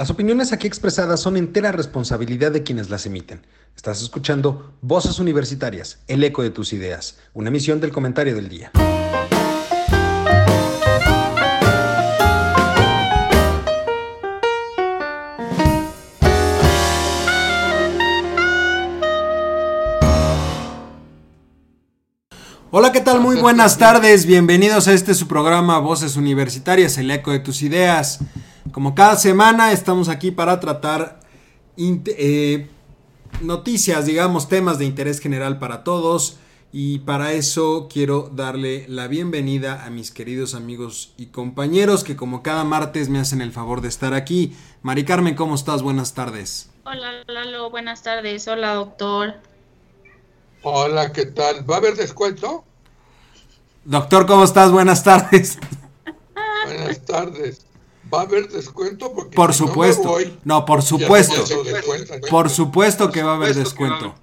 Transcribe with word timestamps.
Las 0.00 0.08
opiniones 0.08 0.54
aquí 0.54 0.66
expresadas 0.66 1.20
son 1.20 1.36
entera 1.36 1.72
responsabilidad 1.72 2.52
de 2.52 2.62
quienes 2.62 2.88
las 2.88 3.04
emiten. 3.04 3.46
Estás 3.76 4.00
escuchando 4.00 4.72
Voces 4.80 5.18
Universitarias, 5.18 5.98
el 6.08 6.24
eco 6.24 6.42
de 6.42 6.48
tus 6.48 6.72
ideas, 6.72 7.18
una 7.34 7.50
emisión 7.50 7.82
del 7.82 7.92
comentario 7.92 8.34
del 8.34 8.48
día. 8.48 8.70
Hola, 22.70 22.90
¿qué 22.90 23.02
tal? 23.02 23.20
Muy 23.20 23.36
buenas 23.36 23.76
tardes. 23.76 24.24
Bienvenidos 24.24 24.88
a 24.88 24.94
este 24.94 25.12
su 25.12 25.28
programa 25.28 25.78
Voces 25.78 26.16
Universitarias, 26.16 26.96
el 26.96 27.10
eco 27.10 27.32
de 27.32 27.40
tus 27.40 27.60
ideas. 27.60 28.20
Como 28.72 28.94
cada 28.94 29.16
semana 29.16 29.72
estamos 29.72 30.08
aquí 30.08 30.30
para 30.30 30.60
tratar 30.60 31.20
eh, 31.76 32.68
noticias, 33.40 34.06
digamos, 34.06 34.48
temas 34.48 34.78
de 34.78 34.84
interés 34.84 35.20
general 35.20 35.58
para 35.58 35.84
todos. 35.84 36.38
Y 36.72 37.00
para 37.00 37.32
eso 37.32 37.88
quiero 37.92 38.30
darle 38.32 38.86
la 38.88 39.08
bienvenida 39.08 39.84
a 39.84 39.90
mis 39.90 40.12
queridos 40.12 40.54
amigos 40.54 41.14
y 41.16 41.26
compañeros 41.26 42.04
que 42.04 42.14
como 42.14 42.44
cada 42.44 42.62
martes 42.62 43.08
me 43.08 43.18
hacen 43.18 43.40
el 43.40 43.50
favor 43.50 43.80
de 43.80 43.88
estar 43.88 44.14
aquí. 44.14 44.56
Mari 44.82 45.04
Carmen, 45.04 45.34
¿cómo 45.34 45.56
estás? 45.56 45.82
Buenas 45.82 46.14
tardes. 46.14 46.70
Hola 46.84 47.24
Lalo, 47.26 47.70
buenas 47.70 48.04
tardes. 48.04 48.46
Hola 48.46 48.74
doctor. 48.74 49.34
Hola, 50.62 51.12
¿qué 51.12 51.26
tal? 51.26 51.68
¿Va 51.68 51.76
a 51.76 51.78
haber 51.78 51.96
descuento? 51.96 52.64
Doctor, 53.84 54.26
¿cómo 54.26 54.44
estás? 54.44 54.70
Buenas 54.70 55.02
tardes. 55.02 55.58
Buenas 56.66 57.04
tardes. 57.04 57.66
¿Va 58.12 58.20
a 58.20 58.22
haber 58.22 58.48
descuento? 58.48 59.12
Porque 59.12 59.36
por 59.36 59.54
supuesto. 59.54 60.16
No, 60.44 60.64
por 60.64 60.82
supuesto. 60.82 61.44
Por 62.28 62.50
supuesto 62.50 63.10
que 63.10 63.22
va 63.22 63.32
a 63.32 63.36
haber 63.36 63.54
descuento. 63.54 64.14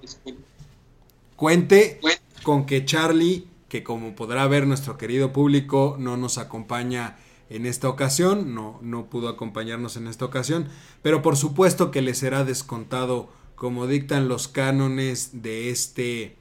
Cuente 1.36 2.00
con 2.42 2.66
que 2.66 2.84
Charlie, 2.84 3.46
que 3.68 3.82
como 3.82 4.14
podrá 4.14 4.46
ver 4.46 4.66
nuestro 4.66 4.98
querido 4.98 5.32
público, 5.32 5.96
no 5.98 6.16
nos 6.16 6.38
acompaña 6.38 7.16
en 7.50 7.66
esta 7.66 7.88
ocasión, 7.88 8.54
no, 8.54 8.78
no 8.82 9.06
pudo 9.06 9.28
acompañarnos 9.28 9.96
en 9.96 10.06
esta 10.06 10.24
ocasión, 10.24 10.68
pero 11.02 11.22
por 11.22 11.36
supuesto 11.36 11.90
que 11.90 12.02
le 12.02 12.14
será 12.14 12.44
descontado 12.44 13.30
como 13.54 13.86
dictan 13.86 14.28
los 14.28 14.48
cánones 14.48 15.42
de 15.42 15.70
este 15.70 16.36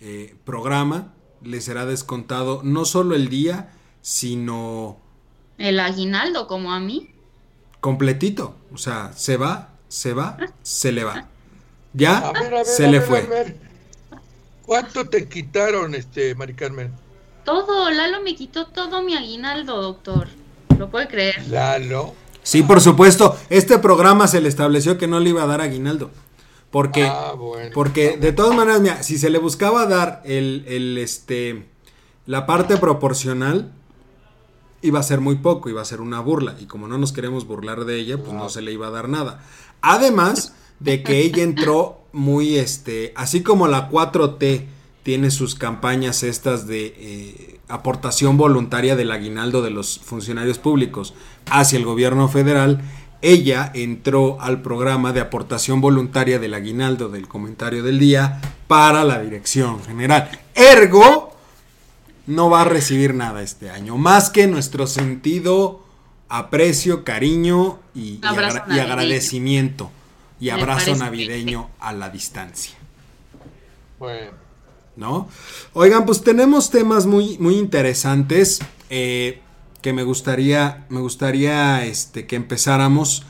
eh, 0.00 0.36
programa, 0.44 1.14
le 1.42 1.60
será 1.60 1.86
descontado 1.86 2.60
no 2.62 2.84
solo 2.84 3.14
el 3.14 3.28
día, 3.28 3.72
sino 4.02 4.98
el 5.58 5.80
aguinaldo, 5.80 6.46
como 6.46 6.72
a 6.72 6.80
mí. 6.80 7.10
Completito. 7.80 8.56
O 8.72 8.78
sea, 8.78 9.12
se 9.14 9.36
va, 9.36 9.70
se 9.88 10.12
va, 10.12 10.38
se 10.62 10.92
le 10.92 11.04
va. 11.04 11.26
Ya 11.92 12.32
se 12.64 12.88
le 12.88 13.00
fue. 13.00 13.56
¿Cuánto 14.66 15.08
te 15.08 15.28
quitaron, 15.28 15.94
este, 15.94 16.34
Mari 16.34 16.54
Carmen? 16.54 16.92
Todo, 17.44 17.90
Lalo 17.90 18.22
me 18.22 18.34
quitó 18.34 18.66
todo 18.66 19.02
mi 19.02 19.14
aguinaldo, 19.14 19.80
doctor. 19.82 20.28
¿Lo 20.78 20.90
puede 20.90 21.06
creer? 21.08 21.46
Lalo. 21.48 22.14
Sí, 22.42 22.62
por 22.62 22.80
supuesto. 22.80 23.36
Este 23.50 23.78
programa 23.78 24.26
se 24.26 24.40
le 24.40 24.48
estableció 24.48 24.98
que 24.98 25.06
no 25.06 25.20
le 25.20 25.30
iba 25.30 25.42
a 25.42 25.46
dar 25.46 25.60
aguinaldo. 25.60 26.10
Porque, 26.70 27.04
ah, 27.04 27.34
porque 27.72 28.16
de 28.16 28.32
todas 28.32 28.56
maneras, 28.56 28.80
mira, 28.80 29.02
si 29.02 29.18
se 29.18 29.30
le 29.30 29.38
buscaba 29.38 29.86
dar 29.86 30.22
el, 30.24 30.64
el, 30.66 30.98
este, 30.98 31.66
la 32.26 32.46
parte 32.46 32.78
proporcional, 32.78 33.70
iba 34.84 35.00
a 35.00 35.02
ser 35.02 35.20
muy 35.20 35.36
poco, 35.36 35.70
iba 35.70 35.80
a 35.82 35.86
ser 35.86 36.00
una 36.00 36.20
burla. 36.20 36.56
Y 36.60 36.66
como 36.66 36.86
no 36.86 36.98
nos 36.98 37.12
queremos 37.12 37.46
burlar 37.46 37.84
de 37.84 37.96
ella, 37.98 38.18
pues 38.18 38.32
no 38.32 38.48
se 38.48 38.62
le 38.62 38.72
iba 38.72 38.88
a 38.88 38.90
dar 38.90 39.08
nada. 39.08 39.42
Además 39.80 40.54
de 40.78 41.02
que 41.02 41.20
ella 41.20 41.42
entró 41.42 42.02
muy, 42.12 42.56
este, 42.56 43.12
así 43.16 43.42
como 43.42 43.66
la 43.66 43.90
4T 43.90 44.66
tiene 45.02 45.30
sus 45.30 45.54
campañas 45.54 46.22
estas 46.22 46.66
de 46.66 46.94
eh, 46.96 47.60
aportación 47.68 48.36
voluntaria 48.36 48.96
del 48.96 49.10
aguinaldo 49.10 49.62
de 49.62 49.70
los 49.70 49.98
funcionarios 49.98 50.58
públicos 50.58 51.14
hacia 51.50 51.78
el 51.78 51.84
gobierno 51.84 52.28
federal, 52.28 52.82
ella 53.20 53.70
entró 53.74 54.38
al 54.40 54.60
programa 54.60 55.12
de 55.12 55.20
aportación 55.20 55.80
voluntaria 55.80 56.38
del 56.38 56.54
aguinaldo 56.54 57.08
del 57.08 57.26
comentario 57.26 57.82
del 57.82 57.98
día 57.98 58.40
para 58.66 59.04
la 59.04 59.18
dirección 59.18 59.82
general. 59.82 60.30
Ergo, 60.54 61.33
no 62.26 62.50
va 62.50 62.62
a 62.62 62.64
recibir 62.64 63.14
nada 63.14 63.42
este 63.42 63.70
año, 63.70 63.96
más 63.96 64.30
que 64.30 64.46
nuestro 64.46 64.86
sentido, 64.86 65.84
aprecio, 66.28 67.04
cariño 67.04 67.80
y, 67.94 68.20
agradecimiento 68.24 69.90
y 70.40 70.50
abrazo 70.50 70.94
navideño 70.96 71.70
a 71.80 71.92
la 71.92 72.10
distancia. 72.10 72.74
Bueno. 73.98 74.32
¿No? 74.96 75.28
Oigan, 75.72 76.06
pues 76.06 76.22
tenemos 76.22 76.70
temas 76.70 77.06
muy, 77.06 77.36
muy 77.38 77.56
interesantes 77.56 78.60
eh, 78.90 79.40
que 79.82 79.92
me 79.92 80.04
gustaría, 80.04 80.86
me 80.88 81.00
gustaría 81.00 81.84
este, 81.84 82.26
que 82.26 82.36
empezáramos 82.36 83.24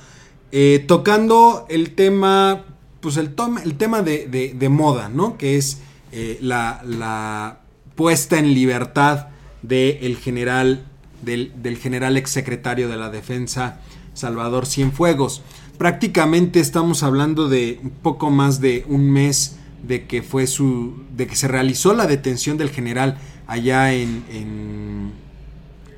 eh, 0.53 0.85
tocando 0.87 1.67
el 1.71 1.95
tema, 1.95 2.65
pues 3.01 3.17
el, 3.17 3.35
el 3.65 3.77
tema 3.77 4.03
de, 4.03 4.69
moda, 4.71 5.09
¿no? 5.09 5.39
Que 5.39 5.57
es 5.57 5.79
eh, 6.13 6.39
la, 6.41 6.83
la 6.85 7.64
puesta 7.95 8.39
en 8.39 8.55
libertad 8.55 9.29
del 9.63 10.17
general, 10.17 10.85
del, 11.23 11.53
del 11.63 11.79
general 11.79 12.17
exsecretario 12.17 12.89
de 12.89 12.97
la 12.97 13.11
defensa, 13.11 13.81
Salvador 14.15 14.67
Cienfuegos. 14.67 15.43
Prácticamente 15.79 16.61
estamos 16.61 17.03
hablando 17.03 17.49
de 17.49 17.81
un 17.83 17.91
poco 17.91 18.31
más 18.31 18.61
de 18.61 18.85
un 18.89 19.11
mes 19.11 19.57
de 19.87 20.07
que 20.07 20.23
fue 20.23 20.47
su. 20.47 20.95
de 21.17 21.27
que 21.27 21.37
se 21.37 21.49
realizó 21.49 21.95
la 21.95 22.07
detención 22.07 22.57
del 22.57 22.71
general 22.71 23.19
allá 23.47 23.93
en, 23.93 24.25
en, 24.31 25.13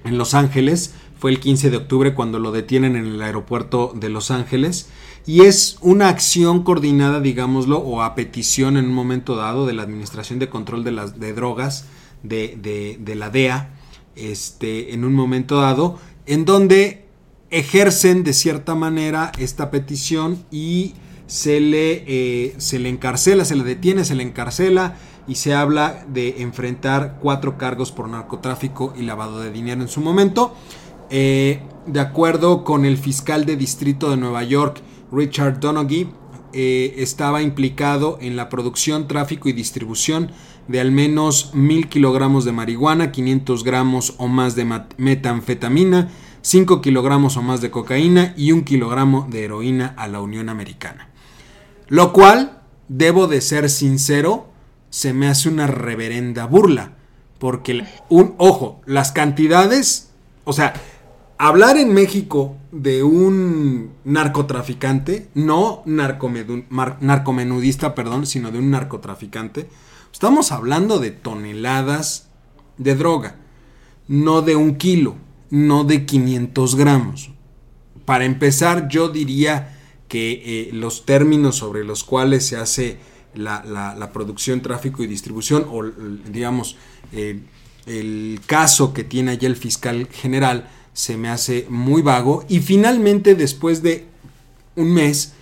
en 0.04 0.18
Los 0.18 0.34
Ángeles. 0.34 0.94
Fue 1.18 1.30
el 1.30 1.40
15 1.40 1.70
de 1.70 1.76
octubre 1.78 2.14
cuando 2.14 2.38
lo 2.38 2.52
detienen 2.52 2.96
en 2.96 3.06
el 3.06 3.22
aeropuerto 3.22 3.92
de 3.94 4.08
Los 4.08 4.30
Ángeles. 4.30 4.88
Y 5.26 5.42
es 5.42 5.78
una 5.81 6.09
acción 6.09 6.62
coordinada, 6.62 7.20
digámoslo, 7.20 7.78
o 7.78 8.03
a 8.03 8.14
petición 8.14 8.76
en 8.76 8.87
un 8.87 8.94
momento 8.94 9.34
dado 9.34 9.66
de 9.66 9.72
la 9.72 9.82
Administración 9.82 10.38
de 10.38 10.48
Control 10.48 10.84
de 10.84 10.92
las 10.92 11.19
de 11.19 11.32
Drogas 11.32 11.87
de, 12.22 12.97
de, 13.00 13.14
la 13.14 13.31
DEA, 13.31 13.70
este, 14.15 14.94
en 14.94 15.04
un 15.04 15.15
momento 15.15 15.60
dado, 15.60 15.98
en 16.26 16.44
donde 16.44 17.04
ejercen 17.50 18.25
de 18.25 18.32
cierta 18.32 18.75
manera 18.75 19.32
esta 19.38 19.70
petición 19.70 20.44
y 20.50 20.94
se 21.26 21.60
le, 21.60 22.04
eh, 22.06 22.54
se 22.59 22.78
le 22.78 22.88
encarcela, 22.88 23.44
se 23.44 23.56
le 23.56 23.65
detiene, 23.65 24.04
se 24.04 24.15
le 24.15 24.22
encarcela 24.22 24.97
y 25.28 25.36
se 25.36 25.54
habla 25.54 26.04
de 26.09 26.42
enfrentar 26.42 27.19
cuatro 27.20 27.59
cargos 27.59 27.91
por 27.91 28.09
narcotráfico 28.09 28.94
y 28.97 29.03
lavado 29.03 29.41
de 29.41 29.50
dinero 29.50 29.82
en 29.82 29.88
su 29.88 30.00
momento. 30.00 30.54
Eh, 31.10 31.60
de 31.86 32.00
acuerdo 32.00 32.65
con 32.65 32.84
el 32.84 32.97
fiscal 32.97 33.44
de 33.44 33.56
distrito 33.56 34.10
de 34.10 34.16
Nueva 34.16 34.42
York, 34.42 34.82
Richard 35.12 35.60
Donaghy 35.60 36.08
eh, 36.52 36.94
estaba 36.98 37.42
implicado 37.42 38.18
en 38.20 38.36
la 38.36 38.48
producción, 38.48 39.08
tráfico 39.08 39.48
y 39.48 39.52
distribución 39.52 40.32
de 40.68 40.80
al 40.80 40.90
menos 40.90 41.50
mil 41.54 41.88
kilogramos 41.88 42.44
de 42.44 42.52
marihuana, 42.52 43.12
500 43.12 43.62
gramos 43.64 44.14
o 44.18 44.26
más 44.26 44.56
de 44.56 44.64
metanfetamina, 44.96 46.08
5 46.42 46.80
kilogramos 46.80 47.36
o 47.36 47.42
más 47.42 47.60
de 47.60 47.70
cocaína 47.70 48.34
y 48.36 48.52
un 48.52 48.62
kilogramo 48.62 49.26
de 49.30 49.44
heroína 49.44 49.94
a 49.96 50.08
la 50.08 50.20
Unión 50.20 50.48
Americana. 50.48 51.08
Lo 51.88 52.12
cual, 52.12 52.62
debo 52.88 53.26
de 53.26 53.40
ser 53.40 53.70
sincero, 53.70 54.48
se 54.90 55.12
me 55.12 55.28
hace 55.28 55.48
una 55.48 55.66
reverenda 55.66 56.46
burla. 56.46 56.92
Porque, 57.38 57.84
un, 58.08 58.34
ojo, 58.38 58.80
las 58.86 59.12
cantidades, 59.12 60.10
o 60.44 60.52
sea, 60.52 60.72
hablar 61.38 61.76
en 61.76 61.92
México 61.92 62.56
de 62.72 63.02
un 63.02 63.92
narcotraficante, 64.04 65.28
no 65.34 65.83
narcomenudista, 65.86 67.94
perdón, 67.94 68.27
sino 68.27 68.50
de 68.50 68.59
un 68.59 68.71
narcotraficante, 68.71 69.68
estamos 70.12 70.53
hablando 70.53 70.98
de 70.98 71.10
toneladas 71.10 72.28
de 72.78 72.94
droga, 72.94 73.36
no 74.09 74.42
de 74.42 74.56
un 74.56 74.77
kilo, 74.77 75.16
no 75.50 75.84
de 75.84 76.06
500 76.06 76.74
gramos. 76.77 77.30
Para 78.04 78.24
empezar, 78.24 78.88
yo 78.88 79.09
diría 79.09 79.78
que 80.09 80.42
eh, 80.44 80.71
los 80.72 81.04
términos 81.04 81.56
sobre 81.56 81.84
los 81.84 82.04
cuales 82.04 82.47
se 82.47 82.56
hace 82.56 82.98
la, 83.34 84.10
producción, 84.12 84.62
tráfico 84.62 85.03
y 85.03 85.06
distribución, 85.06 85.66
o 85.71 85.83
digamos, 86.30 86.77
eh, 87.12 87.41
el 87.86 88.41
caso 88.47 88.92
que 88.92 89.04
tiene 89.04 89.33
allá 89.33 89.48
el 89.48 89.56
fiscal 89.56 90.09
general, 90.10 90.68
se 90.97 91.19
me 91.19 91.28
hace 91.28 91.66
muy 91.69 92.01
vago. 92.01 92.43
Y 92.48 92.60
finalmente, 92.60 93.34
después 93.34 93.83
de 93.83 94.07
un 94.77 94.95
mes, 94.95 95.34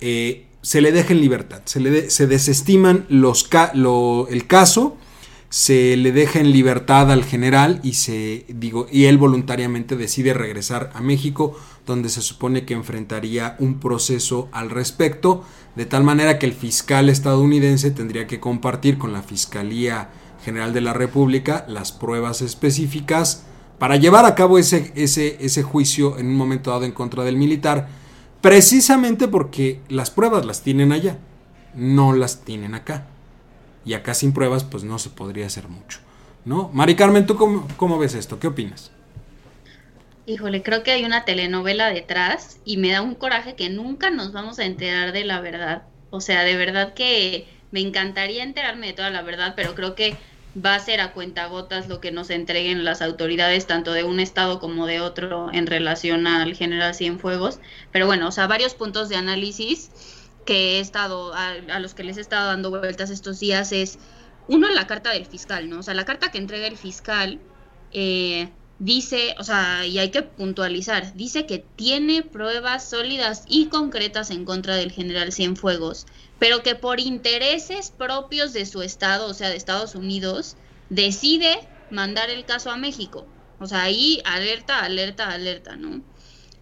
eh, 0.00 0.46
se 0.62 0.80
le 0.80 0.90
deja 0.90 1.12
en 1.12 1.20
libertad. 1.20 1.62
Se, 1.64 1.78
le 1.78 2.10
se 2.10 2.26
desestiman 2.26 3.06
los 3.08 3.48
el 4.28 4.46
caso. 4.48 4.96
se 5.48 5.96
le 5.96 6.10
deja 6.10 6.40
en 6.40 6.50
libertad 6.50 7.12
al 7.12 7.22
general 7.22 7.78
y 7.84 7.92
se 7.92 8.46
digo 8.48 8.88
y 8.90 9.04
él 9.04 9.16
voluntariamente 9.16 9.96
decide 9.96 10.34
regresar 10.34 10.90
a 10.92 11.00
México 11.00 11.56
donde 11.86 12.08
se 12.08 12.20
supone 12.20 12.64
que 12.64 12.74
enfrentaría 12.74 13.54
un 13.60 13.78
proceso 13.78 14.48
al 14.50 14.70
respecto 14.70 15.44
de 15.76 15.86
tal 15.86 16.02
manera 16.02 16.40
que 16.40 16.46
el 16.46 16.52
fiscal 16.52 17.08
estadounidense 17.08 17.92
tendría 17.92 18.26
que 18.26 18.40
compartir 18.40 18.98
con 18.98 19.12
la 19.12 19.22
Fiscalía 19.22 20.10
General 20.44 20.72
de 20.72 20.80
la 20.80 20.92
República 20.92 21.64
las 21.68 21.92
pruebas 21.92 22.42
específicas 22.42 23.45
para 23.78 23.96
llevar 23.96 24.24
a 24.24 24.34
cabo 24.34 24.58
ese, 24.58 24.92
ese, 24.94 25.36
ese 25.40 25.62
juicio 25.62 26.18
en 26.18 26.26
un 26.26 26.36
momento 26.36 26.70
dado 26.70 26.84
en 26.84 26.92
contra 26.92 27.24
del 27.24 27.36
militar, 27.36 27.88
precisamente 28.40 29.28
porque 29.28 29.80
las 29.88 30.10
pruebas 30.10 30.46
las 30.46 30.62
tienen 30.62 30.92
allá, 30.92 31.18
no 31.74 32.12
las 32.12 32.42
tienen 32.42 32.74
acá 32.74 33.06
y 33.84 33.94
acá 33.94 34.14
sin 34.14 34.32
pruebas 34.32 34.64
pues 34.64 34.84
no 34.84 34.98
se 34.98 35.10
podría 35.10 35.46
hacer 35.46 35.68
mucho. 35.68 36.00
¿No? 36.44 36.70
Mari 36.72 36.94
Carmen, 36.94 37.26
¿tú 37.26 37.36
cómo, 37.36 37.98
ves 37.98 38.14
esto? 38.14 38.38
¿Qué 38.38 38.46
opinas? 38.46 38.92
Híjole, 40.26 40.62
creo 40.62 40.82
que 40.82 40.92
hay 40.92 41.04
una 41.04 41.24
telenovela 41.24 41.88
detrás 41.88 42.58
y 42.64 42.76
me 42.76 42.92
da 42.92 43.02
un 43.02 43.14
coraje 43.14 43.56
que 43.56 43.68
nunca 43.68 44.10
nos 44.10 44.32
vamos 44.32 44.58
a 44.58 44.64
enterar 44.64 45.12
de 45.12 45.24
la 45.24 45.40
verdad. 45.40 45.82
O 46.10 46.20
sea, 46.20 46.42
de 46.42 46.56
verdad 46.56 46.94
que 46.94 47.48
me 47.72 47.80
encantaría 47.80 48.44
enterarme 48.44 48.88
de 48.88 48.92
toda 48.92 49.10
la 49.10 49.22
verdad, 49.22 49.54
pero 49.56 49.74
creo 49.74 49.94
que 49.96 50.16
va 50.64 50.74
a 50.74 50.80
ser 50.80 51.00
a 51.00 51.12
cuentagotas 51.12 51.88
lo 51.88 52.00
que 52.00 52.12
nos 52.12 52.30
entreguen 52.30 52.84
las 52.84 53.02
autoridades, 53.02 53.66
tanto 53.66 53.92
de 53.92 54.04
un 54.04 54.20
estado 54.20 54.58
como 54.58 54.86
de 54.86 55.00
otro, 55.00 55.52
en 55.52 55.66
relación 55.66 56.26
al 56.26 56.54
general 56.54 56.94
Cienfuegos. 56.94 57.60
Pero 57.92 58.06
bueno, 58.06 58.28
o 58.28 58.32
sea, 58.32 58.46
varios 58.46 58.74
puntos 58.74 59.08
de 59.08 59.16
análisis 59.16 59.90
que 60.46 60.78
he 60.78 60.80
estado, 60.80 61.34
a, 61.34 61.78
los 61.80 61.94
que 61.94 62.04
les 62.04 62.16
he 62.16 62.20
estado 62.20 62.46
dando 62.46 62.70
vueltas 62.70 63.10
estos 63.10 63.40
días 63.40 63.72
es, 63.72 63.98
uno, 64.48 64.68
la 64.68 64.86
carta 64.86 65.10
del 65.10 65.26
fiscal, 65.26 65.68
¿no? 65.68 65.80
O 65.80 65.82
sea, 65.82 65.94
la 65.94 66.04
carta 66.04 66.30
que 66.30 66.38
entrega 66.38 66.66
el 66.66 66.76
fiscal 66.76 67.40
eh, 67.92 68.48
dice, 68.78 69.34
o 69.38 69.44
sea, 69.44 69.86
y 69.86 69.98
hay 69.98 70.10
que 70.10 70.22
puntualizar, 70.22 71.14
dice 71.14 71.46
que 71.46 71.64
tiene 71.76 72.22
pruebas 72.22 72.88
sólidas 72.88 73.44
y 73.48 73.66
concretas 73.66 74.30
en 74.30 74.44
contra 74.44 74.76
del 74.76 74.92
general 74.92 75.32
Cienfuegos, 75.32 76.06
pero 76.38 76.62
que 76.62 76.74
por 76.74 77.00
intereses 77.00 77.90
propios 77.90 78.52
de 78.52 78.66
su 78.66 78.82
estado, 78.82 79.28
o 79.28 79.34
sea, 79.34 79.48
de 79.48 79.56
Estados 79.56 79.94
Unidos, 79.94 80.56
decide 80.90 81.66
mandar 81.90 82.30
el 82.30 82.44
caso 82.44 82.70
a 82.70 82.76
México. 82.76 83.26
O 83.58 83.66
sea, 83.66 83.82
ahí 83.82 84.20
alerta, 84.24 84.80
alerta, 84.80 85.30
alerta, 85.30 85.76
¿no? 85.76 86.02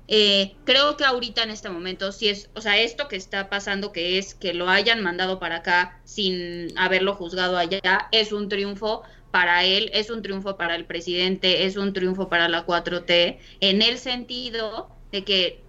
Eh, 0.07 0.55
creo 0.65 0.97
que 0.97 1.05
ahorita 1.05 1.43
en 1.43 1.51
este 1.51 1.71
momento, 1.71 2.13
si 2.13 2.29
es, 2.29 2.51
o 2.55 2.61
sea, 2.61 2.79
esto 2.79 3.09
que 3.09 3.17
está 3.17 3.49
pasando, 3.49 3.91
que 3.91 4.19
es 4.19 4.35
que 4.35 4.53
lo 4.53 4.69
hayan 4.69 5.03
mandado 5.03 5.39
para 5.41 5.57
acá 5.57 5.99
sin 6.05 6.77
haberlo 6.79 7.15
juzgado 7.15 7.57
allá, 7.57 7.81
es 8.13 8.33
un 8.33 8.49
triunfo 8.49 9.03
para 9.35 9.65
él, 9.65 9.91
es 9.93 10.11
un 10.11 10.23
triunfo 10.23 10.57
para 10.57 10.77
el 10.77 10.85
presidente, 10.85 11.67
es 11.67 11.77
un 11.77 11.93
triunfo 11.93 12.29
para 12.29 12.49
la 12.49 12.65
4T, 12.65 13.39
en 13.59 13.83
el 13.83 13.99
sentido 13.99 14.89
de 15.11 15.25
que, 15.25 15.61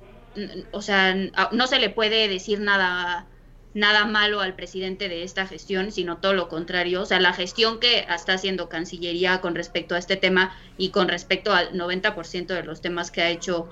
o 0.71 0.83
sea, 0.83 1.15
no 1.51 1.65
se 1.65 1.79
le 1.79 1.89
puede 1.89 2.27
decir 2.27 2.59
nada 2.59 3.25
nada 3.73 4.05
malo 4.05 4.41
al 4.41 4.55
presidente 4.55 5.09
de 5.09 5.23
esta 5.23 5.47
gestión, 5.47 5.91
sino 5.91 6.17
todo 6.17 6.33
lo 6.33 6.47
contrario. 6.47 7.01
O 7.01 7.05
sea, 7.07 7.19
la 7.19 7.33
gestión 7.33 7.79
que 7.79 8.05
está 8.07 8.33
haciendo 8.33 8.69
Cancillería 8.69 9.41
con 9.41 9.55
respecto 9.55 9.95
a 9.95 9.97
este 9.97 10.15
tema 10.15 10.55
y 10.77 10.89
con 10.89 11.07
respecto 11.07 11.51
al 11.51 11.73
90% 11.73 12.45
de 12.45 12.63
los 12.63 12.81
temas 12.81 13.09
que 13.09 13.23
ha 13.23 13.31
hecho 13.31 13.67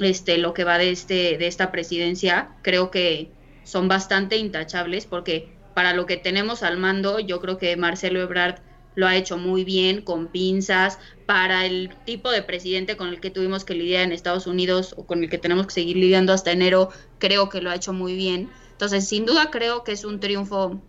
este, 0.00 0.38
lo 0.38 0.54
que 0.54 0.64
va 0.64 0.76
de, 0.76 0.90
este, 0.90 1.38
de 1.38 1.46
esta 1.46 1.70
presidencia, 1.70 2.48
creo 2.62 2.90
que 2.90 3.30
son 3.62 3.86
bastante 3.86 4.38
intachables 4.38 5.06
porque 5.06 5.54
para 5.72 5.92
lo 5.92 6.04
que 6.04 6.16
tenemos 6.16 6.64
al 6.64 6.78
mando, 6.78 7.20
yo 7.20 7.40
creo 7.40 7.58
que 7.58 7.76
Marcelo 7.76 8.20
Ebrard 8.20 8.65
lo 8.96 9.06
ha 9.06 9.14
hecho 9.14 9.38
muy 9.38 9.62
bien, 9.62 10.02
con 10.02 10.26
pinzas, 10.26 10.98
para 11.26 11.66
el 11.66 11.94
tipo 12.04 12.30
de 12.30 12.42
presidente 12.42 12.96
con 12.96 13.08
el 13.08 13.20
que 13.20 13.30
tuvimos 13.30 13.64
que 13.64 13.74
lidiar 13.74 14.02
en 14.02 14.12
Estados 14.12 14.48
Unidos 14.48 14.94
o 14.96 15.06
con 15.06 15.22
el 15.22 15.30
que 15.30 15.38
tenemos 15.38 15.66
que 15.68 15.74
seguir 15.74 15.96
lidiando 15.96 16.32
hasta 16.32 16.50
enero, 16.50 16.88
creo 17.18 17.48
que 17.48 17.60
lo 17.60 17.70
ha 17.70 17.76
hecho 17.76 17.92
muy 17.92 18.16
bien. 18.16 18.50
Entonces, 18.72 19.06
sin 19.06 19.24
duda 19.26 19.50
creo 19.50 19.84
que 19.84 19.92
es 19.92 20.04
un 20.04 20.18
triunfo 20.18 20.80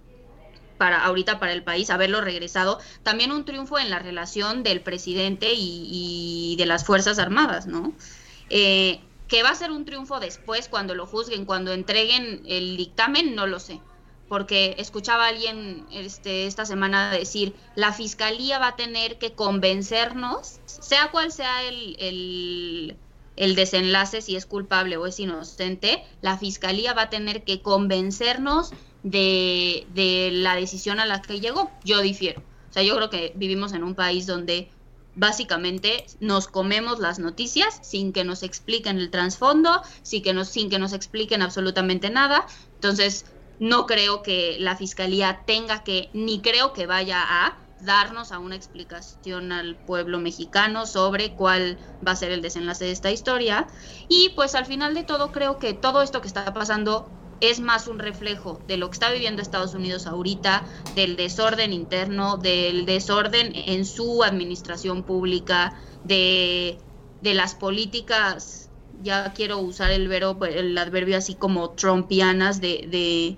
para 0.77 1.04
ahorita 1.04 1.39
para 1.39 1.54
el 1.54 1.63
país 1.63 1.89
haberlo 1.89 2.21
regresado, 2.21 2.80
también 3.04 3.31
un 3.31 3.45
triunfo 3.45 3.80
en 3.80 3.89
la 3.89 4.00
relación 4.00 4.63
del 4.63 4.81
presidente 4.81 5.54
y, 5.56 6.56
de 6.57 6.65
las 6.65 6.86
Fuerzas 6.86 7.19
Armadas, 7.19 7.68
¿no? 7.68 7.94
Eh, 8.50 9.01
que 9.27 9.44
va 9.44 9.50
a 9.50 9.56
ser 9.56 9.71
un 9.71 9.86
triunfo 9.86 10.19
después 10.19 10.69
cuando 10.69 10.95
lo 10.95 11.06
juzguen, 11.06 11.45
cuando 11.45 11.74
entreguen 11.74 12.44
el 12.45 12.77
dictamen, 12.77 13.36
no 13.36 13.48
lo 13.48 13.59
sé. 13.59 13.81
Porque 14.27 14.75
escuchaba 14.77 15.25
a 15.25 15.29
alguien 15.29 15.85
este, 15.91 16.47
esta 16.47 16.65
semana 16.65 17.12
decir, 17.12 17.56
la 17.75 17.94
fiscalía 17.94 18.59
va 18.59 18.69
a 18.69 18.75
tener 18.75 19.18
que 19.18 19.33
convencernos, 19.33 20.59
sea 20.65 21.12
cual 21.12 21.31
sea 21.31 21.63
el, 21.63 22.97
el 23.38 23.56
desenlace, 23.56 24.21
si 24.21 24.35
es 24.35 24.45
culpable 24.45 24.97
o 24.97 25.06
es 25.06 25.19
inocente, 25.19 26.03
la 26.21 26.38
fiscalía 26.38 26.94
va 26.94 27.03
a 27.03 27.09
tener 27.09 27.44
que 27.44 27.62
convencernos 27.62 28.71
de, 29.03 29.88
de 29.94 30.31
la 30.33 30.56
decisión 30.56 31.00
a 31.00 31.06
la 31.06 31.21
que 31.21 31.39
llegó. 31.39 31.71
Yo 31.85 32.01
difiero. 32.01 32.41
O 32.69 32.73
sea, 32.73 32.83
yo 32.83 32.95
creo 32.95 33.09
que 33.09 33.31
vivimos 33.35 33.73
en 33.73 33.83
un 33.83 33.95
país 33.95 34.25
donde 34.25 34.69
básicamente 35.15 36.06
nos 36.19 36.47
comemos 36.47 37.00
las 37.00 37.19
noticias 37.19 37.80
sin 37.81 38.12
que 38.12 38.23
nos 38.23 38.44
expliquen 38.44 38.97
el 38.97 39.09
trasfondo, 39.09 39.81
sin 40.01 40.21
que 40.23 40.33
nos, 40.33 40.50
sin 40.50 40.69
que 40.69 40.80
nos 40.80 40.94
expliquen 40.94 41.41
absolutamente 41.41 42.09
nada. 42.09 42.45
Entonces, 42.75 43.25
no 43.59 43.86
creo 43.86 44.21
que 44.21 44.57
la 44.59 44.75
fiscalía 44.75 45.42
tenga 45.45 45.83
que, 45.83 46.09
ni 46.13 46.42
creo 46.42 46.74
que 46.74 46.86
vaya 46.86 47.24
a 47.24 47.57
darnos 47.81 48.31
a 48.31 48.39
una 48.39 48.56
explicación 48.56 49.51
al 49.51 49.75
pueblo 49.75 50.19
mexicano 50.19 50.86
sobre 50.86 51.33
cuál 51.33 51.77
va 52.06 52.13
a 52.13 52.15
ser 52.15 52.31
el 52.31 52.42
desenlace 52.42 52.86
de 52.86 52.92
esta 52.92 53.12
historia. 53.12 53.68
Y 54.07 54.30
pues 54.30 54.56
al 54.56 54.65
final 54.65 54.94
de 54.94 55.04
todo 55.04 55.31
creo 55.31 55.57
que 55.57 55.74
todo 55.74 56.01
esto 56.01 56.21
que 56.21 56.27
está 56.27 56.54
pasando 56.54 57.09
es 57.39 57.59
más 57.59 57.88
un 57.88 58.00
reflejo 58.00 58.59
de 58.68 58.77
lo 58.77 58.89
que 58.89 58.94
está 58.94 59.12
viviendo 59.12 59.42
Estados 59.42 59.74
Unidos 59.74 60.07
ahorita, 60.07 60.63
del 60.95 61.15
desorden 61.15 61.71
interno, 61.71 62.38
del 62.38 62.86
desorden 62.86 63.51
en 63.54 63.86
su 63.86 64.24
administración 64.24 65.04
pública, 65.04 65.80
de, 66.04 66.80
las 67.21 67.56
políticas, 67.56 68.69
ya 69.04 69.33
quiero 69.33 69.59
usar 69.59 69.92
el, 69.92 70.07
verbo, 70.07 70.45
el 70.45 70.75
adverbio 70.77 71.18
así 71.18 71.36
como 71.36 71.71
trumpianas 71.71 72.59
de, 72.59 72.88
de, 72.89 73.38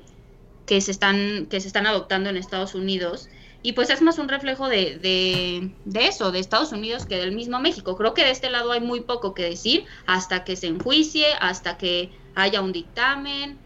que, 0.69 0.79
se 0.81 0.91
están, 0.91 1.47
que 1.49 1.59
se 1.59 1.67
están 1.67 1.87
adoptando 1.87 2.29
en 2.29 2.37
Estados 2.37 2.75
Unidos. 2.75 3.27
Y 3.63 3.73
pues 3.73 3.89
es 3.89 4.03
más 4.03 4.19
un 4.19 4.29
reflejo 4.29 4.69
de, 4.69 4.99
de, 5.01 5.71
de, 5.85 6.05
eso, 6.07 6.31
de 6.31 6.37
Estados 6.37 6.71
Unidos 6.71 7.07
que 7.07 7.17
del 7.17 7.33
mismo 7.33 7.59
México. 7.59 7.97
Creo 7.97 8.13
que 8.13 8.23
de 8.23 8.29
este 8.29 8.51
lado 8.51 8.71
hay 8.71 8.79
muy 8.79 9.01
poco 9.01 9.33
que 9.33 9.43
decir 9.43 9.85
hasta 10.05 10.43
que 10.43 10.55
se 10.55 10.67
enjuicie, 10.67 11.25
hasta 11.41 11.77
que 11.77 12.11
haya 12.35 12.61
un 12.61 12.71
dictamen, 12.71 13.57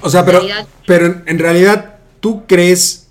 o 0.00 0.10
sea, 0.10 0.24
pero, 0.24 0.42
pero 0.86 1.22
en 1.24 1.38
realidad, 1.38 1.98
¿tú 2.20 2.46
crees 2.46 3.08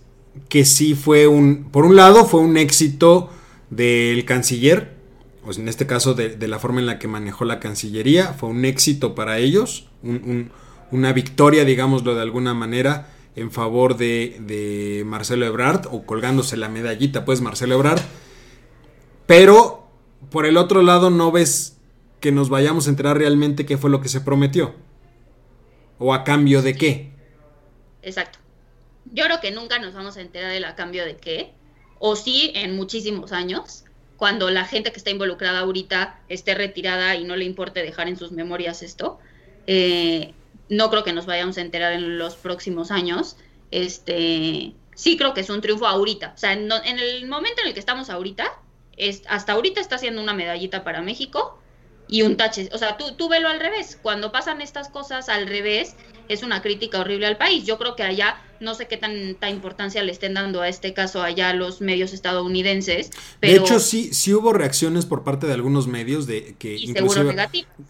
que 0.50 0.66
sí 0.66 0.94
fue 0.94 1.28
un, 1.28 1.70
por 1.72 1.86
un 1.86 1.96
lado, 1.96 2.26
fue 2.26 2.42
un 2.42 2.58
éxito 2.58 3.30
del 3.70 4.26
canciller, 4.26 4.94
o 5.46 5.54
en 5.54 5.70
este 5.70 5.88
caso 5.88 6.14
de, 6.14 6.36
la 6.48 6.60
forma 6.60 6.80
en 6.80 6.88
la 6.88 7.00
que 7.00 7.08
manejó 7.08 7.46
la 7.46 7.60
Cancillería, 7.60 8.34
fue 8.34 8.50
un 8.50 8.66
éxito 8.66 9.16
para 9.16 9.38
ellos, 9.38 9.88
una 10.96 11.14
victoria, 11.14 11.66
digámoslo 11.66 12.16
de 12.16 12.22
alguna 12.22 12.54
manera, 12.54 13.10
en 13.36 13.52
favor 13.52 13.98
de, 13.98 15.04
Marcelo 15.06 15.46
Ebrard, 15.46 15.88
o 15.92 16.06
colgándose 16.06 16.58
la 16.58 16.70
medallita, 16.70 17.26
pues 17.26 17.42
Marcelo 17.42 17.76
Ebrard, 17.76 18.02
pero 19.26 19.88
por 20.32 20.46
el 20.46 20.58
otro 20.58 20.82
lado 20.82 21.10
no 21.10 21.32
ves 21.32 21.78
que 22.22 22.32
nos 22.32 22.50
vayamos 22.50 22.88
a 22.88 22.90
enterar 22.92 23.18
realmente 23.18 23.66
qué 23.66 23.78
fue 23.78 23.90
lo 23.90 24.02
que 24.02 24.10
se 24.10 24.22
prometió. 24.22 24.74
¿O 26.00 26.14
a 26.14 26.24
cambio 26.24 26.62
de 26.62 26.76
qué? 26.76 27.12
Exacto. 28.02 28.40
Yo 29.12 29.26
creo 29.26 29.40
que 29.40 29.52
nunca 29.52 29.80
nos 29.80 29.94
vamos 29.94 30.18
a 30.18 30.22
enterar 30.22 30.52
de 30.52 30.66
a 30.66 30.76
cambio 30.76 31.06
de 31.06 31.18
qué. 31.18 31.54
O 32.00 32.16
sí, 32.16 32.52
en 32.56 32.76
muchísimos 32.76 33.32
años, 33.32 33.86
cuando 34.18 34.50
la 34.50 34.66
gente 34.66 34.92
que 34.92 34.98
está 34.98 35.12
involucrada 35.12 35.60
ahorita 35.60 36.20
esté 36.28 36.56
retirada 36.56 37.16
y 37.16 37.24
no 37.24 37.36
le 37.36 37.46
importe 37.46 37.82
dejar 37.82 38.08
en 38.08 38.18
sus 38.18 38.32
memorias 38.32 38.82
esto. 38.82 39.20
Eh, 39.68 40.34
no 40.70 40.90
creo 40.90 41.04
que 41.04 41.14
nos 41.14 41.26
vayamos 41.26 41.58
a 41.58 41.62
enterar 41.62 41.94
en 41.94 42.18
los 42.18 42.36
próximos 42.36 42.92
años. 42.92 43.38
Este, 43.72 44.74
sí 44.96 45.18
creo 45.18 45.34
que 45.34 45.42
es 45.42 45.50
un 45.50 45.62
triunfo 45.62 45.88
ahorita. 45.88 46.34
O 46.36 46.38
sea, 46.38 46.54
en, 46.54 46.72
el 46.72 47.28
momento 47.28 47.62
en 47.62 47.68
el 47.68 47.74
que 47.74 47.80
estamos 47.80 48.10
ahorita, 48.10 48.46
es, 48.98 49.24
hasta 49.28 49.54
ahorita 49.54 49.82
está 49.82 49.96
haciendo 49.96 50.22
una 50.22 50.34
medallita 50.34 50.84
para 50.84 51.02
México 51.02 51.60
y 52.08 52.24
un 52.24 52.38
tache. 52.38 52.70
O 52.74 52.78
sea, 52.78 52.98
tú, 52.98 53.16
tú 53.16 53.30
velo 53.30 53.50
al 53.50 53.60
revés. 53.60 54.00
Cuando 54.02 54.32
pasan 54.32 54.62
estas 54.62 54.90
cosas 54.90 55.30
al 55.30 55.48
revés, 55.48 55.96
es 56.30 56.44
una 56.44 56.62
crítica 56.62 57.00
horrible 57.00 57.28
al 57.28 57.38
país. 57.38 57.66
Yo 57.66 57.78
creo 57.78 57.96
que 57.96 58.04
allá 58.04 58.38
no 58.60 58.76
sé 58.76 58.88
qué 58.88 58.98
tanta 58.98 59.50
importancia 59.50 60.04
le 60.04 60.12
estén 60.12 60.34
dando 60.34 60.62
a 60.62 60.70
este 60.70 60.94
caso 60.94 61.22
allá 61.22 61.54
los 61.54 61.82
medios 61.82 62.14
estadounidenses. 62.14 63.12
Pero... 63.40 63.54
De 63.54 63.60
hecho, 63.60 63.80
sí, 63.80 64.14
sí 64.14 64.34
hubo 64.34 64.54
reacciones 64.54 65.06
por 65.06 65.24
parte 65.24 65.48
de 65.48 65.54
algunos 65.54 65.88
medios 65.88 66.28
de 66.28 66.56
que 66.58 66.76
inclusive 66.76 67.36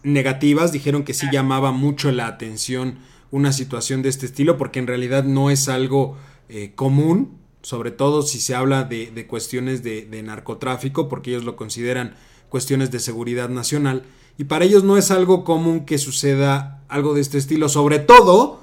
negativas 0.02 0.72
dijeron 0.72 1.04
que 1.04 1.14
sí 1.14 1.26
llamaba 1.32 1.72
mucho 1.72 2.12
la 2.12 2.26
atención 2.26 2.98
una 3.30 3.52
situación 3.52 4.02
de 4.02 4.08
este 4.08 4.26
estilo 4.26 4.56
porque 4.56 4.78
en 4.78 4.86
realidad 4.86 5.24
no 5.24 5.50
es 5.50 5.68
algo 5.68 6.16
eh, 6.48 6.72
común 6.74 7.38
sobre 7.66 7.90
todo 7.90 8.22
si 8.22 8.38
se 8.38 8.54
habla 8.54 8.84
de, 8.84 9.26
cuestiones 9.26 9.82
de, 9.82 10.06
de, 10.06 10.22
narcotráfico, 10.22 11.08
porque 11.08 11.30
ellos 11.30 11.42
lo 11.42 11.56
consideran 11.56 12.14
cuestiones 12.48 12.92
de 12.92 13.00
seguridad 13.00 13.48
nacional, 13.48 14.04
y 14.38 14.44
para 14.44 14.64
ellos 14.64 14.84
no 14.84 14.96
es 14.96 15.10
algo 15.10 15.42
común 15.42 15.84
que 15.84 15.98
suceda 15.98 16.84
algo 16.88 17.14
de 17.14 17.22
este 17.22 17.38
estilo, 17.38 17.68
sobre 17.68 17.98
todo 17.98 18.60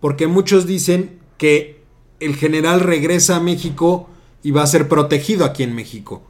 porque 0.00 0.26
muchos 0.26 0.66
dicen 0.66 1.20
que 1.42 1.82
el 2.20 2.36
general 2.36 2.78
regresa 2.78 3.34
a 3.34 3.40
México 3.40 4.08
y 4.44 4.52
va 4.52 4.62
a 4.62 4.66
ser 4.68 4.86
protegido 4.86 5.44
aquí 5.44 5.64
en 5.64 5.74
México. 5.74 6.22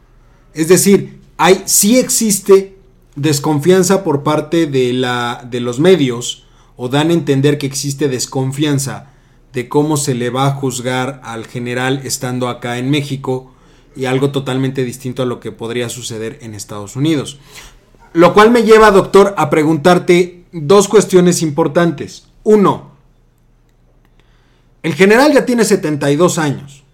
Es 0.54 0.68
decir, 0.68 1.20
hay, 1.36 1.64
sí 1.66 1.98
existe 1.98 2.78
desconfianza 3.14 4.04
por 4.04 4.22
parte 4.22 4.66
de, 4.66 4.94
la, 4.94 5.46
de 5.46 5.60
los 5.60 5.80
medios, 5.80 6.46
o 6.76 6.88
dan 6.88 7.10
a 7.10 7.12
entender 7.12 7.58
que 7.58 7.66
existe 7.66 8.08
desconfianza 8.08 9.10
de 9.52 9.68
cómo 9.68 9.98
se 9.98 10.14
le 10.14 10.30
va 10.30 10.46
a 10.46 10.54
juzgar 10.54 11.20
al 11.24 11.46
general 11.46 12.00
estando 12.04 12.48
acá 12.48 12.78
en 12.78 12.88
México 12.88 13.52
y 13.94 14.06
algo 14.06 14.30
totalmente 14.30 14.82
distinto 14.82 15.22
a 15.22 15.26
lo 15.26 15.40
que 15.40 15.52
podría 15.52 15.90
suceder 15.90 16.38
en 16.40 16.54
Estados 16.54 16.96
Unidos. 16.96 17.38
Lo 18.14 18.32
cual 18.32 18.50
me 18.50 18.62
lleva, 18.62 18.90
doctor, 18.90 19.34
a 19.36 19.50
preguntarte 19.50 20.44
dos 20.52 20.88
cuestiones 20.88 21.42
importantes. 21.42 22.28
Uno, 22.44 22.91
el 24.82 24.94
general 24.94 25.32
ya 25.32 25.46
tiene 25.46 25.64
72 25.64 26.38
años. 26.38 26.84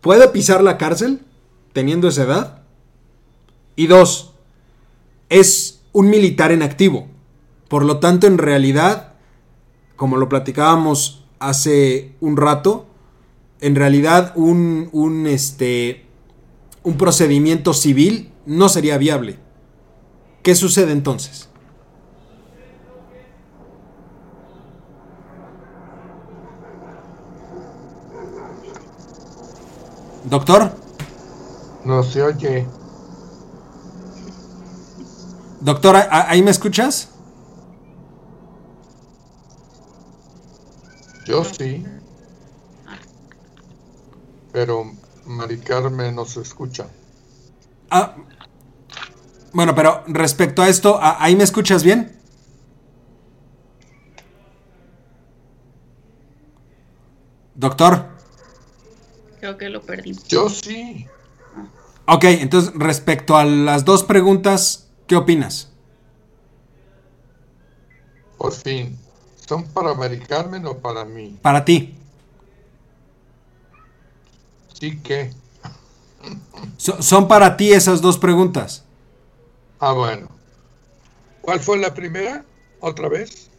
¿Puede 0.00 0.28
pisar 0.28 0.62
la 0.62 0.78
cárcel 0.78 1.20
teniendo 1.72 2.08
esa 2.08 2.24
edad? 2.24 2.62
Y 3.76 3.86
dos, 3.86 4.34
es 5.28 5.80
un 5.92 6.10
militar 6.10 6.50
en 6.52 6.62
activo. 6.62 7.08
Por 7.68 7.84
lo 7.84 8.00
tanto, 8.00 8.26
en 8.26 8.38
realidad, 8.38 9.14
como 9.96 10.16
lo 10.16 10.28
platicábamos 10.28 11.24
hace 11.38 12.14
un 12.20 12.36
rato, 12.36 12.86
en 13.60 13.76
realidad 13.76 14.32
un, 14.34 14.88
un, 14.92 15.26
este, 15.26 16.04
un 16.82 16.98
procedimiento 16.98 17.72
civil 17.72 18.32
no 18.44 18.68
sería 18.68 18.98
viable. 18.98 19.38
¿Qué 20.42 20.56
sucede 20.56 20.90
entonces? 20.92 21.48
Doctor. 30.32 30.72
No 31.84 32.02
se 32.02 32.22
oye. 32.22 32.66
Doctor, 35.60 35.94
¿ahí 36.10 36.42
me 36.42 36.50
escuchas? 36.50 37.10
Yo 41.26 41.44
sí. 41.44 41.84
Pero 44.52 44.90
Mari 45.26 45.58
Carmen 45.58 46.14
no 46.14 46.24
se 46.24 46.40
escucha. 46.40 46.86
Ah, 47.90 48.16
bueno, 49.52 49.74
pero 49.74 50.02
respecto 50.06 50.62
a 50.62 50.68
esto, 50.70 50.98
¿ahí 51.02 51.36
me 51.36 51.44
escuchas 51.44 51.82
bien? 51.82 52.18
Doctor. 57.54 58.11
Creo 59.42 59.58
que 59.58 59.68
lo 59.70 59.82
perdí. 59.82 60.16
Yo 60.28 60.48
sí. 60.48 61.04
Ok, 62.06 62.22
entonces 62.22 62.72
respecto 62.76 63.36
a 63.36 63.44
las 63.44 63.84
dos 63.84 64.04
preguntas, 64.04 64.86
¿qué 65.08 65.16
opinas? 65.16 65.68
Por 68.38 68.52
fin, 68.52 68.96
¿son 69.44 69.64
para 69.64 69.94
Mari 69.94 70.20
Carmen 70.20 70.64
o 70.66 70.78
para 70.78 71.04
mí? 71.04 71.40
Para 71.42 71.64
ti. 71.64 71.92
Sí 74.74 75.00
que. 75.00 75.32
son 76.76 77.26
para 77.26 77.56
ti 77.56 77.72
esas 77.72 78.00
dos 78.00 78.18
preguntas. 78.18 78.84
Ah, 79.80 79.90
bueno. 79.90 80.28
¿Cuál 81.40 81.58
fue 81.58 81.78
la 81.78 81.92
primera? 81.92 82.44
¿Otra 82.78 83.08
vez? 83.08 83.50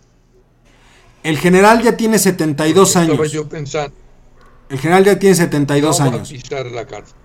El 1.23 1.37
general 1.37 1.83
ya 1.83 1.97
tiene 1.97 2.19
72 2.19 2.95
años. 2.95 3.31
yo 3.33 3.49
pensando. 3.49 4.02
El 4.73 4.79
general 4.79 5.05
ya 5.05 5.17
tiene 5.17 5.35
72 5.35 6.01
años. 6.01 6.11
No 6.11 6.19
va 6.19 6.37
a 6.37 6.41
pisar 6.41 6.65
la 6.65 6.85
cárcel. 6.85 7.15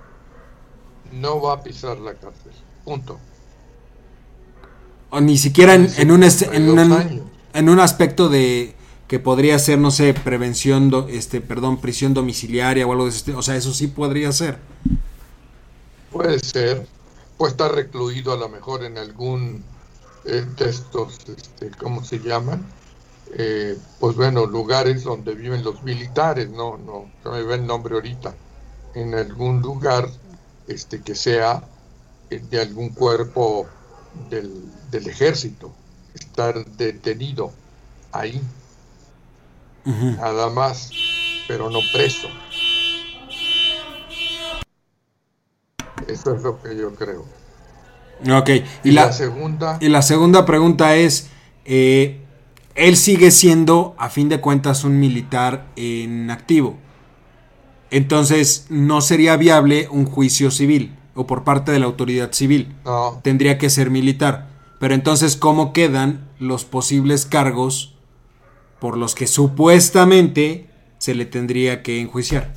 No 1.13 1.41
va 1.41 1.53
a 1.55 1.63
pisar 1.63 1.99
la 1.99 2.15
cárcel. 2.15 2.53
Punto. 2.85 3.19
O 5.11 5.21
ni 5.21 5.37
siquiera 5.37 5.75
en, 5.75 6.11
un, 6.11 6.23
en, 6.23 7.69
un, 7.69 7.81
aspecto 7.81 8.29
de 8.29 8.75
que 9.09 9.19
podría 9.19 9.59
ser, 9.59 9.79
no 9.79 9.91
sé, 9.91 10.13
prevención, 10.13 11.07
este, 11.09 11.41
perdón, 11.41 11.81
prisión 11.81 12.13
domiciliaria 12.13 12.87
o 12.87 12.93
algo 12.93 13.05
de 13.05 13.11
ese 13.11 13.35
O 13.35 13.43
sea, 13.43 13.57
eso 13.57 13.73
sí 13.73 13.87
podría 13.87 14.31
ser. 14.33 14.59
Puede 16.13 16.39
ser 16.41 16.87
puede 17.39 17.53
estar 17.53 17.73
recluido 17.73 18.33
a 18.33 18.37
lo 18.37 18.49
mejor 18.51 18.85
en 18.85 18.99
algún 18.99 19.65
eh, 20.27 20.45
de 20.59 20.69
estos, 20.69 21.21
este, 21.29 21.71
¿cómo 21.79 22.05
se 22.05 22.19
llaman? 22.19 22.67
Eh, 23.35 23.77
pues 24.01 24.17
bueno, 24.17 24.47
lugares 24.47 25.05
donde 25.05 25.35
viven 25.35 25.63
los 25.63 25.83
militares, 25.83 26.49
no, 26.49 26.79
no, 26.79 27.11
no 27.25 27.33
me 27.33 27.43
ve 27.43 27.57
el 27.57 27.67
nombre 27.67 27.95
ahorita, 27.95 28.35
en 28.95 29.15
algún 29.15 29.61
lugar 29.61 30.09
este, 30.67 31.03
que 31.03 31.15
sea 31.15 31.63
eh, 32.31 32.43
de 32.51 32.61
algún 32.61 32.91
cuerpo 32.91 33.67
del, 34.31 34.65
del 34.91 35.09
ejército, 35.09 35.73
estar 36.15 36.65
detenido 36.65 37.53
ahí, 38.13 38.41
nada 39.85 40.51
más, 40.51 40.91
pero 41.47 41.71
no 41.71 41.81
preso. 41.93 42.29
Eso 46.07 46.35
es 46.35 46.43
lo 46.43 46.63
que 46.63 46.77
yo 46.77 46.95
creo. 46.95 47.25
Ok, 48.37 48.51
y, 48.85 48.91
la, 48.91 49.13
segunda. 49.13 49.79
Y 49.81 49.89
la 49.89 50.03
segunda 50.03 50.45
pregunta 50.45 50.97
es: 50.97 51.29
eh, 51.65 52.21
él 52.79 52.97
sigue 52.97 53.31
siendo, 53.33 53.95
a 53.99 54.09
fin 54.09 54.29
de 54.29 54.41
cuentas, 54.41 54.85
un 54.85 55.01
militar 55.01 55.67
en 55.77 56.31
activo. 56.31 56.79
Entonces, 57.91 58.67
no 58.71 59.01
sería 59.01 59.37
viable 59.37 59.89
un 59.91 60.07
juicio 60.07 60.51
civil 60.51 60.97
o 61.15 61.27
por 61.27 61.43
parte 61.43 61.73
de 61.73 61.81
la 61.81 61.87
autoridad 61.87 62.33
civil. 62.33 62.77
No. 62.85 63.21
Tendría 63.25 63.59
que 63.59 63.69
ser 63.69 63.91
militar. 63.91 64.49
Pero 64.79 64.95
entonces, 64.95 65.37
¿cómo 65.37 65.73
quedan 65.73 66.29
los 66.39 66.65
posibles 66.65 67.27
cargos 67.27 67.97
por 68.79 68.97
los 68.97 69.17
que 69.17 69.27
supuestamente 69.27 70.71
se 70.99 71.17
le 71.17 71.27
tendría 71.27 71.83
que 71.83 72.01
enjuiciar? 72.01 72.55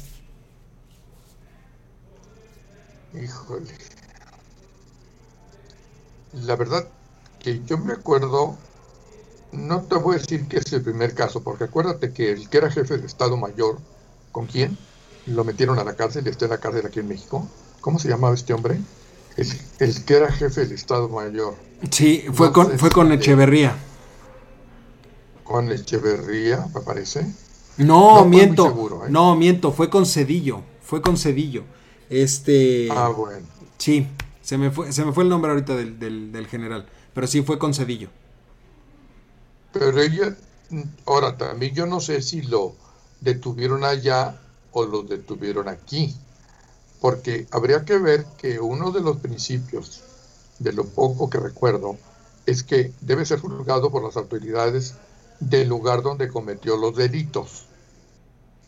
Híjole. 3.20 3.74
La 6.34 6.56
verdad 6.56 6.88
que 7.40 7.62
yo 7.66 7.80
me 7.80 7.94
acuerdo, 7.94 8.58
no 9.52 9.82
te 9.82 9.96
voy 9.96 10.16
a 10.16 10.20
decir 10.20 10.48
que 10.48 10.58
es 10.58 10.72
el 10.74 10.82
primer 10.82 11.14
caso, 11.14 11.44
porque 11.44 11.66
acuérdate 11.66 12.12
que 12.14 12.32
el 12.32 12.50
que 12.50 12.58
era 12.58 12.72
jefe 12.72 12.98
de 12.98 13.06
Estado 13.06 13.38
Mayor, 13.38 13.80
¿con 14.32 14.48
quién? 14.48 14.78
Lo 15.26 15.44
metieron 15.44 15.78
a 15.80 15.84
la 15.84 15.96
cárcel 15.96 16.26
y 16.26 16.30
está 16.30 16.46
en 16.46 16.52
la 16.52 16.60
cárcel 16.60 16.86
aquí 16.86 17.00
en 17.00 17.08
México. 17.08 17.48
¿Cómo 17.82 18.00
se 18.00 18.10
llamaba 18.10 18.34
este 18.34 18.54
hombre? 18.54 18.80
El, 19.38 20.06
que 20.06 20.14
era 20.14 20.32
jefe 20.32 20.62
del 20.62 20.72
Estado 20.74 21.10
Mayor. 21.10 21.56
Sí, 21.90 22.26
fue, 22.34 22.52
con, 22.52 22.78
fue 22.78 22.90
con 22.90 23.12
Echeverría. 23.12 23.76
¿Con 25.44 25.72
Echeverría, 25.72 26.66
me 26.74 26.82
parece? 26.82 27.26
No, 27.78 28.26
miento. 28.26 28.68
¿eh? 29.06 29.10
No, 29.10 29.36
miento, 29.36 29.72
fue 29.72 29.90
con 29.90 30.06
Cedillo. 30.06 30.62
Fue 30.82 31.02
con 31.02 31.18
Cedillo. 31.18 31.64
Este. 32.10 32.90
Ah, 32.92 33.10
bueno. 33.10 33.48
Sí, 33.78 34.08
se 34.42 34.58
me 34.58 34.70
fue, 34.70 34.92
se 34.92 35.06
me 35.06 35.14
fue 35.14 35.24
el 35.24 35.30
nombre 35.30 35.52
ahorita 35.52 35.76
del, 35.76 36.00
del, 36.32 36.48
general. 36.48 36.86
Pero 37.14 37.28
sí 37.28 37.42
fue 37.42 37.58
con 37.58 37.74
Cedillo. 37.74 38.10
Pero 39.74 40.00
ella. 40.02 40.36
Ahora 41.06 41.38
también 41.38 41.76
yo 41.76 41.86
no 41.86 42.00
sé 42.00 42.22
si 42.22 42.42
lo 42.42 42.76
detuvieron 43.20 43.84
allá 43.84 44.40
o 44.72 44.86
lo 44.86 45.04
detuvieron 45.04 45.68
aquí. 45.68 46.16
Porque 47.02 47.48
habría 47.52 47.84
que 47.84 47.98
ver 47.98 48.26
que 48.38 48.60
uno 48.60 48.92
de 48.92 49.02
los 49.02 49.18
principios, 49.18 50.02
de 50.60 50.72
lo 50.72 50.86
poco 50.86 51.30
que 51.30 51.40
recuerdo, 51.40 51.98
es 52.46 52.64
que 52.64 52.94
debe 53.02 53.26
ser 53.26 53.40
juzgado 53.40 53.92
por 53.92 54.04
las 54.04 54.18
autoridades 54.18 54.96
del 55.40 55.68
lugar 55.68 56.04
donde 56.04 56.28
cometió 56.30 56.78
los 56.78 56.96
delitos. 56.96 57.66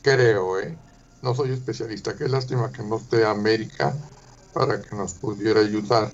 Creo, 0.01 0.59
¿eh? 0.59 0.75
No 1.21 1.33
soy 1.35 1.51
especialista, 1.51 2.17
qué 2.17 2.27
lástima 2.27 2.71
que 2.71 2.83
no 2.83 2.97
esté 2.97 3.25
América 3.25 3.95
para 4.53 4.81
que 4.81 4.95
nos 4.95 5.13
pudiera 5.13 5.61
ayudar. 5.61 6.11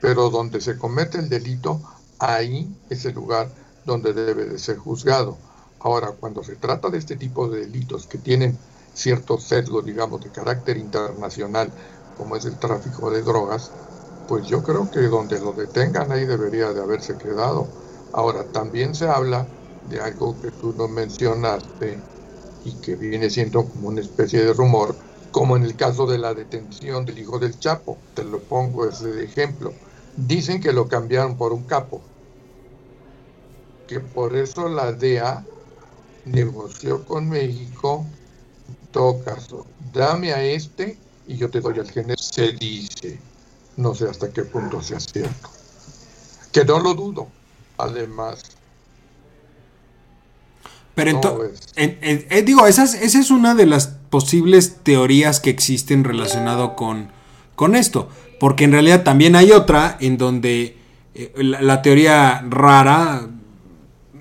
Pero 0.00 0.30
donde 0.30 0.60
se 0.60 0.76
comete 0.76 1.18
el 1.18 1.28
delito, 1.28 1.80
ahí 2.18 2.76
es 2.90 3.04
el 3.04 3.14
lugar 3.14 3.48
donde 3.84 4.12
debe 4.14 4.46
de 4.46 4.58
ser 4.58 4.76
juzgado. 4.78 5.44
Ahora, 5.78 6.12
cuando 6.12 6.42
se 6.44 6.56
trata 6.56 6.90
de 6.90 6.98
este 6.98 7.16
tipo 7.16 7.48
de 7.48 7.60
delitos 7.60 8.06
que 8.06 8.18
tienen 8.18 8.64
cierto 8.92 9.38
sesgo, 9.38 9.82
digamos, 9.82 10.20
de 10.20 10.30
carácter 10.30 10.76
internacional, 10.76 11.74
como 12.14 12.36
es 12.36 12.44
el 12.44 12.58
tráfico 12.58 13.10
de 13.10 13.22
drogas, 13.22 13.76
pues 14.26 14.46
yo 14.46 14.62
creo 14.62 14.90
que 14.90 15.00
donde 15.02 15.40
lo 15.40 15.52
detengan 15.54 16.12
ahí 16.12 16.24
debería 16.26 16.72
de 16.72 16.80
haberse 16.82 17.16
quedado. 17.18 17.74
Ahora, 18.12 18.50
también 18.50 18.94
se 18.94 19.08
habla 19.08 19.52
de 19.80 20.00
algo 20.00 20.38
que 20.40 20.52
tú 20.52 20.72
no 20.74 20.88
mencionaste, 20.88 22.06
y 22.62 22.80
que 22.80 22.96
viene 22.96 23.30
siendo 23.30 23.68
como 23.68 23.88
una 23.88 24.00
especie 24.00 24.44
de 24.44 24.52
rumor, 24.54 24.98
como 25.30 25.56
en 25.56 25.64
el 25.64 25.76
caso 25.76 26.06
de 26.06 26.18
la 26.18 26.34
detención 26.34 27.04
del 27.04 27.18
hijo 27.18 27.38
del 27.38 27.58
Chapo, 27.58 28.06
te 28.14 28.24
lo 28.24 28.46
pongo 28.46 28.86
ese 28.88 29.24
ejemplo. 29.24 29.80
Dicen 30.14 30.60
que 30.60 30.72
lo 30.72 30.88
cambiaron 30.88 31.36
por 31.36 31.52
un 31.52 31.66
capo, 31.66 32.11
que 33.92 34.00
por 34.00 34.34
eso 34.34 34.68
la 34.68 34.92
DEA 34.92 35.44
negoció 36.24 37.04
con 37.04 37.28
México, 37.28 38.06
en 38.68 38.86
todo 38.90 39.22
caso, 39.22 39.66
dame 39.92 40.32
a 40.32 40.42
este 40.42 40.96
y 41.26 41.36
yo 41.36 41.50
te 41.50 41.60
doy 41.60 41.78
al 41.78 41.90
género. 41.90 42.16
Se 42.18 42.52
dice, 42.52 43.18
no 43.76 43.94
sé 43.94 44.08
hasta 44.08 44.32
qué 44.32 44.44
punto 44.44 44.80
sea 44.80 44.98
cierto, 44.98 45.50
que 46.52 46.64
no 46.64 46.80
lo 46.80 46.94
dudo, 46.94 47.28
además. 47.76 48.42
Pero 50.94 51.10
entonces, 51.10 51.60
eh, 51.76 52.42
digo, 52.46 52.66
esa 52.66 52.84
es, 52.84 52.94
esa 52.94 53.18
es 53.18 53.30
una 53.30 53.54
de 53.54 53.66
las 53.66 53.88
posibles 54.08 54.76
teorías 54.82 55.40
que 55.40 55.50
existen 55.50 56.04
relacionado 56.04 56.76
con, 56.76 57.10
con 57.56 57.74
esto. 57.74 58.08
Porque 58.40 58.64
en 58.64 58.72
realidad 58.72 59.04
también 59.04 59.36
hay 59.36 59.52
otra 59.52 59.96
en 60.00 60.18
donde 60.18 60.76
eh, 61.14 61.32
la, 61.36 61.82
teoría 61.82 62.42
rara, 62.48 63.28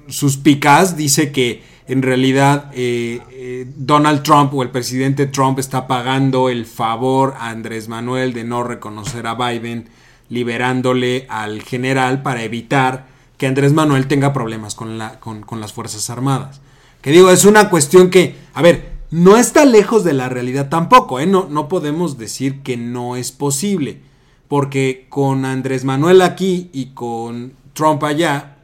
suspicaz, 0.07 0.95
dice 0.95 1.31
que 1.31 1.63
en 1.87 2.01
realidad 2.01 2.71
eh, 2.73 3.19
eh, 3.31 3.67
Donald 3.75 4.23
Trump 4.23 4.53
o 4.53 4.63
el 4.63 4.69
presidente 4.69 5.25
Trump 5.25 5.59
está 5.59 5.87
pagando 5.87 6.49
el 6.49 6.65
favor 6.65 7.33
a 7.37 7.49
Andrés 7.49 7.89
Manuel 7.89 8.33
de 8.33 8.43
no 8.43 8.63
reconocer 8.63 9.27
a 9.27 9.35
Biden, 9.35 9.89
liberándole 10.29 11.25
al 11.29 11.61
general 11.61 12.21
para 12.21 12.43
evitar 12.43 13.07
que 13.37 13.47
Andrés 13.47 13.73
Manuel 13.73 14.07
tenga 14.07 14.31
problemas 14.31 14.75
con, 14.75 14.97
la, 14.97 15.19
con, 15.19 15.41
con 15.41 15.59
las 15.59 15.73
Fuerzas 15.73 16.09
Armadas. 16.09 16.61
Que 17.01 17.11
digo, 17.11 17.31
es 17.31 17.43
una 17.43 17.69
cuestión 17.69 18.09
que, 18.09 18.35
a 18.53 18.61
ver, 18.61 18.91
no 19.09 19.35
está 19.35 19.65
lejos 19.65 20.05
de 20.05 20.13
la 20.13 20.29
realidad 20.29 20.69
tampoco, 20.69 21.19
¿eh? 21.19 21.25
no, 21.25 21.47
no 21.49 21.67
podemos 21.67 22.17
decir 22.17 22.61
que 22.61 22.77
no 22.77 23.17
es 23.17 23.33
posible, 23.33 23.99
porque 24.47 25.07
con 25.09 25.43
Andrés 25.43 25.83
Manuel 25.83 26.21
aquí 26.21 26.69
y 26.71 26.93
con 26.93 27.53
Trump 27.73 28.03
allá, 28.03 28.57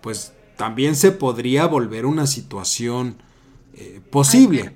pues 0.00 0.32
también 0.58 0.96
se 0.96 1.12
podría 1.12 1.66
volver 1.66 2.04
una 2.04 2.26
situación 2.26 3.16
eh, 3.74 4.00
posible, 4.10 4.72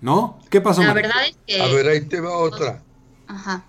¿no? 0.00 0.40
¿Qué 0.48 0.62
pasó? 0.62 0.82
La 0.82 0.94
verdad 0.94 1.26
es 1.28 1.36
que... 1.46 1.60
A 1.60 1.66
ver, 1.66 1.86
ahí 1.88 2.00
te 2.06 2.20
va 2.20 2.38
otra. 2.38 2.82
Ajá. 3.26 3.62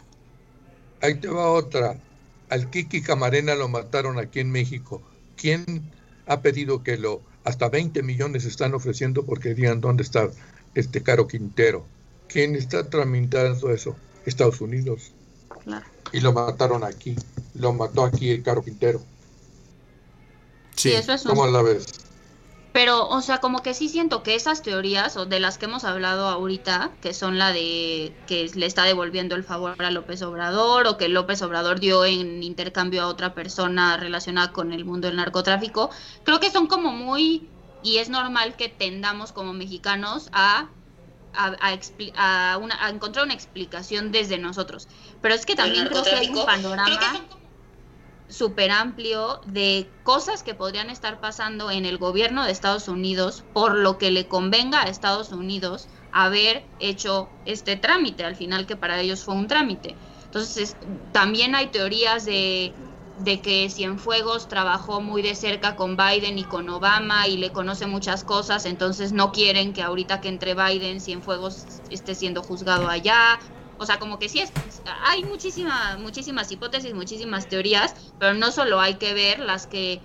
Ahí 1.01 1.15
te 1.15 1.27
va 1.27 1.51
otra. 1.51 1.99
Al 2.49 2.69
Kiki 2.69 3.01
Camarena 3.01 3.53
lo 3.55 3.67
mataron 3.67 4.17
aquí 4.17 4.39
en 4.39 4.49
México. 4.49 5.01
¿Quién 5.35 5.91
ha 6.25 6.39
pedido 6.39 6.83
que 6.83 6.95
lo... 6.95 7.21
Hasta 7.43 7.67
20 7.67 8.01
millones 8.01 8.45
están 8.45 8.73
ofreciendo 8.73 9.25
porque 9.25 9.53
digan 9.53 9.81
dónde 9.81 10.03
está 10.03 10.29
este 10.73 11.03
Caro 11.03 11.27
Quintero. 11.27 11.85
¿Quién 12.29 12.55
está 12.55 12.89
tramitando 12.89 13.71
eso? 13.71 13.97
Estados 14.25 14.61
Unidos. 14.61 15.11
Claro. 15.65 15.85
Y 16.13 16.21
lo 16.21 16.31
mataron 16.31 16.85
aquí. 16.85 17.17
Lo 17.55 17.73
mató 17.73 18.05
aquí 18.05 18.29
el 18.29 18.41
Caro 18.41 18.63
Quintero. 18.63 19.01
Sí, 20.77 20.93
eso 20.93 21.13
es 21.13 21.23
¿Cómo 21.23 21.45
la 21.47 21.61
ves? 21.61 21.85
Pero, 22.71 23.07
o 23.09 23.21
sea, 23.21 23.39
como 23.39 23.63
que 23.63 23.73
sí 23.73 23.89
siento 23.89 24.21
que 24.21 24.35
esas 24.35 24.61
teorías, 24.61 25.17
o 25.17 25.25
de 25.25 25.39
las 25.39 25.57
que 25.57 25.65
hemos 25.65 25.83
hablado 25.83 26.27
ahorita, 26.27 26.91
que 27.01 27.11
son 27.11 27.39
la 27.39 27.51
de 27.51 28.15
que 28.27 28.49
le 28.53 28.67
está 28.67 28.83
devolviendo 28.83 29.35
el 29.35 29.43
favor 29.43 29.81
a 29.83 29.89
López 29.89 30.21
Obrador, 30.21 30.85
o 30.85 30.95
que 30.95 31.09
López 31.09 31.41
Obrador 31.41 31.79
dio 31.79 32.05
en 32.05 32.43
intercambio 32.43 33.01
a 33.01 33.07
otra 33.07 33.33
persona 33.33 33.97
relacionada 33.97 34.51
con 34.51 34.73
el 34.73 34.85
mundo 34.85 35.07
del 35.07 35.17
narcotráfico, 35.17 35.89
creo 36.23 36.39
que 36.39 36.51
son 36.51 36.67
como 36.67 36.91
muy 36.91 37.49
y 37.81 37.97
es 37.97 38.09
normal 38.09 38.55
que 38.55 38.69
tendamos 38.69 39.31
como 39.31 39.53
mexicanos 39.53 40.29
a, 40.31 40.69
a, 41.33 42.57
una, 42.57 42.89
encontrar 42.89 43.25
una 43.25 43.33
explicación 43.33 44.11
desde 44.11 44.37
nosotros. 44.37 44.87
Pero 45.21 45.33
es 45.33 45.45
que 45.45 45.55
también 45.55 45.87
creo 45.87 46.03
que 46.03 46.11
hay 46.11 46.29
un 46.29 46.45
panorama 46.45 47.25
súper 48.29 48.71
amplio 48.71 49.39
de 49.45 49.89
cosas 50.03 50.43
que 50.43 50.53
podrían 50.53 50.89
estar 50.89 51.19
pasando 51.19 51.71
en 51.71 51.85
el 51.85 51.97
gobierno 51.97 52.43
de 52.43 52.51
Estados 52.51 52.87
Unidos 52.87 53.43
por 53.53 53.75
lo 53.75 53.97
que 53.97 54.11
le 54.11 54.27
convenga 54.27 54.83
a 54.83 54.89
Estados 54.89 55.31
Unidos 55.31 55.87
haber 56.11 56.65
hecho 56.79 57.29
este 57.45 57.75
trámite, 57.75 58.25
al 58.25 58.35
final 58.35 58.65
que 58.65 58.75
para 58.75 58.99
ellos 58.99 59.23
fue 59.23 59.35
un 59.35 59.47
trámite. 59.47 59.95
Entonces, 60.25 60.75
también 61.11 61.55
hay 61.55 61.67
teorías 61.67 62.25
de 62.25 62.73
de 63.17 63.41
que 63.41 63.69
Cienfuegos 63.69 64.47
trabajó 64.47 65.01
muy 65.01 65.21
de 65.21 65.35
cerca 65.35 65.75
con 65.75 65.97
Biden 65.97 66.37
y 66.37 66.43
con 66.43 66.69
Obama 66.69 67.27
y 67.27 67.37
le 67.37 67.51
conoce 67.51 67.87
muchas 67.87 68.23
cosas, 68.23 68.65
entonces 68.65 69.11
no 69.11 69.31
quieren 69.31 69.73
que 69.73 69.81
ahorita 69.81 70.21
que 70.21 70.29
entre 70.29 70.53
Biden 70.53 71.01
Cienfuegos 71.01 71.65
esté 71.89 72.13
siendo 72.13 72.43
juzgado 72.43 72.87
allá. 72.87 73.39
O 73.79 73.85
sea, 73.85 73.99
como 73.99 74.19
que 74.19 74.29
sí 74.29 74.39
es, 74.39 74.51
hay 75.05 75.23
muchísimas, 75.23 75.99
muchísimas 75.99 76.51
hipótesis, 76.51 76.93
muchísimas 76.93 77.47
teorías, 77.47 77.95
pero 78.19 78.33
no 78.33 78.51
solo 78.51 78.79
hay 78.79 78.95
que 78.95 79.13
ver 79.13 79.39
las 79.39 79.67
que 79.67 80.01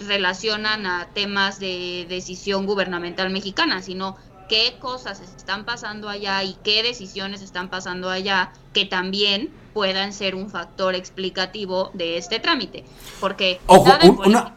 relacionan 0.00 0.86
a 0.86 1.08
temas 1.14 1.60
de 1.60 2.06
decisión 2.08 2.66
gubernamental 2.66 3.30
mexicana, 3.30 3.82
sino 3.82 4.16
qué 4.48 4.76
cosas 4.78 5.20
están 5.20 5.64
pasando 5.64 6.08
allá 6.08 6.42
y 6.42 6.56
qué 6.62 6.82
decisiones 6.82 7.42
están 7.42 7.70
pasando 7.70 8.10
allá 8.10 8.52
que 8.72 8.84
también 8.84 9.50
puedan 9.72 10.12
ser 10.12 10.34
un 10.34 10.50
factor 10.50 10.94
explicativo 10.94 11.90
de 11.94 12.16
este 12.16 12.38
trámite. 12.38 12.84
Porque 13.20 13.60
Ojo, 13.66 13.90
una, 14.24 14.54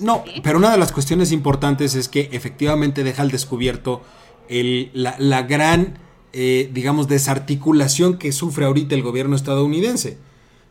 no, 0.00 0.24
¿eh? 0.26 0.40
pero 0.42 0.58
una 0.58 0.70
de 0.70 0.78
las 0.78 0.92
cuestiones 0.92 1.32
importantes 1.32 1.94
es 1.94 2.08
que 2.08 2.28
efectivamente 2.32 3.04
deja 3.04 3.22
al 3.22 3.30
descubierto 3.30 4.02
el, 4.48 4.90
la, 4.94 5.42
gran, 5.42 5.98
eh, 6.32 6.70
digamos, 6.72 7.08
desarticulación 7.08 8.18
que 8.18 8.32
sufre 8.32 8.64
ahorita 8.64 8.94
el 8.94 9.02
gobierno 9.02 9.36
estadounidense. 9.36 10.18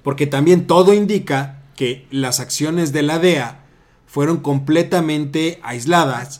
Porque 0.04 0.28
también 0.28 0.67
todo 0.67 0.93
indica 0.93 1.62
que 1.76 2.08
las 2.12 2.39
acciones 2.39 2.93
de 2.93 3.04
la 3.04 3.19
DEA 3.19 3.63
fueron 4.08 4.38
completamente 4.38 5.60
aisladas 5.63 6.39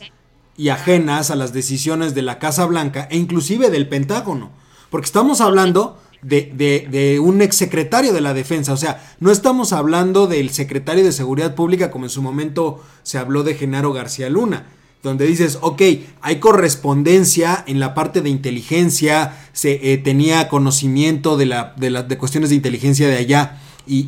y 0.56 0.68
ajenas 0.68 1.30
a 1.30 1.36
las 1.36 1.52
decisiones 1.52 2.14
de 2.14 2.22
la 2.22 2.38
Casa 2.38 2.66
Blanca 2.66 3.08
e 3.10 3.16
inclusive 3.16 3.70
del 3.70 3.88
Pentágono. 3.88 4.50
Porque 4.90 5.06
estamos 5.06 5.40
hablando 5.40 5.98
de, 6.20 6.52
de, 6.54 6.86
de, 6.90 7.18
un 7.18 7.42
exsecretario 7.42 8.12
de 8.12 8.20
la 8.20 8.34
defensa. 8.34 8.72
O 8.72 8.76
sea, 8.76 9.14
no 9.20 9.30
estamos 9.30 9.72
hablando 9.72 10.26
del 10.26 10.50
secretario 10.50 11.04
de 11.04 11.12
Seguridad 11.12 11.54
Pública 11.54 11.90
como 11.90 12.04
en 12.04 12.10
su 12.10 12.22
momento 12.22 12.82
se 13.02 13.18
habló 13.18 13.42
de 13.42 13.54
Genaro 13.54 13.92
García 13.92 14.28
Luna. 14.28 14.66
Donde 15.02 15.26
dices, 15.26 15.58
ok, 15.60 15.82
hay 16.20 16.36
correspondencia 16.38 17.64
en 17.66 17.80
la 17.80 17.92
parte 17.92 18.20
de 18.20 18.30
inteligencia, 18.30 19.36
se 19.52 19.92
eh, 19.92 19.98
tenía 19.98 20.48
conocimiento 20.48 21.36
de, 21.36 21.46
la, 21.46 21.74
de, 21.76 22.18
cuestiones 22.18 22.50
de 22.50 22.56
inteligencia 22.56 23.08
de 23.08 23.16
allá 23.16 23.60
y, 23.86 24.06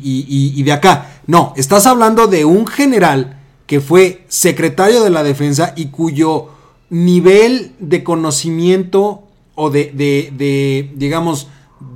y 0.55 0.63
de 0.63 0.71
acá. 0.71 1.19
No, 1.27 1.53
estás 1.57 1.85
hablando 1.85 2.27
de 2.27 2.45
un 2.45 2.65
general 2.65 3.41
que 3.67 3.81
fue 3.81 4.23
secretario 4.29 5.03
de 5.03 5.09
la 5.09 5.23
defensa 5.23 5.73
y 5.75 5.87
cuyo 5.87 6.49
nivel 6.89 7.73
de 7.79 8.03
conocimiento 8.03 9.23
o 9.55 9.69
de, 9.69 9.91
de, 9.93 10.91
digamos, 10.95 11.47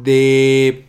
de 0.04 0.86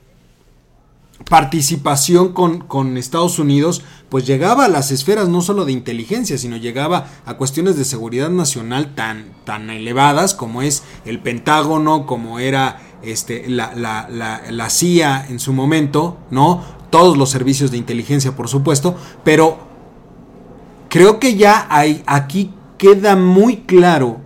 participación 1.28 2.32
con, 2.32 2.60
con, 2.60 2.96
Estados 2.96 3.38
Unidos, 3.38 3.82
pues 4.10 4.26
llegaba 4.26 4.64
a 4.64 4.68
las 4.68 4.90
esferas 4.90 5.28
no 5.28 5.40
solo 5.40 5.64
de 5.64 5.72
inteligencia, 5.72 6.36
sino 6.36 6.56
llegaba 6.56 7.06
a 7.24 7.34
cuestiones 7.34 7.76
de 7.76 7.84
seguridad 7.84 8.28
nacional 8.28 8.94
tan, 8.94 9.32
tan 9.44 9.70
elevadas 9.70 10.34
como 10.34 10.62
es 10.62 10.82
el 11.04 11.20
Pentágono, 11.20 12.06
como 12.06 12.40
era 12.40 12.80
este, 13.02 13.48
la, 13.48 13.72
la, 13.74 14.08
la, 14.10 14.42
la 14.50 14.68
CIA 14.68 15.26
en 15.28 15.38
su 15.38 15.52
momento, 15.52 16.18
¿no? 16.30 16.62
Todos 16.90 17.16
los 17.16 17.30
servicios 17.30 17.70
de 17.70 17.78
inteligencia, 17.78 18.34
por 18.34 18.48
supuesto, 18.48 18.96
pero 19.22 19.58
creo 20.88 21.20
que 21.20 21.36
ya 21.36 21.68
hay, 21.70 22.02
aquí 22.06 22.52
queda 22.78 23.14
muy 23.14 23.58
claro 23.58 24.20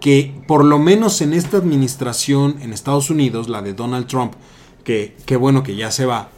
que 0.00 0.40
por 0.46 0.64
lo 0.64 0.78
menos 0.78 1.20
en 1.22 1.32
esta 1.32 1.56
administración 1.56 2.58
en 2.60 2.72
Estados 2.72 3.10
Unidos, 3.10 3.48
la 3.48 3.62
de 3.62 3.74
Donald 3.74 4.06
Trump, 4.06 4.34
que 4.84 5.16
qué 5.26 5.36
bueno 5.36 5.64
que 5.64 5.74
ya 5.74 5.90
se 5.90 6.06
va, 6.06 6.28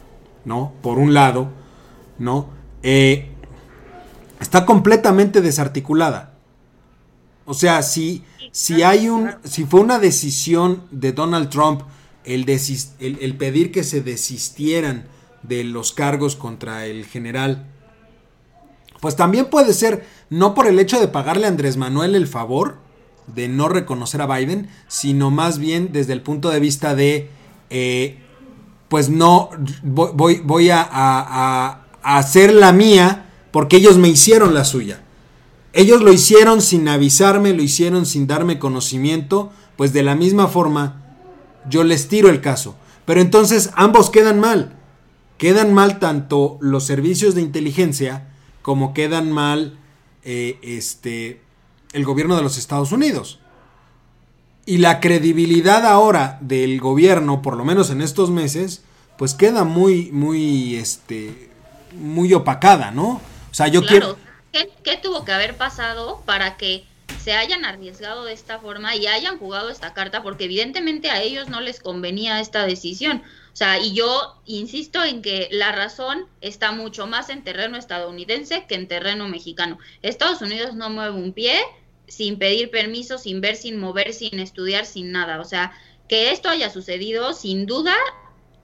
¿no? 0.45 0.73
Por 0.81 0.97
un 0.97 1.13
lado, 1.13 1.49
¿no? 2.17 2.47
Eh, 2.83 3.29
está 4.39 4.65
completamente 4.65 5.41
desarticulada. 5.41 6.33
O 7.45 7.53
sea, 7.53 7.81
si, 7.81 8.23
si 8.51 8.83
hay 8.83 9.09
un, 9.09 9.31
si 9.43 9.65
fue 9.65 9.79
una 9.79 9.99
decisión 9.99 10.83
de 10.91 11.11
Donald 11.11 11.49
Trump 11.49 11.81
el, 12.23 12.45
el 12.99 13.37
pedir 13.37 13.71
que 13.71 13.83
se 13.83 14.01
desistieran 14.01 15.05
de 15.43 15.63
los 15.63 15.91
cargos 15.91 16.35
contra 16.35 16.85
el 16.85 17.05
general 17.05 17.67
pues 19.01 19.15
también 19.15 19.49
puede 19.49 19.73
ser 19.73 20.05
no 20.29 20.53
por 20.53 20.67
el 20.67 20.79
hecho 20.79 21.01
de 21.01 21.09
pagarle 21.09 21.47
a 21.47 21.49
Andrés 21.49 21.75
Manuel 21.75 22.15
el 22.15 22.27
favor 22.27 22.77
de 23.27 23.49
no 23.49 23.67
reconocer 23.67 24.21
a 24.21 24.27
Biden, 24.27 24.69
sino 24.87 25.31
más 25.31 25.57
bien 25.57 25.89
desde 25.91 26.13
el 26.13 26.21
punto 26.21 26.49
de 26.49 26.59
vista 26.59 26.95
de, 26.95 27.29
eh, 27.69 28.19
pues 28.89 29.09
no, 29.09 29.49
voy, 29.83 30.41
voy 30.43 30.69
a, 30.69 30.87
a, 30.89 31.80
hacer 32.03 32.53
la 32.53 32.71
mía 32.71 33.29
porque 33.51 33.77
ellos 33.77 33.97
me 33.97 34.09
hicieron 34.09 34.53
la 34.53 34.63
suya. 34.65 35.01
Ellos 35.73 36.01
lo 36.01 36.11
hicieron 36.11 36.61
sin 36.61 36.87
avisarme, 36.87 37.53
lo 37.53 37.63
hicieron 37.63 38.05
sin 38.05 38.27
darme 38.27 38.59
conocimiento, 38.59 39.51
pues 39.77 39.93
de 39.93 40.03
la 40.03 40.15
misma 40.15 40.47
forma 40.47 41.01
yo 41.69 41.83
les 41.83 42.07
tiro 42.07 42.29
el 42.29 42.41
caso. 42.41 42.75
Pero 43.05 43.21
entonces 43.21 43.71
ambos 43.75 44.09
quedan 44.09 44.39
mal. 44.39 44.77
Quedan 45.37 45.73
mal 45.73 45.99
tanto 45.99 46.57
los 46.61 46.85
servicios 46.85 47.35
de 47.35 47.41
inteligencia 47.41 48.27
como 48.61 48.93
quedan 48.93 49.31
mal 49.31 49.79
eh, 50.23 50.59
este, 50.61 51.41
el 51.93 52.05
gobierno 52.05 52.35
de 52.35 52.43
los 52.43 52.57
Estados 52.57 52.91
Unidos. 52.91 53.39
Y 54.65 54.77
la 54.77 54.99
credibilidad 54.99 55.85
ahora 55.85 56.37
del 56.41 56.79
gobierno, 56.79 57.41
por 57.41 57.57
lo 57.57 57.65
menos 57.65 57.89
en 57.89 58.01
estos 58.01 58.29
meses, 58.29 58.83
pues 59.17 59.33
queda 59.33 59.63
muy, 59.63 60.11
muy, 60.11 60.75
este, 60.75 61.50
muy 61.93 62.33
opacada, 62.33 62.91
¿no? 62.91 63.21
O 63.49 63.53
sea, 63.53 63.67
yo 63.67 63.83
quiero... 63.83 64.17
¿Qué, 64.51 64.97
tuvo 65.01 65.23
que 65.23 65.31
haber 65.31 65.55
pasado 65.55 66.21
para 66.25 66.57
que 66.57 66.85
se 67.23 67.33
hayan 67.33 67.63
arriesgado 67.63 68.25
de 68.25 68.33
esta 68.33 68.59
forma 68.59 68.95
y 68.95 69.07
hayan 69.07 69.37
jugado 69.37 69.69
esta 69.69 69.93
carta? 69.93 70.23
Porque 70.23 70.45
evidentemente 70.45 71.09
a 71.09 71.21
ellos 71.21 71.47
no 71.47 71.61
les 71.61 71.79
convenía 71.79 72.41
esta 72.41 72.65
decisión. 72.65 73.23
O 73.53 73.55
sea, 73.55 73.79
y 73.79 73.93
yo 73.93 74.41
insisto 74.45 75.03
en 75.03 75.21
que 75.21 75.47
la 75.51 75.71
razón 75.71 76.25
está 76.41 76.73
mucho 76.73 77.07
más 77.07 77.29
en 77.29 77.43
terreno 77.43 77.77
estadounidense 77.77 78.65
que 78.67 78.75
en 78.75 78.87
terreno 78.87 79.27
mexicano. 79.29 79.77
Estados 80.01 80.41
Unidos 80.41 80.75
no 80.75 80.89
mueve 80.89 81.15
un 81.15 81.31
pie 81.31 81.61
sin 82.07 82.37
pedir 82.37 82.71
permiso, 82.71 83.17
sin 83.17 83.39
ver, 83.39 83.55
sin 83.55 83.79
mover, 83.79 84.13
sin 84.13 84.39
estudiar, 84.39 84.85
sin 84.85 85.11
nada. 85.11 85.39
O 85.39 85.45
sea, 85.45 85.71
que 86.09 86.31
esto 86.31 86.49
haya 86.49 86.69
sucedido, 86.69 87.33
sin 87.33 87.65
duda, 87.65 87.95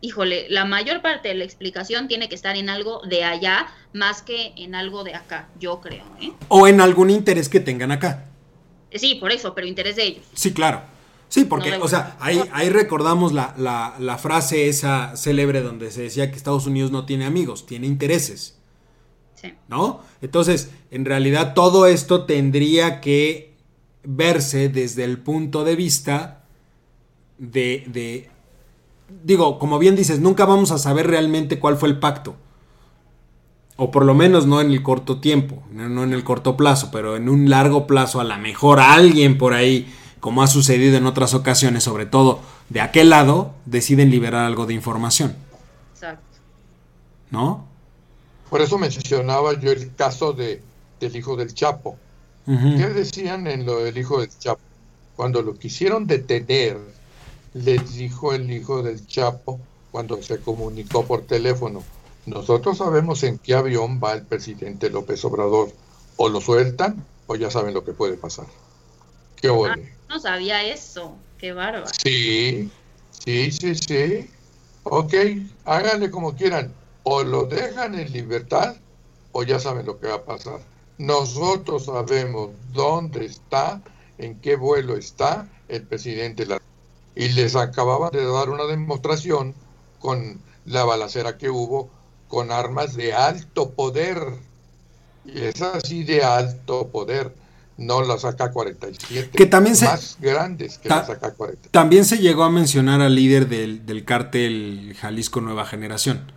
híjole, 0.01 0.47
la 0.49 0.65
mayor 0.65 1.01
parte 1.01 1.29
de 1.29 1.35
la 1.35 1.43
explicación 1.43 2.07
tiene 2.07 2.29
que 2.29 2.35
estar 2.35 2.55
en 2.55 2.69
algo 2.69 3.01
de 3.07 3.23
allá 3.23 3.67
más 3.93 4.21
que 4.21 4.53
en 4.55 4.75
algo 4.75 5.03
de 5.03 5.15
acá, 5.15 5.49
yo 5.59 5.81
creo. 5.81 6.05
¿eh? 6.21 6.31
O 6.47 6.67
en 6.67 6.81
algún 6.81 7.09
interés 7.09 7.49
que 7.49 7.59
tengan 7.59 7.91
acá. 7.91 8.25
Sí, 8.93 9.15
por 9.15 9.31
eso, 9.31 9.53
pero 9.53 9.67
interés 9.67 9.95
de 9.95 10.03
ellos. 10.03 10.25
Sí, 10.33 10.53
claro. 10.53 10.81
Sí, 11.29 11.43
porque, 11.43 11.75
o 11.75 11.87
sea, 11.89 12.15
ahí, 12.21 12.41
ahí 12.53 12.69
recordamos 12.69 13.33
la, 13.33 13.53
la, 13.57 13.95
la, 13.99 14.17
frase 14.17 14.69
esa 14.69 15.17
célebre 15.17 15.61
donde 15.61 15.91
se 15.91 16.03
decía 16.03 16.31
que 16.31 16.37
Estados 16.37 16.67
Unidos 16.67 16.89
no 16.89 17.05
tiene 17.05 17.25
amigos, 17.25 17.65
tiene 17.65 17.85
intereses. 17.85 18.57
Sí. 19.35 19.53
¿No? 19.67 20.01
Entonces, 20.21 20.71
en 20.89 21.03
realidad 21.03 21.53
todo 21.53 21.85
esto 21.85 22.23
tendría 22.23 23.01
que 23.01 23.55
verse 24.03 24.69
desde 24.69 25.03
el 25.03 25.17
punto 25.17 25.65
de 25.65 25.75
vista 25.75 26.45
de, 27.37 27.83
de 27.87 28.29
digo, 29.23 29.59
como 29.59 29.79
bien 29.79 29.95
dices, 29.95 30.19
nunca 30.19 30.45
vamos 30.45 30.71
a 30.71 30.77
saber 30.77 31.07
realmente 31.07 31.59
cuál 31.59 31.77
fue 31.77 31.89
el 31.89 31.99
pacto. 31.99 32.35
O 33.75 33.91
por 33.91 34.05
lo 34.05 34.15
menos 34.15 34.47
no 34.47 34.59
en 34.59 34.71
el 34.71 34.81
corto 34.81 35.19
tiempo, 35.19 35.61
no 35.71 36.03
en 36.03 36.13
el 36.13 36.23
corto 36.23 36.57
plazo, 36.57 36.89
pero 36.91 37.15
en 37.15 37.29
un 37.29 37.49
largo 37.49 37.85
plazo 37.85 38.19
a 38.19 38.23
lo 38.23 38.37
mejor 38.37 38.79
alguien 38.79 39.37
por 39.37 39.53
ahí, 39.53 39.93
como 40.19 40.41
ha 40.41 40.47
sucedido 40.47 40.97
en 40.97 41.05
otras 41.05 41.35
ocasiones, 41.35 41.83
sobre 41.83 42.07
todo 42.07 42.39
de 42.69 42.81
aquel 42.81 43.11
lado, 43.11 43.53
deciden 43.65 44.09
liberar 44.09 44.45
algo 44.45 44.65
de 44.65 44.73
información. 44.73 45.35
Exacto. 45.93 46.39
¿No? 47.29 47.65
Por 48.49 48.61
eso 48.61 48.77
mencionaba 48.77 49.59
yo 49.59 49.71
el 49.71 49.93
caso 49.95 50.33
de, 50.33 50.61
del 50.99 51.15
hijo 51.15 51.35
del 51.35 51.53
Chapo. 51.53 51.97
¿Qué 52.45 52.87
decían 52.87 53.45
en 53.45 53.65
lo 53.65 53.83
del 53.83 53.97
hijo 53.97 54.21
del 54.21 54.29
Chapo? 54.29 54.61
Cuando 55.17 55.41
lo 55.41 55.53
quisieron 55.55 56.07
detener, 56.07 56.77
le 57.53 57.77
dijo 57.77 58.33
el 58.33 58.51
hijo 58.51 58.83
del 58.83 59.05
Chapo 59.07 59.59
cuando 59.91 60.21
se 60.21 60.39
comunicó 60.39 61.05
por 61.05 61.25
teléfono. 61.25 61.83
Nosotros 62.25 62.77
sabemos 62.77 63.23
en 63.23 63.37
qué 63.37 63.55
avión 63.55 64.01
va 64.03 64.13
el 64.13 64.25
presidente 64.25 64.89
López 64.89 65.23
Obrador. 65.25 65.71
O 66.17 66.29
lo 66.29 66.41
sueltan 66.41 67.05
o 67.27 67.35
ya 67.35 67.51
saben 67.51 67.73
lo 67.73 67.83
que 67.83 67.93
puede 67.93 68.17
pasar. 68.17 68.47
¿Qué 69.35 69.49
ah, 69.49 69.75
no 70.09 70.19
sabía 70.19 70.63
eso. 70.63 71.15
Qué 71.37 71.53
bárbaro. 71.53 71.85
Sí, 72.03 72.71
sí, 73.11 73.51
sí, 73.51 73.75
sí. 73.75 74.29
Ok, 74.83 75.13
háganle 75.65 76.09
como 76.09 76.35
quieran. 76.35 76.73
O 77.03 77.23
lo 77.23 77.45
dejan 77.45 77.95
en 77.95 78.11
libertad 78.11 78.75
o 79.31 79.43
ya 79.43 79.59
saben 79.59 79.85
lo 79.85 79.99
que 79.99 80.07
va 80.07 80.15
a 80.15 80.25
pasar. 80.25 80.59
Nosotros 80.97 81.85
sabemos 81.85 82.49
dónde 82.73 83.25
está, 83.25 83.81
en 84.17 84.39
qué 84.41 84.55
vuelo 84.55 84.97
está 84.97 85.47
el 85.67 85.83
presidente 85.83 86.43
de 86.43 86.49
la 86.49 86.61
y 87.17 87.29
les 87.29 87.55
acababan 87.55 88.11
de 88.11 88.23
dar 88.23 88.49
una 88.49 88.65
demostración 88.65 89.55
con 89.99 90.39
la 90.65 90.83
balacera 90.83 91.37
que 91.37 91.49
hubo 91.49 91.89
con 92.27 92.51
armas 92.51 92.95
de 92.95 93.13
alto 93.13 93.71
poder. 93.71 94.19
Y 95.25 95.39
es 95.39 95.61
así 95.61 96.03
de 96.03 96.23
alto 96.23 96.89
poder, 96.89 97.33
no 97.77 98.03
las 98.03 98.23
AK-47. 98.23 99.31
Que 99.31 99.47
también 99.47 99.75
se, 99.75 99.85
más 99.85 100.17
grandes 100.21 100.77
que 100.77 100.89
las 100.89 101.09
AK-47. 101.09 101.57
También 101.71 102.05
se 102.05 102.19
llegó 102.19 102.43
a 102.43 102.51
mencionar 102.51 103.01
al 103.01 103.15
líder 103.15 103.49
del, 103.49 103.85
del 103.85 104.05
cártel 104.05 104.95
Jalisco 104.99 105.41
Nueva 105.41 105.65
Generación 105.65 106.31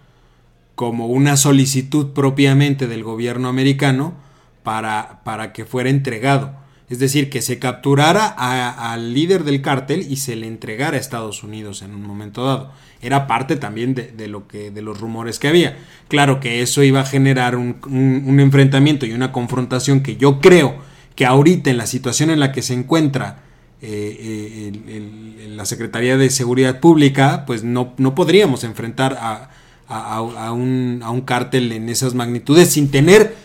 como 0.74 1.08
una 1.08 1.36
solicitud 1.36 2.14
propiamente 2.14 2.86
del 2.86 3.04
gobierno 3.04 3.48
americano 3.48 4.14
para, 4.62 5.20
para 5.24 5.52
que 5.52 5.66
fuera 5.66 5.90
entregado. 5.90 6.54
Es 6.90 6.98
decir, 6.98 7.30
que 7.30 7.40
se 7.40 7.60
capturara 7.60 8.26
al 8.26 9.14
líder 9.14 9.44
del 9.44 9.62
cártel 9.62 10.04
y 10.10 10.16
se 10.16 10.34
le 10.34 10.48
entregara 10.48 10.96
a 10.96 11.00
Estados 11.00 11.44
Unidos 11.44 11.82
en 11.82 11.94
un 11.94 12.02
momento 12.02 12.44
dado. 12.44 12.72
Era 13.00 13.28
parte 13.28 13.54
también 13.54 13.94
de, 13.94 14.26
lo 14.26 14.48
que, 14.48 14.72
de 14.72 14.82
los 14.82 14.98
rumores 14.98 15.38
que 15.38 15.46
había. 15.46 15.78
Claro 16.08 16.40
que 16.40 16.62
eso 16.62 16.82
iba 16.82 17.00
a 17.00 17.04
generar 17.04 17.54
un, 17.54 18.40
enfrentamiento 18.40 19.06
y 19.06 19.12
una 19.12 19.30
confrontación 19.30 20.00
que 20.00 20.16
yo 20.16 20.40
creo 20.40 20.78
que 21.14 21.26
ahorita 21.26 21.70
en 21.70 21.76
la 21.76 21.86
situación 21.86 22.28
en 22.28 22.40
la 22.40 22.50
que 22.50 22.60
se 22.60 22.74
encuentra 22.74 23.44
eh, 23.80 24.72
eh, 24.88 25.48
la 25.48 25.66
Secretaría 25.66 26.16
de 26.16 26.28
Seguridad 26.28 26.80
Pública, 26.80 27.44
pues 27.46 27.62
no, 27.62 27.94
no 27.98 28.16
podríamos 28.16 28.64
enfrentar 28.64 29.16
a, 29.20 30.20
un, 30.52 31.02
a 31.04 31.10
un 31.12 31.20
cártel 31.20 31.70
en 31.70 31.88
esas 31.88 32.14
magnitudes 32.14 32.70
sin 32.70 32.90
tener 32.90 33.36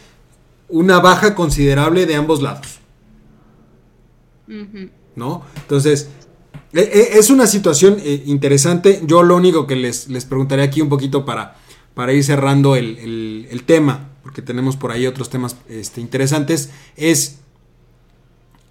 una 0.68 1.00
baja 1.00 1.36
considerable 1.36 2.08
de 2.08 2.16
ambos 2.16 2.42
lados. 2.42 2.75
¿No? 5.16 5.44
Entonces, 5.56 6.10
e, 6.74 6.82
e, 6.82 7.18
es 7.20 7.30
una 7.30 7.48
situación 7.48 7.98
eh, 8.00 8.24
interesante. 8.26 9.02
Yo 9.06 9.24
lo 9.24 9.36
único 9.36 9.66
que 9.66 9.76
les, 9.76 10.10
les 10.10 10.26
preguntaré 10.26 10.64
aquí 10.64 10.82
un 10.82 10.90
poquito 10.90 11.26
para, 11.26 11.56
para 11.94 12.14
ir 12.14 12.24
cerrando 12.24 12.76
el, 12.76 13.64
tema, 13.66 14.10
porque 14.24 14.42
tenemos 14.42 14.76
por 14.76 14.92
ahí 14.92 15.08
otros 15.08 15.30
temas 15.30 15.56
este, 15.70 16.02
interesantes, 16.02 16.70
es 16.98 17.40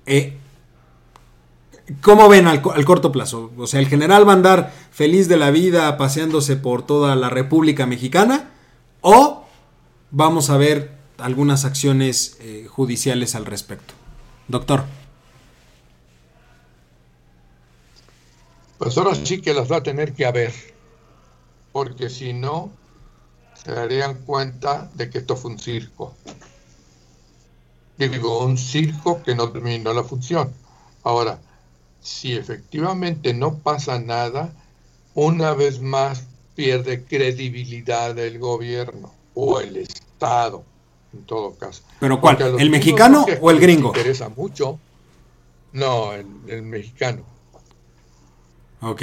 eh, 0.07 0.37
¿cómo 2.03 2.29
ven 2.29 2.47
al, 2.47 2.63
al, 2.75 2.85
corto 2.85 3.11
plazo? 3.11 3.51
O 3.57 3.67
sea, 3.67 3.81
¿el 3.81 3.89
general 3.89 4.29
va 4.29 4.33
a 4.33 4.37
andar 4.37 4.75
feliz 4.91 5.29
de 5.29 5.39
la 5.39 5.51
vida 5.51 5.97
paseándose 5.97 6.57
por 6.57 6.85
toda 6.85 7.17
la 7.17 7.31
República 7.31 7.87
Mexicana? 7.87 8.51
¿O 9.01 9.45
vamos 10.11 10.51
a 10.51 10.57
ver 10.57 10.93
algunas 11.19 11.65
acciones 11.65 12.37
eh, 12.41 12.67
judiciales 12.69 13.35
al 13.35 13.47
respecto? 13.47 13.95
Doctor. 14.49 14.85
Pues 18.85 18.99
ahora 18.99 19.15
sí 19.15 19.41
que 19.41 19.55
las 19.55 19.73
va 19.73 19.79
a 19.79 19.83
tener 19.83 20.13
que 20.13 20.27
haber, 20.27 20.53
porque 21.73 22.11
si 22.11 22.35
no, 22.35 22.71
se 23.55 23.73
darían 23.73 24.13
cuenta 24.27 24.91
de 24.93 25.09
que 25.09 25.19
esto 25.19 25.37
fue 25.37 25.53
un 25.53 25.59
circo. 25.59 26.15
Digo, 27.97 28.45
un 28.45 28.59
circo 28.59 29.23
que 29.23 29.35
no 29.35 29.51
terminó 29.51 29.95
la 29.95 30.05
función. 30.05 30.53
Ahora, 31.03 31.39
si 32.03 32.35
efectivamente 32.35 33.33
no 33.33 33.57
pasa 33.57 33.99
nada, 33.99 34.53
una 35.15 35.55
vez 35.55 35.81
más 35.81 36.25
pierde 36.55 37.05
credibilidad 37.05 38.19
el 38.19 38.39
gobierno 38.39 39.15
o 39.33 39.61
el 39.61 39.79
Estado, 39.79 40.63
en 41.15 41.25
todo 41.25 41.55
caso. 41.55 41.85
¿Pero 42.01 42.21
cuál? 42.21 42.37
¿El 42.59 42.69
mexicano 42.69 43.25
o 43.41 43.51
el 43.51 43.61
gringo? 43.61 43.89
interesa 43.89 44.29
mucho. 44.29 44.79
No, 45.73 46.13
el 46.13 46.63
mexicano. 46.63 47.34
Ok. 48.85 49.03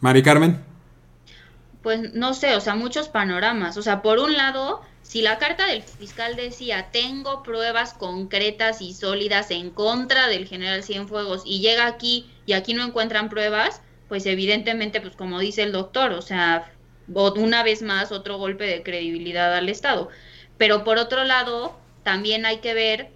Mari 0.00 0.22
Carmen. 0.22 0.64
Pues 1.82 2.14
no 2.14 2.32
sé, 2.32 2.56
o 2.56 2.60
sea, 2.60 2.74
muchos 2.74 3.08
panoramas. 3.08 3.76
O 3.76 3.82
sea, 3.82 4.00
por 4.00 4.18
un 4.18 4.36
lado, 4.36 4.80
si 5.02 5.20
la 5.20 5.38
carta 5.38 5.66
del 5.66 5.82
fiscal 5.82 6.34
decía, 6.34 6.88
tengo 6.90 7.42
pruebas 7.42 7.92
concretas 7.92 8.80
y 8.80 8.94
sólidas 8.94 9.50
en 9.50 9.70
contra 9.70 10.28
del 10.28 10.46
general 10.46 10.82
Cienfuegos 10.82 11.42
y 11.44 11.60
llega 11.60 11.86
aquí 11.86 12.30
y 12.46 12.54
aquí 12.54 12.72
no 12.72 12.84
encuentran 12.84 13.28
pruebas, 13.28 13.82
pues 14.08 14.24
evidentemente, 14.24 15.02
pues 15.02 15.14
como 15.14 15.40
dice 15.40 15.62
el 15.62 15.72
doctor, 15.72 16.12
o 16.12 16.22
sea, 16.22 16.72
una 17.06 17.62
vez 17.62 17.82
más 17.82 18.12
otro 18.12 18.38
golpe 18.38 18.64
de 18.64 18.82
credibilidad 18.82 19.54
al 19.54 19.68
Estado. 19.68 20.08
Pero 20.56 20.84
por 20.84 20.96
otro 20.96 21.24
lado, 21.24 21.78
también 22.02 22.46
hay 22.46 22.58
que 22.58 22.72
ver 22.72 23.10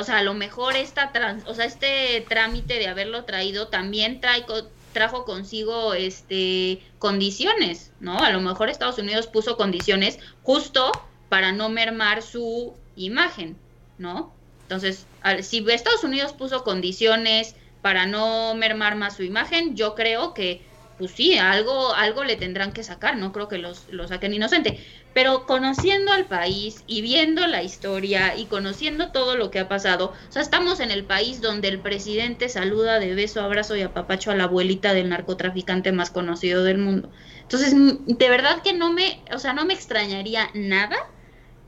o 0.00 0.04
sea, 0.04 0.18
a 0.18 0.22
lo 0.22 0.34
mejor 0.34 0.76
esta 0.76 1.12
trans, 1.12 1.44
o 1.46 1.54
sea, 1.54 1.64
este 1.64 2.24
trámite 2.28 2.78
de 2.78 2.88
haberlo 2.88 3.24
traído 3.24 3.68
también 3.68 4.20
trae, 4.20 4.44
trajo 4.92 5.24
consigo 5.24 5.94
este 5.94 6.82
condiciones, 6.98 7.92
¿no? 8.00 8.18
A 8.18 8.30
lo 8.30 8.40
mejor 8.40 8.68
Estados 8.68 8.98
Unidos 8.98 9.26
puso 9.26 9.56
condiciones 9.56 10.18
justo 10.42 10.92
para 11.28 11.52
no 11.52 11.68
mermar 11.68 12.22
su 12.22 12.74
imagen, 12.96 13.56
¿no? 13.98 14.32
Entonces, 14.62 15.06
si 15.42 15.64
Estados 15.68 16.04
Unidos 16.04 16.32
puso 16.32 16.64
condiciones 16.64 17.56
para 17.80 18.06
no 18.06 18.54
mermar 18.54 18.96
más 18.96 19.16
su 19.16 19.22
imagen, 19.22 19.76
yo 19.76 19.94
creo 19.94 20.34
que 20.34 20.62
pues 20.98 21.12
sí, 21.12 21.38
algo, 21.38 21.94
algo 21.94 22.24
le 22.24 22.36
tendrán 22.36 22.72
que 22.72 22.84
sacar, 22.84 23.16
no 23.16 23.32
creo 23.32 23.48
que 23.48 23.58
los, 23.58 23.88
lo 23.90 24.06
saquen 24.08 24.34
inocente. 24.34 24.78
Pero 25.14 25.46
conociendo 25.46 26.12
al 26.12 26.26
país 26.26 26.84
y 26.86 27.02
viendo 27.02 27.46
la 27.46 27.62
historia 27.62 28.36
y 28.36 28.46
conociendo 28.46 29.12
todo 29.12 29.36
lo 29.36 29.50
que 29.50 29.58
ha 29.58 29.68
pasado, 29.68 30.12
o 30.28 30.32
sea, 30.32 30.42
estamos 30.42 30.80
en 30.80 30.90
el 30.90 31.04
país 31.04 31.40
donde 31.40 31.68
el 31.68 31.80
presidente 31.80 32.48
saluda 32.48 32.98
de 32.98 33.14
beso, 33.14 33.42
abrazo 33.42 33.76
y 33.76 33.82
apapacho 33.82 34.30
a 34.30 34.36
la 34.36 34.44
abuelita 34.44 34.94
del 34.94 35.08
narcotraficante 35.08 35.92
más 35.92 36.10
conocido 36.10 36.64
del 36.64 36.78
mundo. 36.78 37.10
Entonces, 37.42 37.74
de 37.76 38.28
verdad 38.28 38.62
que 38.62 38.72
no 38.72 38.92
me, 38.92 39.22
o 39.34 39.38
sea, 39.38 39.52
no 39.52 39.64
me 39.66 39.74
extrañaría 39.74 40.48
nada 40.54 40.96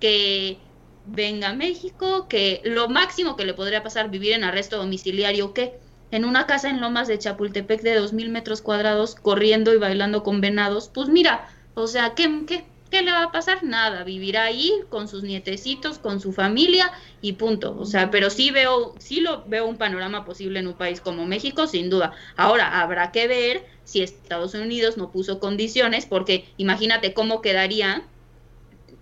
que 0.01 0.59
venga 1.07 1.51
a 1.51 1.55
México, 1.55 2.29
que 2.29 2.61
lo 2.65 2.89
máximo 2.89 3.37
que 3.37 3.45
le 3.45 3.55
podría 3.55 3.83
pasar 3.83 4.11
vivir 4.11 4.33
en 4.33 4.45
arresto 4.45 4.79
domiciliario, 4.79 5.53
que 5.53 5.79
en 6.15 6.25
una 6.25 6.47
casa 6.47 6.71
en 6.71 6.81
Lomas 6.81 7.09
de 7.09 7.19
Chapultepec 7.19 7.83
de 7.83 7.97
dos 7.97 8.13
mil 8.13 8.29
metros 8.29 8.63
cuadrados, 8.63 9.17
corriendo 9.17 9.75
y 9.75 9.79
bailando 9.79 10.23
con 10.23 10.41
venados, 10.41 10.89
pues 10.95 11.09
mira, 11.09 11.49
o 11.75 11.89
sea, 11.89 12.15
¿qué, 12.15 12.45
qué, 12.47 12.65
qué 12.89 13.03
le 13.03 13.11
va 13.11 13.25
a 13.25 13.33
pasar? 13.33 13.65
Nada, 13.65 14.05
vivirá 14.05 14.45
ahí 14.45 14.73
con 14.91 15.09
sus 15.09 15.25
nietecitos, 15.25 15.99
con 15.99 16.21
su 16.21 16.33
familia 16.33 16.93
y 17.21 17.33
punto. 17.33 17.77
O 17.77 17.85
sea, 17.85 18.13
pero 18.13 18.31
sí 18.31 18.53
veo, 18.53 18.95
sí 19.01 19.23
lo 19.23 19.45
veo 19.47 19.67
un 19.67 19.77
panorama 19.77 20.25
posible 20.25 20.61
en 20.61 20.69
un 20.69 20.75
país 20.75 21.01
como 21.01 21.27
México, 21.27 21.67
sin 21.67 21.91
duda. 21.91 22.13
Ahora, 22.37 22.81
habrá 22.81 23.11
que 23.11 23.27
ver 23.27 23.67
si 23.83 24.01
Estados 24.01 24.55
Unidos 24.55 24.97
no 24.97 25.11
puso 25.11 25.41
condiciones, 25.41 26.07
porque 26.07 26.49
imagínate 26.59 27.13
cómo 27.13 27.43
quedaría 27.43 28.05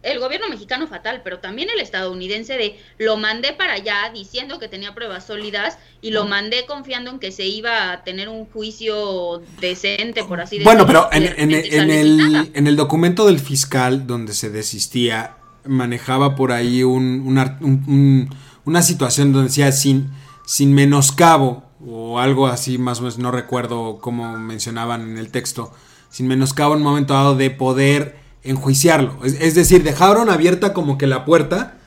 el 0.03 0.19
gobierno 0.19 0.49
mexicano 0.49 0.87
fatal, 0.87 1.23
pero 1.23 1.39
también 1.39 1.69
el 1.73 1.81
estadounidense 1.81 2.55
de 2.55 2.79
lo 2.99 3.17
mandé 3.17 3.53
para 3.53 3.75
allá 3.75 4.11
diciendo 4.13 4.59
que 4.59 4.69
tenía 4.69 4.95
pruebas 4.95 5.27
sólidas 5.27 5.79
y 6.01 6.11
lo 6.11 6.27
mandé 6.27 6.67
confiando 6.67 7.11
en 7.11 7.19
que 7.19 7.31
se 7.31 7.47
iba 7.47 7.93
a 7.93 8.05
tener 8.05 8.29
un 8.29 8.47
juicio 8.47 9.43
decente, 9.61 10.25
por 10.25 10.41
así 10.41 10.59
decirlo. 10.59 10.85
Bueno, 10.85 10.87
pero 10.87 11.09
en, 11.13 11.53
el, 11.53 12.51
en 12.55 12.67
el 12.67 12.77
documento 12.77 13.27
del 13.27 13.39
fiscal 13.39 14.07
donde 14.07 14.33
se 14.33 14.51
desistía, 14.51 15.37
manejaba 15.65 16.35
por 16.35 16.53
ahí 16.53 16.83
un, 16.83 18.29
una 18.65 18.83
situación 18.83 19.33
donde 19.33 19.49
decía 19.49 19.71
sin, 19.71 20.11
sin 20.45 20.75
menoscabo 20.75 21.65
o 21.85 22.19
algo 22.19 22.47
así, 22.47 22.79
más 22.79 22.99
o 22.99 23.03
menos, 23.03 23.19
no 23.19 23.31
recuerdo 23.31 23.99
cómo 24.01 24.37
mencionaban 24.39 25.03
en 25.03 25.19
el 25.19 25.31
texto, 25.31 25.73
sin 26.11 26.29
menoscabo 26.29 26.75
en 26.75 26.79
un 26.79 26.85
momento 26.85 27.15
dado 27.15 27.37
de 27.37 27.51
poder 27.51 28.22
enjuiciarlo. 28.45 29.25
Es, 29.25 29.55
decir, 29.55 29.83
dejaron 29.83 30.29
abierta 30.29 30.73
como 30.73 30.99
que 30.99 31.07
la 31.07 31.25
puerta 31.25 31.79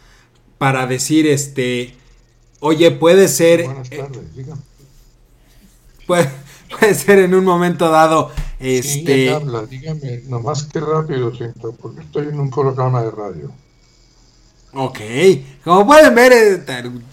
para 0.58 0.88
decir, 0.88 1.28
este, 1.28 1.96
oye, 2.60 2.92
puede 2.92 3.28
ser... 3.28 3.66
Buenas 3.66 3.92
eh, 3.92 3.98
tardes, 3.98 4.36
dígame. 4.36 4.62
Puede, 6.08 6.94
ser 6.94 7.20
en 7.20 7.34
un 7.34 7.44
momento 7.44 7.90
dado, 7.90 8.32
este... 8.60 9.36
Sí, 9.40 9.46
dígame, 9.70 10.22
nomás 10.28 10.64
que 10.64 10.80
rápido, 10.80 11.34
siento, 11.36 11.74
porque 11.74 12.02
estoy 12.02 12.28
en 12.28 12.40
un 12.40 12.50
programa 12.50 13.02
de 13.02 13.12
radio. 13.12 13.52
Ok, 14.74 15.00
como 15.64 15.86
pueden 15.86 16.14
ver, 16.14 16.34
eh, 16.34 16.64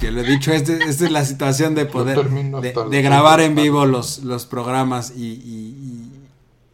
ya 0.00 0.10
lo 0.10 0.20
he 0.20 0.24
dicho, 0.24 0.52
este, 0.52 0.82
esta 0.84 1.04
es 1.04 1.10
la 1.12 1.24
situación 1.24 1.74
de 1.74 1.86
poder, 1.86 2.28
de, 2.28 3.02
grabar 3.02 3.40
en 3.40 3.54
vivo 3.54 3.86
los, 3.86 4.24
los 4.24 4.46
programas 4.46 5.12
y 5.16 5.40
y 5.44 5.81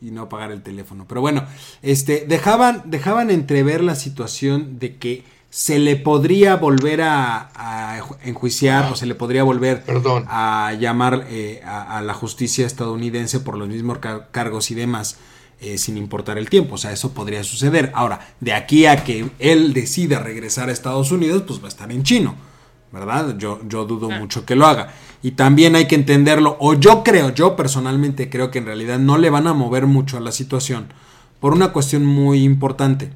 no 0.00 0.28
pagar 0.28 0.52
el 0.52 0.62
teléfono. 0.62 1.06
Pero 1.08 1.20
bueno, 1.20 1.44
este, 1.82 2.24
dejaban, 2.26 2.82
dejaban 2.86 3.30
entrever 3.30 3.82
la 3.82 3.94
situación 3.94 4.78
de 4.78 4.96
que 4.96 5.24
se 5.50 5.78
le 5.78 5.96
podría 5.96 6.56
volver 6.56 7.00
a, 7.02 8.00
enjuiciar 8.22 8.92
o 8.92 8.96
se 8.96 9.06
le 9.06 9.14
podría 9.14 9.42
volver 9.42 9.82
a 10.28 10.74
llamar 10.78 11.26
eh, 11.30 11.62
a, 11.64 12.02
la 12.02 12.14
justicia 12.14 12.66
estadounidense 12.66 13.40
por 13.40 13.56
los 13.56 13.68
mismos 13.68 13.98
cargos 14.30 14.70
y 14.70 14.74
demás, 14.74 15.16
eh, 15.60 15.78
sin 15.78 15.96
importar 15.96 16.38
el 16.38 16.50
tiempo. 16.50 16.74
O 16.74 16.78
sea, 16.78 16.92
eso 16.92 17.12
podría 17.12 17.42
suceder. 17.44 17.90
Ahora, 17.94 18.28
de 18.40 18.52
aquí 18.52 18.86
a 18.86 19.04
que 19.04 19.30
él 19.38 19.72
decida 19.72 20.18
regresar 20.18 20.68
a 20.68 20.72
Estados 20.72 21.12
Unidos, 21.12 21.44
pues 21.46 21.60
va 21.60 21.66
a 21.66 21.68
estar 21.68 21.90
en 21.90 22.02
chino. 22.02 22.47
¿Verdad? 22.92 23.36
Yo, 23.38 23.60
yo 23.68 23.84
dudo 23.84 24.08
ah. 24.12 24.18
mucho 24.18 24.44
que 24.44 24.56
lo 24.56 24.66
haga. 24.66 24.92
Y 25.22 25.32
también 25.32 25.74
hay 25.74 25.86
que 25.86 25.94
entenderlo, 25.94 26.56
o 26.60 26.74
yo 26.74 27.02
creo, 27.02 27.34
yo 27.34 27.56
personalmente 27.56 28.30
creo 28.30 28.50
que 28.50 28.58
en 28.58 28.66
realidad 28.66 28.98
no 28.98 29.18
le 29.18 29.30
van 29.30 29.46
a 29.46 29.54
mover 29.54 29.86
mucho 29.86 30.16
a 30.16 30.20
la 30.20 30.32
situación, 30.32 30.92
por 31.40 31.52
una 31.52 31.72
cuestión 31.72 32.04
muy 32.04 32.44
importante. 32.44 33.10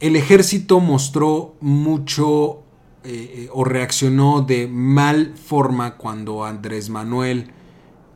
El 0.00 0.16
ejército 0.16 0.80
mostró 0.80 1.54
mucho 1.60 2.62
eh, 3.04 3.48
o 3.52 3.64
reaccionó 3.64 4.42
de 4.42 4.68
mal 4.68 5.34
forma 5.36 5.96
cuando 5.96 6.44
Andrés 6.44 6.88
Manuel 6.88 7.50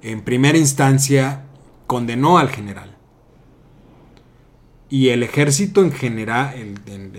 en 0.02 0.22
primera 0.22 0.58
instancia 0.58 1.44
condenó 1.86 2.38
al 2.38 2.50
general. 2.50 2.96
Y 4.88 5.08
el 5.08 5.24
ejército 5.24 5.82
en 5.82 5.90
general, 5.90 6.54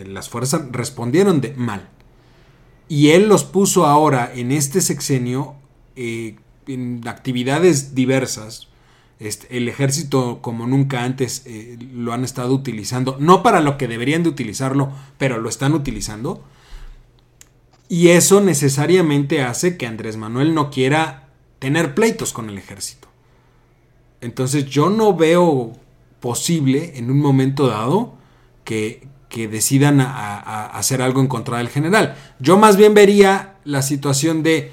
las 0.06 0.30
fuerzas 0.30 0.64
respondieron 0.72 1.42
de 1.42 1.54
mal. 1.56 1.90
Y 2.90 3.10
él 3.10 3.28
los 3.28 3.44
puso 3.44 3.86
ahora 3.86 4.32
en 4.34 4.52
este 4.52 4.82
sexenio 4.82 5.56
eh, 5.96 6.36
en 6.68 7.02
actividades 7.08 7.96
diversas. 7.96 8.68
Este, 9.20 9.58
el 9.58 9.68
ejército 9.68 10.40
como 10.42 10.68
nunca 10.68 11.04
antes 11.04 11.42
eh, 11.46 11.78
lo 11.92 12.14
han 12.14 12.24
estado 12.24 12.54
utilizando, 12.54 13.18
no 13.20 13.42
para 13.42 13.62
lo 13.62 13.78
que 13.78 13.88
deberían 13.88 14.22
de 14.22 14.30
utilizarlo, 14.30 14.92
pero 15.18 15.40
lo 15.40 15.50
están 15.50 15.74
utilizando. 15.74 16.44
Y 17.90 18.10
eso 18.10 18.42
necesariamente 18.42 19.42
hace 19.42 19.78
que 19.78 19.88
Andrés 19.88 20.18
Manuel 20.18 20.54
no 20.54 20.70
quiera 20.70 21.30
tener 21.60 21.96
pleitos 21.96 22.34
con 22.34 22.50
el 22.50 22.58
ejército. 22.58 23.08
Entonces 24.22 24.66
yo 24.66 24.90
no 24.90 25.16
veo 25.16 25.74
posible 26.20 26.94
en 26.96 27.10
un 27.10 27.20
momento 27.20 27.68
dado 27.68 28.16
que, 28.64 29.08
que 29.30 29.48
decidan 29.48 30.00
a, 30.02 30.68
hacer 30.68 31.02
algo 31.02 31.22
en 31.22 31.28
contra 31.28 31.58
del 31.58 31.70
general. 31.70 32.16
Yo 32.40 32.58
más 32.58 32.78
bien 32.78 32.94
vería 32.94 33.56
la 33.66 33.82
situación 33.82 34.44
de 34.44 34.72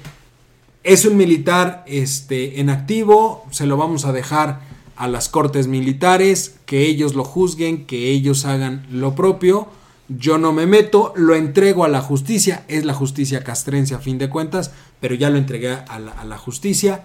es 0.83 1.05
un 1.05 1.17
militar 1.17 1.83
este, 1.87 2.59
en 2.59 2.69
activo, 2.69 3.45
se 3.49 3.65
lo 3.65 3.75
vamos 3.75 4.05
a 4.05 4.13
dejar 4.13 4.61
a 4.95 5.07
las 5.07 5.29
cortes 5.29 5.67
militares, 5.67 6.55
que 6.65 6.85
ellos 6.85 7.15
lo 7.15 7.23
juzguen, 7.23 7.85
que 7.85 8.11
ellos 8.11 8.45
hagan 8.45 8.85
lo 8.91 9.15
propio. 9.15 9.67
Yo 10.07 10.37
no 10.37 10.53
me 10.53 10.67
meto, 10.67 11.11
lo 11.15 11.35
entrego 11.35 11.83
a 11.83 11.89
la 11.89 12.01
justicia, 12.01 12.63
es 12.67 12.85
la 12.85 12.93
justicia 12.93 13.43
castrense 13.43 13.95
a 13.95 13.99
fin 13.99 14.19
de 14.19 14.29
cuentas, 14.29 14.71
pero 15.01 15.15
ya 15.15 15.31
lo 15.31 15.37
entregué 15.37 15.71
a 15.71 15.99
la, 15.99 16.11
a 16.11 16.23
la 16.23 16.37
justicia 16.37 17.03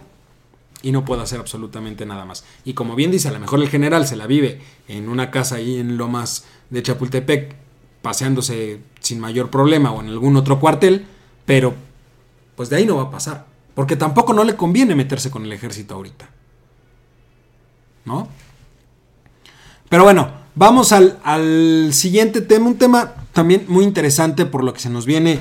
y 0.83 0.93
no 0.93 1.05
puedo 1.05 1.23
hacer 1.23 1.41
absolutamente 1.41 2.07
nada 2.07 2.25
más. 2.25 2.45
Y 2.65 2.75
como 2.75 2.95
bien 2.95 3.11
dice, 3.11 3.29
a 3.29 3.33
lo 3.33 3.41
mejor 3.41 3.61
el 3.61 3.69
general 3.69 4.07
se 4.07 4.17
la 4.17 4.27
vive 4.27 4.61
en 4.89 5.09
una 5.09 5.31
casa 5.31 5.57
ahí 5.57 5.79
en 5.79 5.97
Lomas 5.97 6.45
de 6.71 6.83
Chapultepec 6.83 7.55
paseándose 8.03 8.81
sin 9.01 9.21
mayor 9.21 9.51
problema 9.51 9.93
o 9.93 10.01
en 10.01 10.09
algún 10.09 10.37
otro 10.37 10.59
cuartel, 10.59 11.07
pero 11.45 11.75
pues 12.57 12.71
de 12.71 12.77
ahí 12.77 12.87
no 12.87 12.97
va 12.97 13.05
a 13.05 13.11
pasar, 13.11 13.47
porque 13.75 13.97
tampoco 13.97 14.33
no 14.33 14.45
le 14.45 14.57
conviene 14.57 14.95
meterse 14.95 15.31
con 15.31 15.45
el 15.45 15.53
ejército 15.53 15.95
ahorita. 15.95 16.29
¿No? 18.05 18.29
Pero 19.89 20.05
bueno, 20.05 20.31
vamos 20.55 20.93
al, 20.93 21.19
al 21.25 21.91
siguiente 21.93 22.41
tema, 22.41 22.67
un 22.67 22.79
tema 22.79 23.15
también 23.33 23.65
muy 23.69 23.85
interesante 23.85 24.47
por 24.47 24.65
lo 24.65 24.73
que 24.73 24.81
se 24.81 24.91
nos 24.91 25.05
viene, 25.05 25.41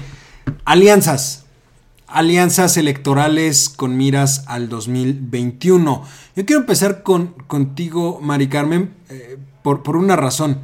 alianzas 0.66 1.46
alianzas 2.12 2.78
electorales 2.78 3.70
con 3.70 3.98
miras 3.98 4.44
al 4.48 4.70
2021. 4.70 6.04
Yo 6.36 6.46
quiero 6.46 6.62
empezar 6.62 7.04
con, 7.04 7.28
contigo, 7.48 8.20
Mari 8.22 8.48
Carmen, 8.48 8.94
eh, 9.10 9.38
por, 9.62 9.84
por, 9.84 9.96
una 9.96 10.16
razón. 10.16 10.60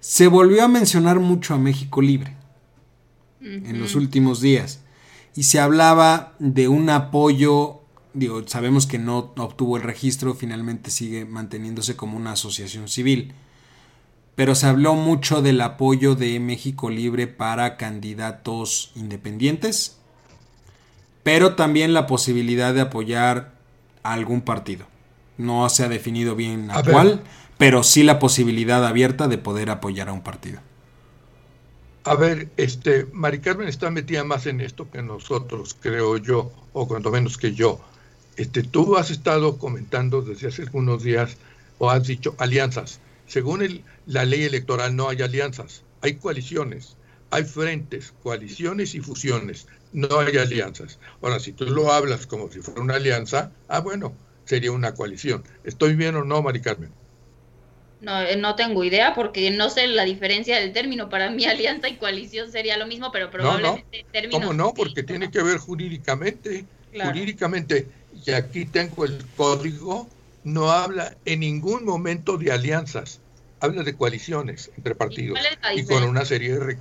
Se 0.00 0.26
volvió 0.28 0.64
a 0.64 0.68
mencionar 0.68 1.20
mucho 1.20 1.54
a 1.54 1.58
México 1.58 2.00
Libre 2.00 2.36
en 3.40 3.78
los 3.78 3.94
últimos 3.94 4.40
días 4.40 4.80
y 5.36 5.44
se 5.44 5.60
hablaba 5.60 6.34
de 6.38 6.66
un 6.66 6.90
apoyo, 6.90 7.80
digo, 8.12 8.42
sabemos 8.48 8.86
que 8.86 8.98
no 8.98 9.32
obtuvo 9.36 9.76
el 9.76 9.84
registro, 9.84 10.34
finalmente 10.34 10.90
sigue 10.90 11.24
manteniéndose 11.26 11.94
como 11.94 12.16
una 12.16 12.32
asociación 12.32 12.88
civil, 12.88 13.34
pero 14.34 14.54
se 14.54 14.66
habló 14.66 14.94
mucho 14.94 15.42
del 15.42 15.60
apoyo 15.60 16.14
de 16.14 16.40
México 16.40 16.90
Libre 16.90 17.26
para 17.26 17.76
candidatos 17.76 18.90
independientes 18.96 19.95
pero 21.26 21.56
también 21.56 21.92
la 21.92 22.06
posibilidad 22.06 22.72
de 22.72 22.82
apoyar 22.82 23.50
a 24.04 24.12
algún 24.12 24.42
partido. 24.42 24.86
No 25.38 25.68
se 25.70 25.82
ha 25.82 25.88
definido 25.88 26.36
bien 26.36 26.70
a, 26.70 26.84
cuál, 26.84 27.20
pero 27.58 27.82
sí 27.82 28.04
la 28.04 28.20
posibilidad 28.20 28.86
abierta 28.86 29.26
de 29.26 29.36
poder 29.36 29.70
apoyar 29.70 30.08
a 30.08 30.12
un 30.12 30.22
partido. 30.22 30.60
A 32.04 32.14
ver, 32.14 32.48
este, 32.56 33.08
Mari 33.12 33.40
Carmen 33.40 33.66
está 33.66 33.90
metida 33.90 34.22
más 34.22 34.46
en 34.46 34.60
esto 34.60 34.88
que 34.88 35.02
nosotros, 35.02 35.76
creo 35.80 36.16
yo, 36.16 36.52
o 36.72 36.86
cuando 36.86 37.10
menos 37.10 37.38
que 37.38 37.52
yo. 37.52 37.80
Este, 38.36 38.62
tú 38.62 38.96
has 38.96 39.10
estado 39.10 39.58
comentando 39.58 40.22
desde 40.22 40.46
hace 40.46 40.62
algunos 40.62 41.02
días, 41.02 41.38
o 41.78 41.90
has 41.90 42.06
dicho 42.06 42.36
alianzas. 42.38 43.00
Según 43.26 43.82
la 44.06 44.24
ley 44.24 44.44
electoral 44.44 44.94
no 44.94 45.08
hay 45.08 45.22
alianzas, 45.22 45.82
hay 46.02 46.14
coaliciones. 46.14 46.96
hay 47.32 47.42
frentes, 47.42 48.14
coaliciones 48.22 48.94
y 48.94 49.00
fusiones, 49.00 49.66
no 49.92 50.20
hay 50.20 50.36
alianzas. 50.36 50.98
Ahora, 51.22 51.38
si 51.40 51.52
tú 51.52 51.64
lo 51.66 51.92
hablas 51.92 52.26
como 52.26 52.50
si 52.50 52.60
fuera 52.60 52.80
una 52.80 52.96
alianza, 52.96 53.52
ah, 53.68 53.80
bueno, 53.80 54.14
sería 54.44 54.72
una 54.72 54.94
coalición. 54.94 55.44
¿Estoy 55.64 55.94
bien 55.94 56.14
o 56.16 56.24
no, 56.24 56.42
Mari 56.42 56.60
Carmen? 56.60 56.90
No, 58.00 58.20
eh, 58.20 58.36
no 58.36 58.54
tengo 58.56 58.84
idea 58.84 59.14
porque 59.14 59.50
no 59.50 59.70
sé 59.70 59.86
la 59.86 60.04
diferencia 60.04 60.60
del 60.60 60.72
término. 60.72 61.08
Para 61.08 61.30
mí 61.30 61.44
alianza 61.46 61.88
y 61.88 61.96
coalición 61.96 62.50
sería 62.52 62.76
lo 62.76 62.86
mismo, 62.86 63.10
pero 63.10 63.30
probablemente 63.30 64.04
no, 64.14 64.22
no. 64.22 64.30
¿Cómo 64.30 64.52
no? 64.52 64.74
Porque 64.74 65.02
tiene 65.02 65.30
que 65.30 65.42
ver 65.42 65.58
jurídicamente. 65.58 66.64
Jurídicamente. 66.92 67.88
Y 68.24 68.30
aquí 68.32 68.64
tengo 68.64 69.04
el 69.04 69.22
código, 69.36 70.08
no 70.44 70.70
habla 70.70 71.16
en 71.24 71.40
ningún 71.40 71.84
momento 71.84 72.38
de 72.38 72.52
alianzas, 72.52 73.20
habla 73.60 73.82
de 73.82 73.94
coaliciones 73.94 74.70
entre 74.76 74.94
partidos 74.94 75.38
y, 75.74 75.84
con 75.84 76.02
una 76.04 76.24
serie 76.24 76.58
de... 76.58 76.78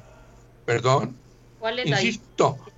¿Perdón? 0.66 1.16
¿Cuál 1.60 1.80
es 1.80 1.88
Insisto, 1.88 2.58
la 2.66 2.72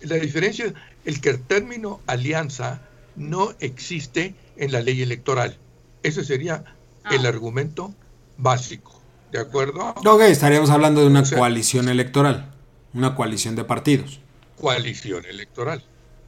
diferencia? 0.00 0.66
es 0.66 0.74
el 1.04 1.20
que 1.20 1.30
el 1.30 1.40
término 1.40 2.00
alianza 2.06 2.82
no 3.16 3.54
existe 3.60 4.34
en 4.56 4.72
la 4.72 4.80
ley 4.80 5.02
electoral. 5.02 5.58
Ese 6.02 6.24
sería 6.24 6.64
el 7.10 7.26
ah. 7.26 7.28
argumento 7.28 7.94
básico. 8.36 9.00
¿De 9.32 9.40
acuerdo? 9.40 9.94
Ok, 10.04 10.20
estaríamos 10.22 10.70
hablando 10.70 11.00
de 11.00 11.08
una 11.08 11.22
coalición 11.28 11.88
electoral, 11.88 12.54
una 12.94 13.14
coalición 13.14 13.56
de 13.56 13.64
partidos. 13.64 14.20
Coalición 14.56 15.24
electoral, 15.26 15.84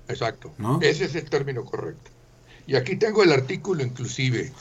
exacto. 0.08 0.52
Ese 0.80 1.04
es 1.04 1.14
el 1.14 1.30
término 1.30 1.64
correcto. 1.64 2.10
Y 2.66 2.76
aquí 2.76 2.96
tengo 2.96 3.22
el 3.22 3.32
artículo 3.32 3.82
inclusive, 3.82 4.52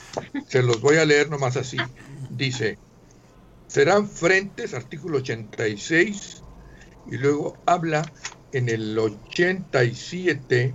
se 0.48 0.64
los 0.64 0.80
voy 0.80 0.98
a 0.98 1.06
leer 1.06 1.30
nomás 1.30 1.58
así. 1.58 1.78
Dice, 2.30 2.78
serán 3.68 4.08
frentes, 4.08 4.74
artículo 4.74 5.18
86, 5.18 6.42
y 7.12 7.18
luego 7.18 7.58
habla 7.66 8.10
en 8.58 8.70
el 8.70 8.98
87, 8.98 10.74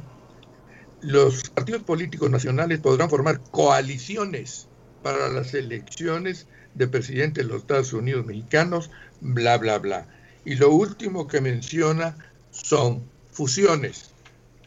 los 1.00 1.50
partidos 1.50 1.82
políticos 1.82 2.30
nacionales 2.30 2.78
podrán 2.78 3.10
formar 3.10 3.40
coaliciones 3.50 4.68
para 5.02 5.28
las 5.28 5.52
elecciones 5.52 6.46
de 6.74 6.86
presidente 6.86 7.42
de 7.42 7.48
los 7.48 7.62
Estados 7.62 7.92
Unidos 7.92 8.24
mexicanos, 8.24 8.90
bla, 9.20 9.58
bla, 9.58 9.78
bla. 9.78 10.06
Y 10.44 10.54
lo 10.54 10.70
último 10.70 11.26
que 11.26 11.40
menciona 11.40 12.16
son 12.52 13.02
fusiones, 13.32 14.10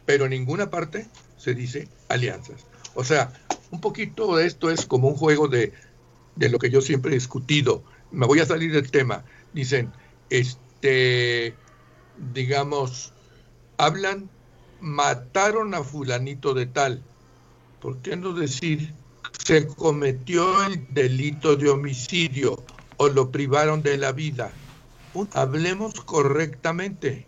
pero 0.04 0.24
en 0.24 0.30
ninguna 0.30 0.68
parte 0.68 1.06
se 1.38 1.54
dice 1.54 1.88
alianzas. 2.08 2.66
O 2.94 3.02
sea, 3.02 3.32
un 3.70 3.80
poquito 3.80 4.36
de 4.36 4.46
esto 4.46 4.70
es 4.70 4.84
como 4.84 5.08
un 5.08 5.16
juego 5.16 5.48
de, 5.48 5.72
de 6.34 6.48
lo 6.50 6.58
que 6.58 6.68
yo 6.68 6.82
siempre 6.82 7.12
he 7.12 7.14
discutido. 7.14 7.82
Me 8.10 8.26
voy 8.26 8.40
a 8.40 8.46
salir 8.46 8.72
del 8.72 8.90
tema. 8.90 9.24
Dicen, 9.54 9.90
este, 10.28 11.54
digamos, 12.32 13.12
hablan, 13.78 14.28
mataron 14.80 15.74
a 15.74 15.82
fulanito 15.82 16.54
de 16.54 16.66
tal. 16.66 17.02
¿Por 17.80 17.98
qué 17.98 18.16
no 18.16 18.32
decir 18.32 18.94
se 19.44 19.66
cometió 19.66 20.64
el 20.64 20.86
delito 20.92 21.56
de 21.56 21.70
homicidio 21.70 22.64
o 22.96 23.08
lo 23.08 23.30
privaron 23.30 23.82
de 23.82 23.96
la 23.96 24.12
vida. 24.12 24.50
Hablemos 25.32 25.94
correctamente. 26.00 27.26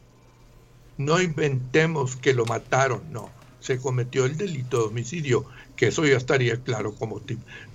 No 0.97 1.21
inventemos 1.21 2.17
que 2.17 2.35
lo 2.35 2.45
mataron, 2.45 3.03
no. 3.13 3.31
Se 3.61 3.79
cometió 3.79 4.25
el 4.25 4.37
delito 4.37 4.79
de 4.79 4.85
homicidio, 4.89 5.45
que 5.77 5.89
eso 5.89 6.05
ya 6.07 6.17
estaría 6.17 6.57
claro 6.63 6.95
como 6.95 7.21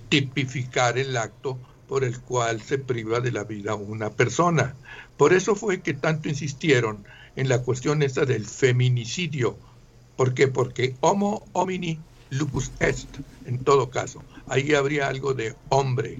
tipificar 0.08 0.98
el 0.98 1.16
acto 1.16 1.58
por 1.88 2.04
el 2.04 2.20
cual 2.20 2.60
se 2.60 2.78
priva 2.78 3.20
de 3.20 3.32
la 3.32 3.44
vida 3.44 3.74
una 3.74 4.10
persona. 4.10 4.74
Por 5.16 5.32
eso 5.32 5.54
fue 5.54 5.80
que 5.80 5.94
tanto 5.94 6.28
insistieron 6.28 7.04
en 7.36 7.48
la 7.48 7.62
cuestión 7.62 8.02
esta 8.02 8.24
del 8.24 8.46
feminicidio. 8.46 9.56
¿Por 10.16 10.34
qué? 10.34 10.48
Porque 10.48 10.96
homo 11.00 11.44
homini 11.52 11.98
lupus 12.30 12.70
est, 12.80 13.08
en 13.46 13.58
todo 13.58 13.90
caso 13.90 14.22
ahí 14.48 14.74
habría 14.74 15.08
algo 15.08 15.34
de 15.34 15.54
hombre. 15.68 16.18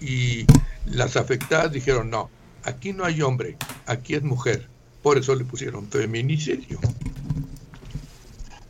Y, 0.00 0.46
las 0.86 1.16
afectadas 1.16 1.70
dijeron, 1.70 2.10
no, 2.10 2.28
aquí 2.64 2.92
no 2.92 3.04
hay 3.04 3.22
hombre, 3.22 3.56
aquí 3.86 4.14
es 4.14 4.22
mujer. 4.22 4.68
Por 5.00 5.16
eso 5.16 5.34
le 5.34 5.44
pusieron 5.44 5.88
feminicidio. 5.88 6.80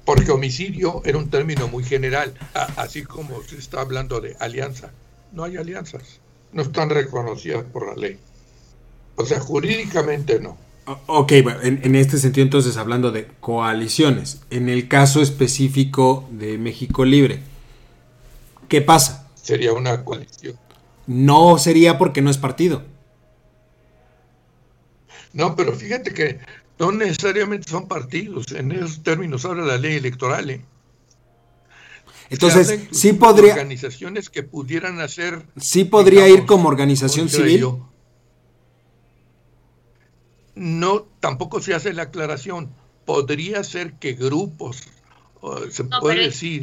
Porque 0.04 0.30
homicidio 0.30 1.00
era 1.04 1.16
un 1.16 1.30
término 1.30 1.68
muy 1.68 1.84
general, 1.84 2.34
así 2.76 3.02
como 3.02 3.42
se 3.44 3.56
está 3.56 3.80
hablando 3.80 4.20
de 4.20 4.36
alianza. 4.40 4.90
No 5.32 5.44
hay 5.44 5.56
alianzas, 5.56 6.20
no 6.52 6.62
están 6.62 6.90
reconocidas 6.90 7.64
por 7.64 7.88
la 7.88 7.94
ley. 7.94 8.18
O 9.16 9.24
sea, 9.24 9.40
jurídicamente 9.40 10.40
no. 10.40 10.56
Ok, 11.06 11.32
en, 11.32 11.80
en, 11.82 11.94
este 11.94 12.18
sentido 12.18 12.44
entonces 12.44 12.76
hablando 12.76 13.12
de 13.12 13.28
coaliciones, 13.40 14.40
en 14.50 14.68
el 14.68 14.88
caso 14.88 15.22
específico 15.22 16.28
de 16.32 16.58
México 16.58 17.04
Libre, 17.04 17.40
¿Qué 18.72 18.80
pasa? 18.80 19.28
Sería 19.34 19.74
una 19.74 20.02
coalición. 20.02 20.56
No 21.06 21.58
sería 21.58 21.98
porque 21.98 22.22
no 22.22 22.30
es 22.30 22.38
partido. 22.38 22.82
No, 25.34 25.54
pero 25.56 25.74
fíjate 25.74 26.14
que 26.14 26.38
no 26.78 26.90
necesariamente 26.90 27.68
son 27.68 27.86
partidos. 27.86 28.50
En 28.52 28.72
esos 28.72 29.02
términos 29.02 29.44
habla 29.44 29.66
la 29.66 29.76
ley 29.76 29.96
electoral. 29.96 30.48
¿eh? 30.48 30.64
Entonces, 32.32 32.88
sí 32.90 33.12
podría. 33.12 33.52
Organizaciones 33.52 34.30
que 34.30 34.42
pudieran 34.42 35.00
hacer. 35.00 35.46
Sí 35.58 35.84
podría 35.84 36.28
ir 36.28 36.46
como 36.46 36.68
organización 36.68 37.28
civil. 37.28 37.66
no, 40.54 41.06
tampoco 41.20 41.60
se 41.60 41.74
hace 41.74 41.92
la 41.92 42.04
aclaración. 42.04 42.74
Podría 43.04 43.62
ser 43.64 43.94
que 43.94 44.14
grupos 44.14 44.82
se 45.70 45.84
puede 45.84 46.24
decir, 46.24 46.62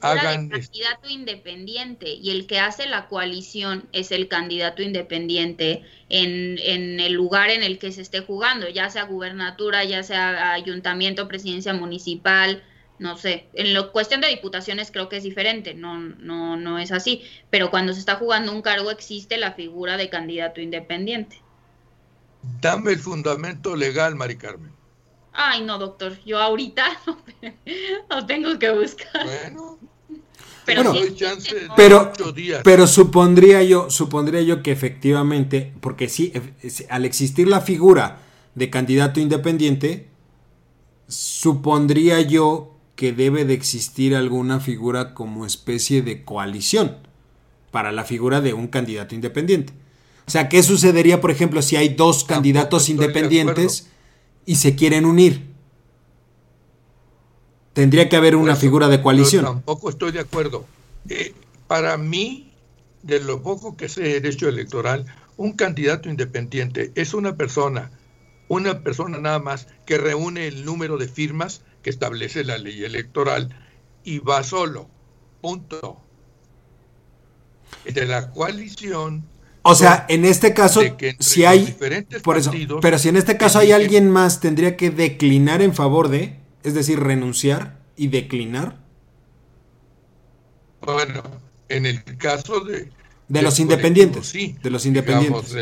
hagan 0.00 0.50
candidato 0.50 1.08
independiente 1.08 2.10
y 2.10 2.30
el 2.30 2.46
que 2.46 2.60
hace 2.60 2.86
la 2.86 3.08
coalición 3.08 3.88
es 3.92 4.12
el 4.12 4.28
candidato 4.28 4.82
independiente 4.82 5.82
en, 6.08 6.56
en, 6.62 7.00
el 7.00 7.12
lugar 7.12 7.50
en 7.50 7.64
el 7.64 7.80
que 7.80 7.90
se 7.90 8.02
esté 8.02 8.20
jugando, 8.20 8.68
ya 8.68 8.88
sea 8.88 9.02
gubernatura, 9.02 9.82
ya 9.82 10.04
sea 10.04 10.52
ayuntamiento, 10.52 11.26
presidencia 11.26 11.74
municipal, 11.74 12.62
no 13.00 13.16
sé. 13.16 13.46
En 13.54 13.72
la 13.72 13.88
cuestión 13.88 14.20
de 14.20 14.28
diputaciones 14.28 14.90
creo 14.92 15.08
que 15.08 15.16
es 15.16 15.22
diferente, 15.22 15.72
no, 15.72 15.98
no, 15.98 16.56
no 16.56 16.78
es 16.78 16.92
así. 16.92 17.22
Pero 17.48 17.70
cuando 17.70 17.94
se 17.94 17.98
está 17.98 18.16
jugando 18.16 18.52
un 18.52 18.60
cargo 18.60 18.90
existe 18.90 19.38
la 19.38 19.52
figura 19.52 19.96
de 19.96 20.10
candidato 20.10 20.60
independiente. 20.60 21.40
Dame 22.60 22.92
el 22.92 22.98
fundamento 22.98 23.74
legal, 23.74 24.16
Mari 24.16 24.36
Carmen. 24.36 24.70
Ay, 25.32 25.62
no, 25.62 25.78
doctor, 25.78 26.18
yo 26.26 26.38
ahorita 26.38 26.84
no, 28.10 28.26
tengo 28.26 28.58
que 28.58 28.70
buscar. 28.70 29.24
Bueno. 29.24 29.78
Pero, 30.66 30.92
pero, 31.74 32.12
pero, 32.62 32.86
supondría 32.86 33.62
yo, 33.62 33.90
supondría 33.90 34.42
yo 34.42 34.62
que 34.62 34.70
efectivamente, 34.70 35.72
porque 35.80 36.08
sí, 36.08 36.32
al 36.90 37.06
existir 37.06 37.48
la 37.48 37.60
figura 37.60 38.20
de 38.54 38.70
candidato 38.70 39.18
independiente, 39.18 40.08
supondría 41.08 42.20
yo 42.20 42.79
que 43.00 43.14
debe 43.14 43.46
de 43.46 43.54
existir 43.54 44.14
alguna 44.14 44.60
figura 44.60 45.14
como 45.14 45.46
especie 45.46 46.02
de 46.02 46.22
coalición 46.22 46.98
para 47.70 47.92
la 47.92 48.04
figura 48.04 48.42
de 48.42 48.52
un 48.52 48.68
candidato 48.68 49.14
independiente. 49.14 49.72
O 50.26 50.30
sea, 50.30 50.50
¿qué 50.50 50.62
sucedería, 50.62 51.18
por 51.18 51.30
ejemplo, 51.30 51.62
si 51.62 51.76
hay 51.76 51.94
dos 51.94 52.24
candidatos 52.24 52.90
independientes 52.90 53.88
y 54.44 54.56
se 54.56 54.76
quieren 54.76 55.06
unir. 55.06 55.46
Tendría 57.72 58.10
que 58.10 58.16
haber 58.16 58.36
una 58.36 58.54
figura 58.54 58.88
de 58.88 59.00
coalición. 59.00 59.46
tampoco 59.46 59.88
estoy 59.88 60.12
de 60.12 60.20
acuerdo. 60.20 60.66
Eh, 61.08 61.32
para 61.68 61.96
mí, 61.96 62.52
de 63.02 63.20
lo 63.20 63.42
poco 63.42 63.78
que 63.78 63.88
sé 63.88 64.02
de 64.02 64.20
derecho 64.20 64.46
electoral, 64.46 65.06
un 65.38 65.52
candidato 65.52 66.10
independiente 66.10 66.92
es 66.96 67.14
una 67.14 67.34
persona, 67.36 67.92
una 68.48 68.82
persona 68.82 69.16
nada 69.16 69.38
más 69.38 69.68
que 69.86 69.96
reúne 69.96 70.48
el 70.48 70.66
número 70.66 70.98
de 70.98 71.08
firmas 71.08 71.62
que 71.82 71.90
establece 71.90 72.44
la 72.44 72.58
ley 72.58 72.84
electoral 72.84 73.54
y 74.04 74.18
va 74.18 74.42
solo. 74.42 74.88
Punto. 75.40 76.00
De 77.84 78.06
la 78.06 78.30
coalición 78.30 79.24
o 79.62 79.74
sea, 79.74 80.06
en 80.08 80.24
este 80.24 80.54
caso, 80.54 80.80
si 81.18 81.44
hay, 81.44 81.76
por 82.22 82.38
eso, 82.38 82.50
pero 82.80 82.98
si 82.98 83.10
en 83.10 83.16
este 83.16 83.36
caso 83.36 83.58
hay 83.58 83.72
alguien 83.72 84.10
más, 84.10 84.40
tendría 84.40 84.76
que 84.76 84.90
declinar 84.90 85.60
en 85.60 85.74
favor 85.74 86.08
de, 86.08 86.40
es 86.62 86.72
decir, 86.74 86.98
renunciar 86.98 87.78
y 87.94 88.08
declinar. 88.08 88.78
Bueno, 90.80 91.22
en 91.68 91.84
el 91.84 92.02
caso 92.16 92.60
de 92.60 92.90
de 93.28 93.42
los 93.42 93.60
independientes, 93.60 94.26
sí, 94.26 94.56
de 94.62 94.70
los 94.70 94.86
independientes. 94.86 95.54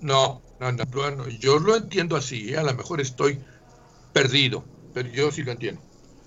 no, 0.00 0.42
no, 0.58 0.72
no, 0.72 0.84
bueno, 0.86 1.28
yo 1.28 1.58
lo 1.58 1.76
entiendo 1.76 2.16
así, 2.16 2.54
¿eh? 2.54 2.56
a 2.56 2.62
lo 2.62 2.74
mejor 2.74 3.00
estoy 3.00 3.38
perdido, 4.20 4.64
pero 4.94 5.10
yo 5.10 5.30
sí 5.30 5.42
lo 5.42 5.52
entiendo. 5.52 5.82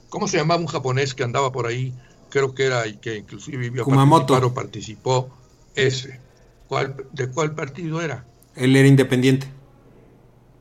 ¿Cómo 0.10 0.28
se 0.28 0.38
llamaba 0.38 0.62
un 0.62 0.68
japonés 0.68 1.16
que 1.16 1.24
andaba 1.24 1.52
por 1.52 1.66
ahí? 1.66 1.92
Creo 2.30 2.54
que 2.54 2.66
era 2.66 2.86
y 2.86 2.98
que 2.98 3.16
inclusive 3.18 3.58
vivió 3.58 3.84
Kumamoto. 3.84 4.54
participó 4.54 5.36
ese. 5.74 6.20
¿Cuál, 6.68 6.96
¿De 7.14 7.32
cuál 7.32 7.56
partido 7.56 8.00
era? 8.00 8.28
Él 8.56 8.76
era 8.76 8.88
independiente. 8.88 9.48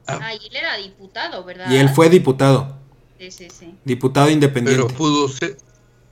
Ah, 0.07 0.33
y 0.33 0.47
él 0.47 0.57
era 0.57 0.79
diputado, 0.79 1.45
¿verdad? 1.45 1.71
Y 1.71 1.77
él 1.77 1.91
fue 1.91 2.09
diputado. 2.09 2.79
Sí, 3.19 3.31
sí, 3.31 3.49
sí. 3.51 3.75
Diputado 3.85 4.31
independiente. 4.31 4.83
Pero 4.87 4.97
pudo 4.97 5.29
ser, 5.29 5.59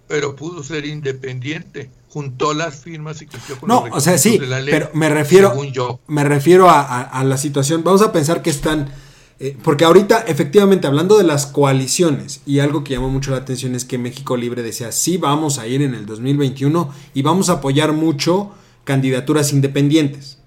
pero 0.07 0.37
pudo 0.37 0.62
ser 0.62 0.85
independiente. 0.85 1.91
Juntó 2.11 2.53
las 2.53 2.83
firmas 2.83 3.23
y 3.23 3.27
cumplió 3.27 3.59
con 3.59 3.69
No, 3.71 3.87
los 3.87 3.97
o 3.97 4.01
sea, 4.01 4.19
sí, 4.19 4.37
de 4.37 4.47
la 4.49 4.61
ley, 4.61 4.71
pero 4.71 4.91
me 4.93 5.09
refiero, 5.09 5.49
según 5.51 5.73
yo. 5.73 6.01
me 6.09 6.25
refiero 6.25 6.69
a, 6.69 6.83
a- 6.83 7.03
a 7.05 7.25
la 7.25 7.39
situación. 7.39 7.83
Vamos 7.85 8.03
a 8.03 8.12
pensar 8.12 8.43
que 8.43 8.51
están. 8.51 9.06
Eh, 9.39 9.57
porque 9.62 9.84
ahorita, 9.84 10.20
efectivamente, 10.26 10.87
hablando 10.87 11.18
de 11.18 11.24
las 11.24 11.47
coaliciones, 11.47 12.41
y 12.47 12.61
algo 12.61 12.82
que 12.84 12.95
llamó 12.95 13.11
mucho 13.11 13.30
la 13.32 13.37
atención 13.39 13.74
es 13.74 13.84
que 13.84 13.99
México 13.99 14.37
Libre 14.37 14.62
decía: 14.62 14.93
sí, 14.93 15.18
vamos 15.18 15.59
a 15.59 15.66
ir 15.66 15.82
en 15.82 15.95
el 15.95 16.07
2021 16.07 16.91
y 17.14 17.22
vamos 17.22 17.49
a 17.51 17.55
apoyar 17.55 17.93
mucho 17.93 18.53
candidaturas 18.84 19.53
independientes. 19.53 20.39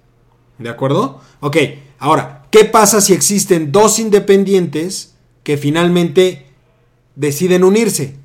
¿De 0.57 0.69
acuerdo? 0.69 1.21
Ok, 1.39 1.57
ahora, 1.99 2.45
¿qué 2.51 2.65
pasa 2.65 2.99
si 3.01 3.13
existen 3.13 3.71
dos 3.71 3.99
independientes 3.99 5.13
que 5.43 5.57
finalmente 5.57 6.47
deciden 7.15 7.63
unirse? 7.63 8.15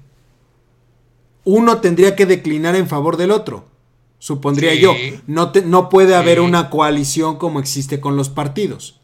Uno 1.44 1.78
tendría 1.78 2.16
que 2.16 2.26
declinar 2.26 2.74
en 2.74 2.88
favor 2.88 3.16
del 3.18 3.30
otro, 3.30 3.66
supondría 4.18 4.72
Sí. 4.72 4.80
yo. 4.80 4.94
No, 5.26 5.52
te- 5.52 5.62
no 5.62 5.88
puede 5.90 6.14
haber 6.14 6.40
una 6.40 6.70
coalición 6.70 7.36
como 7.36 7.60
existe 7.60 8.00
con 8.00 8.16
los 8.16 8.30
partidos, 8.30 9.00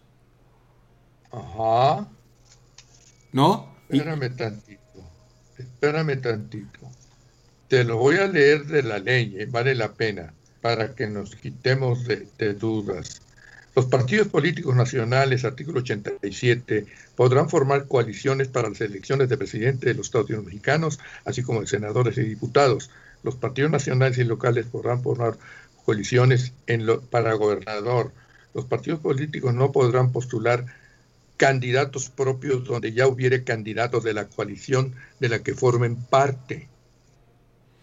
Ajá. 1.33 2.09
¿no? 3.33 3.69
Y- 3.89 3.99
Espérame 3.99 4.37
tantito. 4.37 4.81
Espérame 5.59 6.17
tantito. 6.21 6.81
Te 7.69 7.85
lo 7.85 7.99
voy 7.99 8.17
a 8.17 8.27
leer 8.27 8.67
de 8.67 8.83
la 8.83 8.99
ley, 8.99 9.37
eh, 9.39 9.47
vale 9.49 9.75
la 9.75 9.93
pena, 9.93 10.33
para 10.61 10.95
que 10.95 11.07
nos 11.07 11.37
quitemos 11.37 12.05
de, 12.05 12.27
de 12.39 12.55
dudas. 12.55 13.23
Los 13.77 13.87
partidos 13.87 14.27
políticos 14.27 14.75
nacionales, 14.75 15.45
artículo 15.45 15.79
87, 15.81 16.87
podrán 17.15 17.49
formar 17.49 17.87
coaliciones 17.87 18.49
para 18.49 18.69
las 18.69 18.81
elecciones 18.81 19.29
de 19.29 19.37
presidente 19.39 19.87
de 19.87 19.95
los 19.95 20.07
Estados 20.07 20.29
Unidos 20.29 20.47
mexicanos, 20.47 20.99
así 21.25 21.43
como 21.45 21.61
de 21.61 21.69
senadores 21.69 22.19
y 22.19 22.23
diputados. 22.23 22.91
Los 23.23 23.37
partidos 23.37 23.71
nacionales 23.71 24.19
y 24.19 24.25
locales 24.25 24.67
podrán 24.67 25.03
formar 25.03 25.37
coaliciones 25.85 26.53
en 26.67 26.87
lo- 26.87 27.01
para 27.01 27.35
gobernador. 27.35 28.11
Los 28.55 28.65
partidos 28.65 28.99
políticos 28.99 29.55
no 29.55 29.71
podrán 29.71 30.11
postular 30.11 30.67
candidatos 31.41 32.11
propios 32.11 32.65
donde 32.65 32.93
ya 32.93 33.07
hubiere 33.07 33.45
candidatos 33.45 34.05
de 34.05 34.13
la 34.13 34.27
coalición 34.27 34.95
de 35.21 35.31
la 35.31 35.39
que 35.43 35.55
formen 35.55 35.97
parte. 35.97 36.69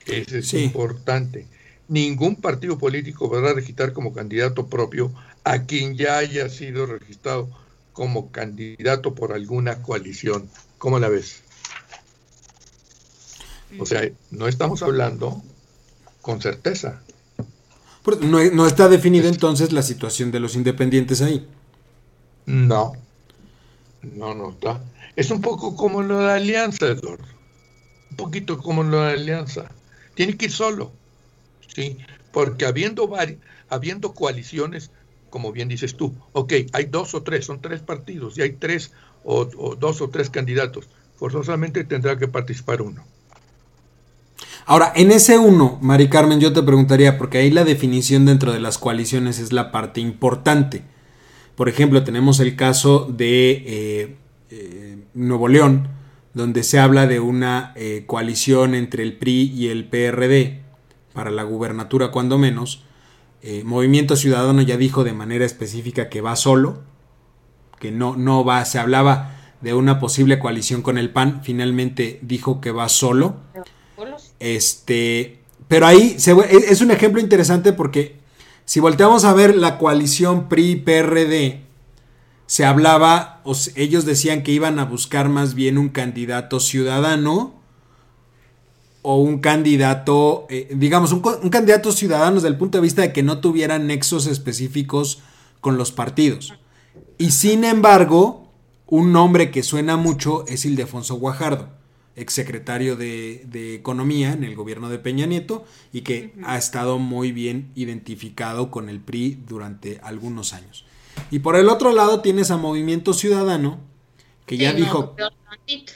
Eso 0.06 0.38
es 0.38 0.48
Sí. 0.48 0.60
importante. 0.66 1.48
Ningún 1.88 2.36
partido 2.36 2.78
político 2.78 3.28
podrá 3.28 3.54
registrar 3.54 3.94
como 3.94 4.14
candidato 4.14 4.68
propio 4.68 5.12
a 5.44 5.64
quien 5.64 5.98
ya 5.98 6.20
haya 6.20 6.50
sido 6.50 6.86
registrado 6.86 7.50
como 7.94 8.32
candidato 8.32 9.16
por 9.16 9.34
alguna 9.34 9.82
coalición. 9.82 10.48
¿Cómo 10.78 11.00
la 11.00 11.10
ves? 11.10 11.42
O 13.80 13.88
sea, 13.88 14.08
no 14.30 14.48
estamos 14.48 14.84
hablando 14.84 15.42
con 16.22 16.42
certeza. 16.42 17.02
No, 18.22 18.44
no 18.52 18.68
está 18.68 18.88
definida 18.88 19.28
entonces 19.30 19.74
la 19.74 19.82
situación 19.82 20.30
de 20.32 20.42
los 20.42 20.56
independientes 20.56 21.24
ahí. 21.24 21.48
No. 22.46 23.07
No, 24.02 24.34
no 24.34 24.52
está. 24.52 24.82
Es 25.16 25.32
un 25.32 25.42
poco 25.42 25.76
como 25.76 26.02
lo 26.02 26.20
de 26.20 26.32
Alianza, 26.32 26.88
Eduardo. 26.88 27.26
Un 28.12 28.18
poquito 28.18 28.58
como 28.58 28.84
lo 28.84 29.02
de 29.02 29.14
Alianza. 29.14 29.66
Tiene 30.16 30.38
que 30.38 30.46
ir 30.46 30.52
solo. 30.52 30.92
Sí. 31.74 31.98
Porque 32.32 32.66
habiendo, 32.66 33.10
habiendo 33.70 34.14
coaliciones, 34.14 34.92
como 35.30 35.52
bien 35.52 35.68
dices 35.68 35.96
tú, 35.96 36.14
ok, 36.34 36.54
hay 36.74 36.86
dos 36.86 37.14
o 37.14 37.24
tres, 37.24 37.46
son 37.46 37.62
tres 37.62 37.82
partidos 37.82 38.38
y 38.38 38.42
hay 38.42 38.54
tres 38.54 38.92
o, 39.24 39.48
o 39.58 39.76
dos 39.76 40.02
o 40.02 40.10
tres 40.10 40.30
candidatos. 40.30 40.88
Forzosamente 41.16 41.84
tendrá 41.84 42.18
que 42.18 42.28
participar 42.28 42.82
uno. 42.82 43.04
Ahora, 44.66 44.92
en 44.96 45.12
ese 45.12 45.38
uno, 45.38 45.80
Mari 45.82 46.10
Carmen, 46.10 46.42
yo 46.42 46.52
te 46.52 46.62
preguntaría, 46.62 47.18
porque 47.18 47.38
ahí 47.38 47.50
la 47.50 47.64
definición 47.64 48.26
dentro 48.26 48.52
de 48.52 48.60
las 48.60 48.78
coaliciones 48.78 49.40
es 49.40 49.54
la 49.54 49.72
parte 49.72 50.02
importante. 50.02 50.84
Por 51.58 51.70
ejemplo, 51.70 52.04
tenemos 52.04 52.40
el 52.40 52.56
caso 52.56 53.12
de 53.12 53.64
eh, 53.66 54.16
eh, 54.52 55.00
Nuevo 55.16 55.48
León, 55.48 55.88
donde 56.36 56.62
se 56.62 56.78
habla 56.78 57.08
de 57.08 57.20
una 57.20 57.74
eh, 57.76 58.04
coalición 58.06 58.76
entre 58.76 59.02
el 59.02 59.18
PRI 59.18 59.52
y 59.56 59.70
el 59.70 59.86
PRD 59.86 60.62
para 61.14 61.32
la 61.32 61.42
gubernatura, 61.42 62.12
cuando 62.12 62.38
menos. 62.38 62.84
Eh, 63.42 63.64
Movimiento 63.66 64.16
Ciudadano 64.16 64.62
ya 64.62 64.78
dijo 64.78 65.04
de 65.04 65.14
manera 65.14 65.46
específica 65.46 66.10
que 66.10 66.22
va 66.22 66.36
solo, 66.36 66.84
que 67.80 67.92
no, 67.92 68.16
no 68.16 68.46
va, 68.46 68.64
se 68.66 68.78
hablaba 68.78 69.36
de 69.62 69.74
una 69.74 70.00
posible 70.00 70.38
coalición 70.38 70.84
con 70.84 71.00
el 71.00 71.10
PAN, 71.10 71.42
finalmente 71.44 72.20
dijo 72.22 72.62
que 72.62 72.70
va 72.70 72.88
solo. 72.88 73.38
Este, 74.40 75.40
pero 75.68 75.88
ahí 75.88 76.20
se 76.20 76.34
es 76.34 76.70
es 76.70 76.82
un 76.82 76.92
ejemplo 76.92 77.20
interesante 77.20 77.74
porque 77.74 78.27
si 78.68 78.82
volteamos 78.82 79.24
a 79.24 79.32
ver 79.32 79.56
la 79.56 79.78
coalición 79.78 80.50
PRI-PRD, 80.50 81.62
se 82.48 82.66
hablaba, 82.66 83.42
ellos 83.76 84.04
decían 84.04 84.44
que 84.44 84.52
iban 84.52 84.78
a 84.78 84.84
buscar 84.84 85.30
más 85.30 85.54
bien 85.54 85.78
un 85.78 85.88
candidato 85.88 86.60
ciudadano 86.60 87.54
o 89.04 89.22
un 89.22 89.40
candidato, 89.40 90.48
eh, 90.50 90.68
digamos, 90.76 91.14
un, 91.14 91.22
un 91.44 91.50
candidato 91.50 91.94
ciudadano 91.94 92.36
desde 92.36 92.50
el 92.50 92.58
punto 92.58 92.78
de 92.78 92.82
vista 92.82 93.04
de 93.04 93.14
que 93.14 93.24
no 93.24 93.40
tuviera 93.40 93.80
nexos 93.80 94.28
específicos 94.28 95.22
con 95.62 95.78
los 95.78 95.94
partidos. 95.94 96.54
Y 97.18 97.32
sin 97.32 97.64
embargo, 97.64 98.52
un 98.86 99.14
nombre 99.14 99.50
que 99.50 99.64
suena 99.64 99.96
mucho 99.96 100.46
es 100.46 100.66
Ildefonso 100.66 101.16
Guajardo, 101.16 101.70
exsecretario 102.18 102.98
de, 102.98 103.46
de 103.48 103.76
Economía 103.76 104.34
en 104.34 104.44
el 104.44 104.56
gobierno 104.56 104.90
de 104.90 105.00
Peña 105.00 105.26
Nieto 105.26 105.66
y 105.94 106.02
que 106.02 106.34
ha 106.44 106.58
estado 106.58 107.00
muy 107.00 107.32
bien 107.32 107.72
identificado 107.76 108.70
con 108.70 108.90
el 108.90 109.00
PRI 109.00 109.40
durante 109.48 110.00
algunos 110.04 110.54
años. 110.54 110.86
Y 111.32 111.40
por 111.40 111.56
el 111.56 111.70
otro 111.70 111.94
lado 111.94 112.22
tienes 112.22 112.52
a 112.52 112.58
Movimiento 112.58 113.14
Ciudadano, 113.14 113.80
que 114.46 114.58
ya 114.58 114.74
dijo 114.74 115.16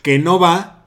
que 0.03 0.19
no 0.19 0.39
va 0.39 0.85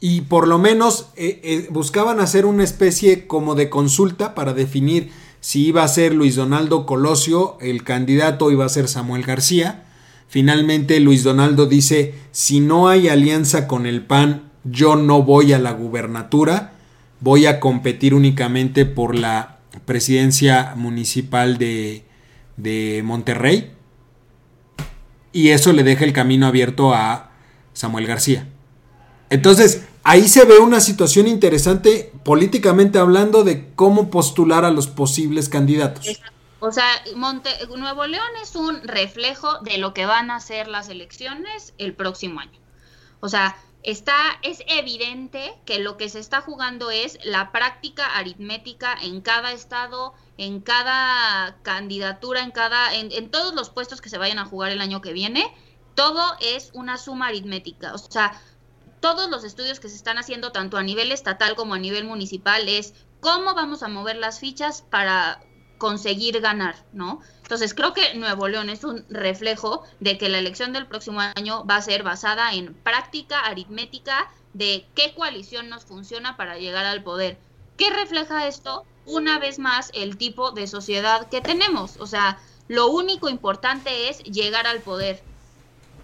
y 0.00 0.22
por 0.22 0.48
lo 0.48 0.58
menos 0.58 1.10
eh, 1.14 1.40
eh, 1.44 1.68
buscaban 1.70 2.18
hacer 2.18 2.44
una 2.44 2.64
especie 2.64 3.28
como 3.28 3.54
de 3.54 3.70
consulta 3.70 4.34
para 4.34 4.52
definir 4.52 5.12
si 5.38 5.66
iba 5.66 5.84
a 5.84 5.88
ser 5.88 6.12
Luis 6.12 6.34
Donaldo 6.34 6.86
Colosio 6.86 7.56
el 7.60 7.84
candidato 7.84 8.46
o 8.46 8.50
iba 8.50 8.64
a 8.64 8.68
ser 8.68 8.88
Samuel 8.88 9.22
García. 9.22 9.84
Finalmente 10.32 10.98
Luis 10.98 11.24
Donaldo 11.24 11.66
dice, 11.66 12.14
si 12.30 12.60
no 12.60 12.88
hay 12.88 13.08
alianza 13.08 13.68
con 13.68 13.84
el 13.84 14.00
PAN, 14.00 14.50
yo 14.64 14.96
no 14.96 15.22
voy 15.22 15.52
a 15.52 15.58
la 15.58 15.72
gubernatura, 15.72 16.72
voy 17.20 17.44
a 17.44 17.60
competir 17.60 18.14
únicamente 18.14 18.86
por 18.86 19.14
la 19.14 19.58
presidencia 19.84 20.72
municipal 20.74 21.58
de, 21.58 22.06
de 22.56 23.02
Monterrey. 23.04 23.72
Y 25.34 25.50
eso 25.50 25.74
le 25.74 25.82
deja 25.82 26.06
el 26.06 26.14
camino 26.14 26.46
abierto 26.46 26.94
a 26.94 27.32
Samuel 27.74 28.06
García. 28.06 28.48
Entonces, 29.28 29.84
ahí 30.02 30.28
se 30.28 30.46
ve 30.46 30.60
una 30.60 30.80
situación 30.80 31.28
interesante 31.28 32.10
políticamente 32.24 32.98
hablando 32.98 33.44
de 33.44 33.66
cómo 33.74 34.10
postular 34.10 34.64
a 34.64 34.70
los 34.70 34.86
posibles 34.86 35.50
candidatos. 35.50 36.22
O 36.64 36.70
sea, 36.70 37.02
Monte, 37.16 37.50
Nuevo 37.76 38.06
León 38.06 38.30
es 38.40 38.54
un 38.54 38.82
reflejo 38.82 39.58
de 39.62 39.78
lo 39.78 39.92
que 39.92 40.06
van 40.06 40.30
a 40.30 40.38
ser 40.38 40.68
las 40.68 40.88
elecciones 40.88 41.74
el 41.76 41.92
próximo 41.92 42.38
año. 42.38 42.56
O 43.18 43.28
sea, 43.28 43.56
está, 43.82 44.38
es 44.42 44.62
evidente 44.68 45.58
que 45.66 45.80
lo 45.80 45.96
que 45.96 46.08
se 46.08 46.20
está 46.20 46.40
jugando 46.40 46.92
es 46.92 47.18
la 47.24 47.50
práctica 47.50 48.16
aritmética 48.16 48.96
en 49.02 49.22
cada 49.22 49.50
estado, 49.50 50.14
en 50.38 50.60
cada 50.60 51.56
candidatura, 51.64 52.44
en 52.44 52.52
cada, 52.52 52.94
en, 52.94 53.10
en 53.10 53.32
todos 53.32 53.54
los 53.56 53.68
puestos 53.68 54.00
que 54.00 54.08
se 54.08 54.18
vayan 54.18 54.38
a 54.38 54.44
jugar 54.44 54.70
el 54.70 54.80
año 54.80 55.02
que 55.02 55.12
viene. 55.12 55.52
Todo 55.96 56.22
es 56.40 56.70
una 56.74 56.96
suma 56.96 57.26
aritmética. 57.26 57.92
O 57.92 57.98
sea, 57.98 58.40
todos 59.00 59.28
los 59.28 59.42
estudios 59.42 59.80
que 59.80 59.88
se 59.88 59.96
están 59.96 60.16
haciendo, 60.16 60.52
tanto 60.52 60.76
a 60.76 60.84
nivel 60.84 61.10
estatal 61.10 61.56
como 61.56 61.74
a 61.74 61.80
nivel 61.80 62.04
municipal, 62.04 62.68
es 62.68 62.94
cómo 63.18 63.52
vamos 63.54 63.82
a 63.82 63.88
mover 63.88 64.14
las 64.14 64.38
fichas 64.38 64.82
para 64.82 65.40
conseguir 65.82 66.40
ganar, 66.40 66.76
¿no? 66.92 67.20
Entonces 67.42 67.74
creo 67.74 67.92
que 67.92 68.14
Nuevo 68.14 68.46
León 68.46 68.70
es 68.70 68.84
un 68.84 69.04
reflejo 69.10 69.82
de 69.98 70.16
que 70.16 70.28
la 70.28 70.38
elección 70.38 70.72
del 70.72 70.86
próximo 70.86 71.18
año 71.34 71.64
va 71.66 71.74
a 71.74 71.82
ser 71.82 72.04
basada 72.04 72.54
en 72.54 72.72
práctica 72.72 73.40
aritmética 73.40 74.30
de 74.52 74.86
qué 74.94 75.12
coalición 75.12 75.68
nos 75.68 75.84
funciona 75.84 76.36
para 76.36 76.56
llegar 76.56 76.84
al 76.84 77.02
poder. 77.02 77.36
¿Qué 77.76 77.90
refleja 77.90 78.46
esto? 78.46 78.84
Una 79.06 79.40
vez 79.40 79.58
más, 79.58 79.90
el 79.92 80.18
tipo 80.18 80.52
de 80.52 80.68
sociedad 80.68 81.28
que 81.28 81.40
tenemos. 81.40 81.96
O 81.96 82.06
sea, 82.06 82.38
lo 82.68 82.86
único 82.86 83.28
importante 83.28 84.08
es 84.08 84.22
llegar 84.22 84.68
al 84.68 84.82
poder 84.82 85.20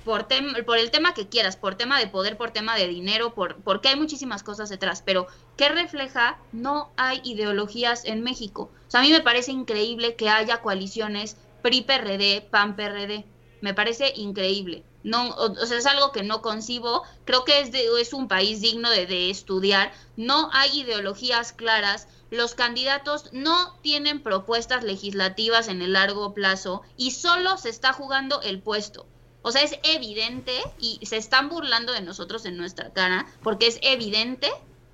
por, 0.09 0.27
por 0.65 0.79
el 0.79 0.91
tema 0.91 1.13
que 1.13 1.29
quieras, 1.29 1.59
por 1.59 1.75
tema 1.75 1.99
de 1.99 2.07
poder, 2.07 2.39
por 2.39 2.51
tema 2.51 2.77
de 2.77 2.89
dinero, 2.89 3.35
por, 3.35 3.57
porque 3.57 3.89
hay 3.89 3.97
muchísimas 3.97 4.43
cosas 4.43 4.71
detrás, 4.71 5.03
pero 5.05 5.27
¿qué 5.59 5.69
refleja? 5.69 6.39
No 6.51 6.91
hay 6.97 7.21
ideologías 7.25 8.07
en 8.07 8.23
México. 8.23 8.71
O 8.87 8.91
sea, 8.91 9.01
a 9.01 9.03
mí 9.03 9.11
me 9.11 9.21
parece 9.21 9.53
increíble 9.53 10.17
que 10.17 10.31
haya 10.31 10.63
coaliciones 10.63 11.37
PRI-PRD, 11.61 12.49
PAN-PRD. 12.51 13.27
Me 13.61 13.75
parece 13.75 14.15
increíble. 14.17 14.83
No, 15.03 15.29
o, 15.29 15.67
sea, 15.67 15.77
es 15.77 15.85
algo 15.85 16.11
que 16.11 16.23
no 16.23 16.41
concibo. 16.41 17.03
Creo 17.27 17.45
que 17.45 17.61
es, 17.61 17.71
es 17.75 18.15
un 18.15 18.29
país 18.29 18.63
digno 18.63 18.89
de, 18.89 19.05
de 19.05 19.29
estudiar. 19.29 19.93
No 20.17 20.49
hay 20.55 20.81
ideologías 20.81 21.53
claras. 21.53 22.09
Los 22.31 22.55
candidatos 22.55 23.29
no 23.33 23.75
tienen 23.83 24.23
propuestas 24.23 24.85
legislativas 24.85 25.69
en 25.69 25.83
el 25.83 25.93
largo 25.93 26.33
plazo 26.33 26.81
y 26.97 27.11
solo 27.11 27.59
se 27.59 27.69
está 27.69 27.93
jugando 27.93 28.41
el 28.41 28.63
puesto. 28.63 29.07
O 29.43 29.53
sea, 29.53 29.63
es 29.63 29.79
evidente 29.83 30.53
y 30.79 30.99
se 31.07 31.17
están 31.17 31.49
burlando 31.49 31.93
de 31.93 32.01
nosotros 32.01 32.45
en 32.45 32.57
nuestra 32.57 32.93
cara 32.93 33.27
porque 33.43 33.67
es 33.67 33.79
evidente 33.83 34.51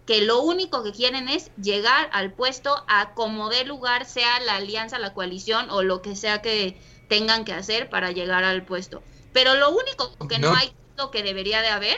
que 0.07 0.21
lo 0.21 0.43
único 0.43 0.83
que 0.83 0.93
quieren 0.93 1.29
es 1.29 1.51
llegar 1.57 2.11
al 2.13 2.33
puesto 2.33 2.85
a 2.89 3.15
como 3.15 3.49
dé 3.49 3.65
lugar, 3.65 4.05
sea 4.05 4.41
la 4.41 4.57
alianza, 4.57 4.99
la 4.99 5.15
coalición 5.15 5.71
o 5.71 5.83
lo 5.83 6.03
que 6.03 6.15
sea 6.15 6.43
que 6.43 6.79
tengan 7.09 7.45
que 7.45 7.53
hacer 7.53 7.89
para 7.89 8.11
llegar 8.11 8.45
al 8.45 8.65
puesto. 8.65 9.03
Pero 9.33 9.55
lo 9.55 9.71
único 9.71 10.13
que 10.29 10.39
no, 10.39 10.55
hay, 10.55 10.73
lo 10.97 11.11
que 11.11 11.23
debería 11.23 11.63
de 11.63 11.69
haber, 11.69 11.97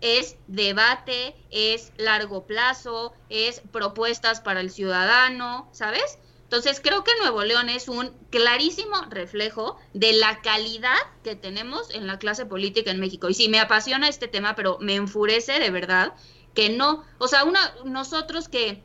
es 0.00 0.36
debate, 0.46 1.34
es 1.50 1.92
largo 1.96 2.46
plazo, 2.46 3.14
es 3.30 3.62
propuestas 3.72 4.40
para 4.40 4.60
el 4.60 4.70
ciudadano, 4.70 5.68
¿sabes? 5.72 6.18
Entonces 6.44 6.80
creo 6.80 7.02
que 7.02 7.10
Nuevo 7.20 7.42
León 7.42 7.68
es 7.68 7.88
un 7.88 8.12
clarísimo 8.30 8.96
reflejo 9.10 9.76
de 9.92 10.12
la 10.12 10.40
calidad 10.40 10.96
que 11.24 11.34
tenemos 11.34 11.90
en 11.90 12.06
la 12.06 12.18
clase 12.18 12.46
política 12.46 12.90
en 12.90 13.00
México. 13.00 13.28
Y 13.28 13.34
sí, 13.34 13.48
me 13.48 13.58
apasiona 13.58 14.08
este 14.08 14.28
tema, 14.28 14.54
pero 14.54 14.78
me 14.80 14.94
enfurece 14.94 15.58
de 15.58 15.70
verdad 15.70 16.14
que 16.54 16.70
no, 16.70 17.04
o 17.18 17.28
sea, 17.28 17.44
una, 17.44 17.74
nosotros 17.84 18.48
que, 18.48 18.82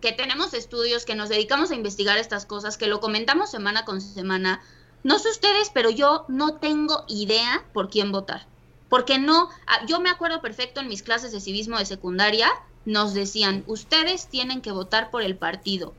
que 0.00 0.12
tenemos 0.12 0.52
estudios, 0.54 1.04
que 1.04 1.14
nos 1.14 1.28
dedicamos 1.28 1.70
a 1.70 1.74
investigar 1.74 2.18
estas 2.18 2.46
cosas, 2.46 2.76
que 2.76 2.86
lo 2.86 3.00
comentamos 3.00 3.50
semana 3.50 3.84
con 3.84 4.00
semana, 4.00 4.60
no 5.02 5.18
sé 5.18 5.30
ustedes, 5.30 5.70
pero 5.72 5.90
yo 5.90 6.26
no 6.28 6.56
tengo 6.56 7.04
idea 7.08 7.64
por 7.72 7.88
quién 7.88 8.12
votar. 8.12 8.46
Porque 8.88 9.18
no, 9.18 9.48
ah, 9.66 9.84
yo 9.86 10.00
me 10.00 10.10
acuerdo 10.10 10.40
perfecto 10.40 10.80
en 10.80 10.88
mis 10.88 11.02
clases 11.02 11.32
de 11.32 11.40
civismo 11.40 11.78
de 11.78 11.86
secundaria, 11.86 12.50
nos 12.84 13.14
decían, 13.14 13.64
ustedes 13.66 14.28
tienen 14.28 14.60
que 14.60 14.72
votar 14.72 15.10
por 15.10 15.22
el 15.22 15.36
partido. 15.36 15.94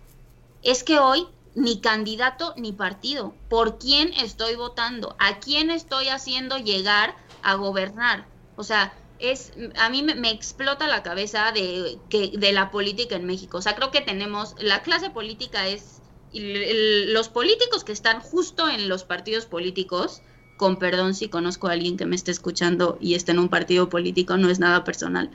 Es 0.62 0.84
que 0.84 1.00
hoy 1.00 1.28
ni 1.56 1.82
candidato 1.82 2.54
ni 2.58 2.72
partido. 2.74 3.34
¿Por 3.50 3.78
quién 3.80 4.14
estoy 4.14 4.56
votando? 4.56 5.16
¿A 5.20 5.40
quién 5.40 5.70
estoy 5.70 6.08
haciendo 6.08 6.58
llegar 6.58 7.16
a 7.44 7.56
gobernar? 7.56 8.28
O 8.56 8.64
sea, 8.64 8.94
es 9.20 9.52
a 9.78 9.90
mí 9.90 10.02
me, 10.04 10.32
explota 10.32 10.88
la 10.88 11.04
cabeza 11.04 11.52
de 11.52 12.00
que 12.10 12.32
de 12.38 12.52
la 12.52 12.72
política 12.72 13.16
en 13.16 13.26
México. 13.26 13.58
O 13.58 13.62
sea, 13.62 13.76
creo 13.76 13.92
que 13.92 14.02
tenemos 14.02 14.56
la 14.60 14.82
clase 14.82 15.10
política 15.10 15.68
es 15.68 16.02
los 16.32 17.30
políticos 17.30 17.84
que 17.84 17.92
están 17.92 18.22
justo 18.22 18.70
en 18.70 18.88
los 18.88 19.04
partidos 19.04 19.46
políticos. 19.46 20.22
Con 20.60 20.76
perdón 20.76 21.16
si 21.16 21.30
conozco 21.30 21.70
a 21.70 21.72
alguien 21.72 21.96
que 21.96 22.06
me 22.06 22.18
esté 22.18 22.32
escuchando 22.32 22.98
y 23.00 23.16
está 23.16 23.32
en 23.32 23.40
un 23.40 23.48
partido 23.48 23.88
político, 23.88 24.36
no 24.36 24.50
es 24.50 24.60
nada 24.60 24.84
personal. 24.84 25.32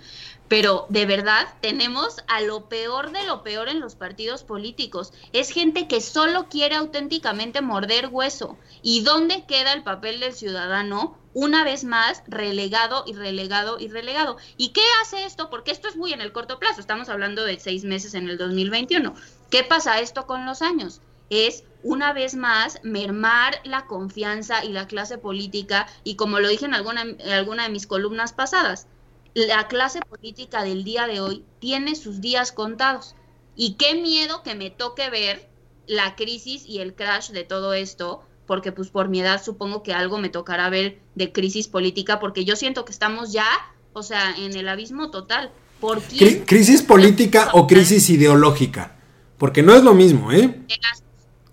Pero 0.49 0.85
de 0.91 1.07
verdad 1.07 1.47
tenemos 1.63 2.19
a 2.29 2.43
lo 2.43 2.69
peor 2.69 3.11
de 3.11 3.25
lo 3.25 3.43
peor 3.43 3.71
en 3.71 3.81
los 3.81 3.95
partidos 3.95 4.43
políticos. 4.43 5.15
Es 5.33 5.49
gente 5.49 5.89
que 5.89 6.03
solo 6.03 6.51
quiere 6.51 6.75
auténticamente 6.75 7.63
morder 7.63 8.09
hueso. 8.13 8.59
¿Y 8.83 9.01
dónde 9.01 9.47
queda 9.47 9.73
el 9.73 9.83
papel 9.83 10.21
del 10.21 10.35
ciudadano? 10.35 11.17
una 11.37 11.65
vez 11.65 11.83
más 11.83 12.23
relegado 12.29 13.03
y 13.07 13.15
relegado 13.15 13.81
y 13.81 13.89
relegado. 13.89 14.37
¿Y 14.57 14.69
qué 14.69 14.83
hace 15.03 15.25
esto? 15.25 15.49
Porque 15.51 15.73
esto 15.73 15.89
es 15.89 15.97
muy 15.97 16.13
en 16.13 16.21
el 16.21 16.33
corto 16.33 16.61
plazo, 16.61 16.81
estamos 16.81 17.09
hablando 17.09 17.45
de 17.45 17.59
seis 17.59 17.83
meses 17.83 18.15
en 18.15 18.29
el 18.29 18.39
2021. 18.39 19.15
¿Qué 19.51 19.65
pasa 19.65 19.99
esto 19.99 20.29
con 20.29 20.47
los 20.47 20.63
años? 20.63 21.01
Es 21.31 21.65
una 21.85 22.13
vez 22.13 22.35
más 22.35 22.81
mermar 22.83 23.61
la 23.63 23.87
confianza 23.87 24.65
y 24.65 24.71
la 24.71 24.89
clase 24.89 25.19
política 25.19 25.87
y 26.03 26.17
como 26.17 26.41
lo 26.41 26.49
dije 26.49 26.65
en 26.65 26.75
alguna, 26.75 27.03
en 27.03 27.31
alguna 27.31 27.65
de 27.65 27.69
mis 27.69 27.87
columnas 27.87 28.33
pasadas, 28.33 28.89
la 29.35 29.69
clase 29.69 30.01
política 30.01 30.65
del 30.65 30.83
día 30.83 31.07
de 31.07 31.21
hoy 31.21 31.45
tiene 31.61 31.95
sus 31.95 32.21
días 32.21 32.51
contados. 32.51 33.15
Y 33.55 33.75
qué 33.75 33.95
miedo 33.95 34.43
que 34.43 34.55
me 34.55 34.71
toque 34.71 35.11
ver 35.11 35.49
la 35.87 36.17
crisis 36.17 36.65
y 36.67 36.81
el 36.81 36.95
crash 36.95 37.31
de 37.31 37.45
todo 37.45 37.75
esto 37.75 38.25
porque 38.47 38.73
pues 38.73 38.91
por 38.91 39.09
mi 39.09 39.21
edad 39.21 39.43
supongo 39.43 39.83
que 39.83 39.93
algo 39.93 40.19
me 40.19 40.29
tocará 40.29 40.69
ver 40.69 40.99
de 41.15 41.33
crisis 41.33 41.69
política, 41.69 42.21
porque 42.21 42.45
yo 42.45 42.57
siento 42.57 42.85
que 42.85 42.93
estamos 42.93 43.33
ya, 43.33 43.47
o 43.93 44.03
sea, 44.03 44.35
en 44.37 44.55
el 44.57 44.69
abismo 44.69 45.11
total. 45.11 45.51
¿Por 45.81 46.03
¿Crisis 46.47 46.83
política 46.83 47.51
o 47.53 47.67
crisis 47.67 48.09
ideológica? 48.11 48.97
Porque 49.39 49.63
no 49.63 49.75
es 49.75 49.83
lo 49.83 49.95
mismo, 49.95 50.33
¿eh? 50.33 50.63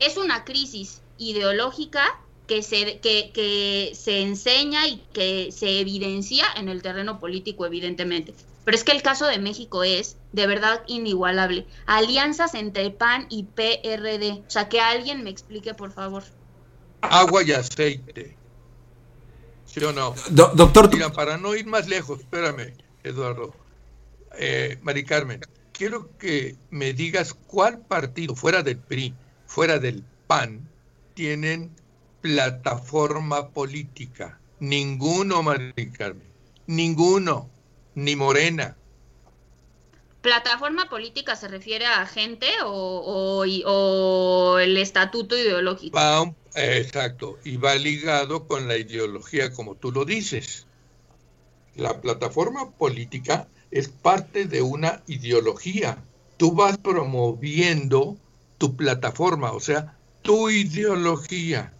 Es 0.01 0.17
una 0.17 0.43
crisis 0.43 1.01
ideológica 1.17 2.19
que 2.47 2.61
se, 2.63 2.99
que, 2.99 3.31
que 3.33 3.93
se 3.95 4.21
enseña 4.21 4.87
y 4.87 5.01
que 5.13 5.53
se 5.53 5.79
evidencia 5.79 6.45
en 6.57 6.67
el 6.67 6.81
terreno 6.81 7.21
político, 7.21 7.65
evidentemente. 7.65 8.33
Pero 8.65 8.75
es 8.75 8.83
que 8.83 8.91
el 8.91 9.01
caso 9.01 9.25
de 9.25 9.39
México 9.39 9.85
es 9.85 10.17
de 10.33 10.45
verdad 10.47 10.83
inigualable. 10.87 11.65
Alianzas 11.85 12.53
entre 12.53 12.89
PAN 12.89 13.27
y 13.29 13.43
PRD. 13.43 14.43
O 14.45 14.49
sea, 14.49 14.67
que 14.67 14.81
alguien 14.81 15.23
me 15.23 15.29
explique, 15.29 15.73
por 15.73 15.93
favor 15.93 16.23
agua 17.01 17.43
y 17.43 17.51
aceite. 17.51 18.35
¿Sí 19.65 19.83
o 19.83 19.93
no? 19.93 20.13
doctor. 20.29 20.89
para 21.13 21.37
no 21.37 21.55
ir 21.55 21.65
más 21.65 21.87
lejos, 21.87 22.19
espérame, 22.19 22.73
Eduardo. 23.03 23.53
Eh, 24.37 24.77
Mari 24.81 25.03
Carmen, 25.03 25.41
quiero 25.71 26.09
que 26.17 26.55
me 26.69 26.93
digas 26.93 27.33
cuál 27.33 27.79
partido 27.79 28.35
fuera 28.35 28.63
del 28.63 28.77
PRI, 28.77 29.13
fuera 29.51 29.79
del 29.79 30.05
PAN, 30.27 30.65
tienen 31.13 31.75
plataforma 32.21 33.49
política. 33.49 34.39
Ninguno, 34.61 35.43
Mari 35.43 35.91
Carmen. 35.91 36.27
Ninguno. 36.67 37.49
Ni 37.93 38.15
Morena. 38.15 38.77
¿Plataforma 40.21 40.87
política 40.87 41.35
se 41.35 41.49
refiere 41.49 41.85
a 41.85 42.05
gente 42.05 42.47
o, 42.63 43.43
o, 43.65 44.59
el 44.59 44.77
estatuto 44.77 45.37
ideológico? 45.37 45.99
Exacto, 46.55 47.37
y 47.43 47.57
va 47.57 47.75
ligado 47.75 48.47
con 48.47 48.69
la 48.69 48.77
ideología, 48.77 49.51
como 49.51 49.75
tú 49.75 49.91
lo 49.91 50.05
dices. 50.05 50.65
La 51.75 51.99
plataforma 51.99 52.71
política 52.71 53.49
es 53.69 53.89
parte 53.89 54.45
de 54.45 54.61
una 54.61 55.03
ideología. 55.07 55.97
Tú 56.37 56.53
vas 56.53 56.77
promoviendo 56.77 58.17
tu 58.61 58.75
plataforma, 58.75 59.53
o 59.53 59.59
sea, 59.59 59.97
tu 60.21 60.51
ideología. 60.51 61.73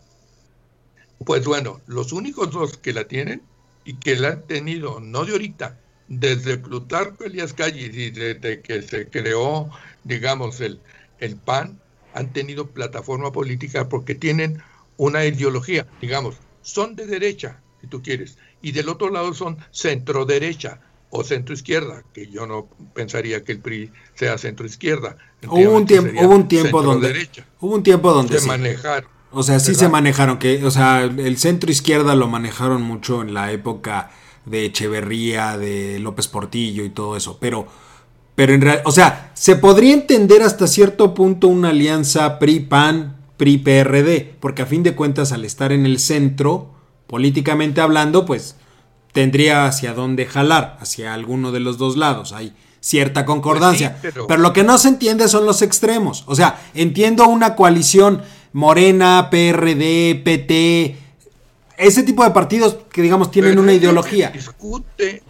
Pues 1.24 1.46
bueno, 1.46 1.80
los 1.86 2.12
únicos 2.12 2.50
dos 2.50 2.76
que 2.76 2.92
la 2.92 3.04
tienen 3.04 3.44
y 3.86 3.98
que 3.98 4.16
la 4.16 4.30
han 4.30 4.48
tenido, 4.48 5.00
no 5.00 5.24
de 5.24 5.34
ahorita, 5.34 5.80
desde 6.08 6.58
Plutarco 6.58 7.24
Elías 7.24 7.54
Calles 7.54 7.96
y 7.96 8.10
desde 8.10 8.62
que 8.62 8.82
se 8.82 9.08
creó, 9.08 9.70
digamos, 10.06 10.60
el, 10.60 10.80
el 11.20 11.36
PAN, 11.36 11.80
han 12.16 12.34
tenido 12.34 12.66
plataforma 12.66 13.32
política 13.32 13.88
porque 13.88 14.16
tienen 14.16 14.64
una 14.98 15.24
ideología, 15.24 15.86
digamos, 16.02 16.38
son 16.64 16.96
de 16.96 17.06
derecha, 17.06 17.62
si 17.80 17.86
tú 17.86 18.02
quieres, 18.02 18.40
y 18.64 18.72
del 18.72 18.90
otro 18.90 19.12
lado 19.12 19.36
son 19.36 19.60
centro 19.70 20.26
derecha 20.26 20.82
o 21.12 21.24
centro 21.24 21.54
izquierda, 21.54 22.04
que 22.14 22.28
yo 22.28 22.48
no 22.48 22.68
pensaría 22.94 23.44
que 23.44 23.52
el 23.52 23.60
PRI 23.60 23.92
sea 24.16 24.38
centro 24.38 24.66
izquierda. 24.66 25.18
Hubo 25.48 25.76
un 25.76 25.86
tiempo, 25.86 26.12
hubo 26.24 26.36
un 26.36 26.48
tiempo 26.48 26.82
donde 26.82 27.30
hubo 27.60 27.76
un 27.76 27.84
tiempo 27.84 28.12
donde 28.14 28.40
se 28.40 28.48
manejaron. 28.48 29.10
O 29.32 29.44
sea, 29.44 29.60
sí 29.60 29.76
se 29.76 29.88
manejaron, 29.88 30.40
que, 30.40 30.66
o 30.66 30.72
sea, 30.72 31.04
el 31.04 31.38
centro 31.38 31.72
izquierda 31.72 32.16
lo 32.16 32.28
manejaron 32.28 32.82
mucho 32.82 33.22
en 33.22 33.34
la 33.34 33.52
época 33.52 34.12
de 34.46 34.66
Echeverría, 34.66 35.58
de 35.58 36.00
López 36.00 36.28
Portillo 36.28 36.84
y 36.84 36.90
todo 36.90 37.16
eso, 37.16 37.38
pero 37.40 37.68
pero 38.36 38.54
en 38.54 38.62
realidad, 38.62 38.84
o 38.88 38.92
sea, 38.92 39.32
se 39.34 39.56
podría 39.56 39.94
entender 39.94 40.42
hasta 40.42 40.66
cierto 40.66 41.14
punto 41.14 41.48
una 41.48 41.70
alianza 41.70 42.40
PRI-PAN, 42.40 43.18
PRI-PRD, 43.38 44.36
porque 44.40 44.62
a 44.62 44.66
fin 44.66 44.84
de 44.84 44.96
cuentas 44.96 45.32
al 45.32 45.46
estar 45.46 45.72
en 45.72 45.86
el 45.86 46.00
centro, 46.00 46.74
políticamente 47.08 47.82
hablando, 47.82 48.26
pues 48.26 48.56
tendría 49.12 49.66
hacia 49.66 49.94
dónde 49.94 50.26
jalar, 50.26 50.78
hacia 50.80 51.14
alguno 51.14 51.52
de 51.52 51.60
los 51.60 51.78
dos 51.78 51.98
lados. 51.98 52.34
Hay 52.34 52.54
cierta 52.80 53.26
concordancia. 53.26 53.98
Pues 54.02 54.14
pero... 54.28 54.42
lo 54.42 54.54
que 54.54 54.64
no 54.64 54.78
se 54.78 54.90
entiende 54.90 55.28
son 55.28 55.46
los 55.46 55.62
extremos. 55.62 56.24
O 56.28 56.36
sea, 56.36 56.62
entiendo 56.74 57.28
una 57.28 57.56
coalición 57.56 58.22
Morena, 58.54 59.30
PRD, 59.30 60.22
PT, 60.24 60.98
ese 61.78 62.04
tipo 62.04 62.24
de 62.24 62.32
partidos 62.32 62.78
que 62.92 63.02
digamos 63.02 63.32
tienen 63.32 63.58
una 63.58 63.74
ideología. 63.74 64.30
Discute 64.30 65.24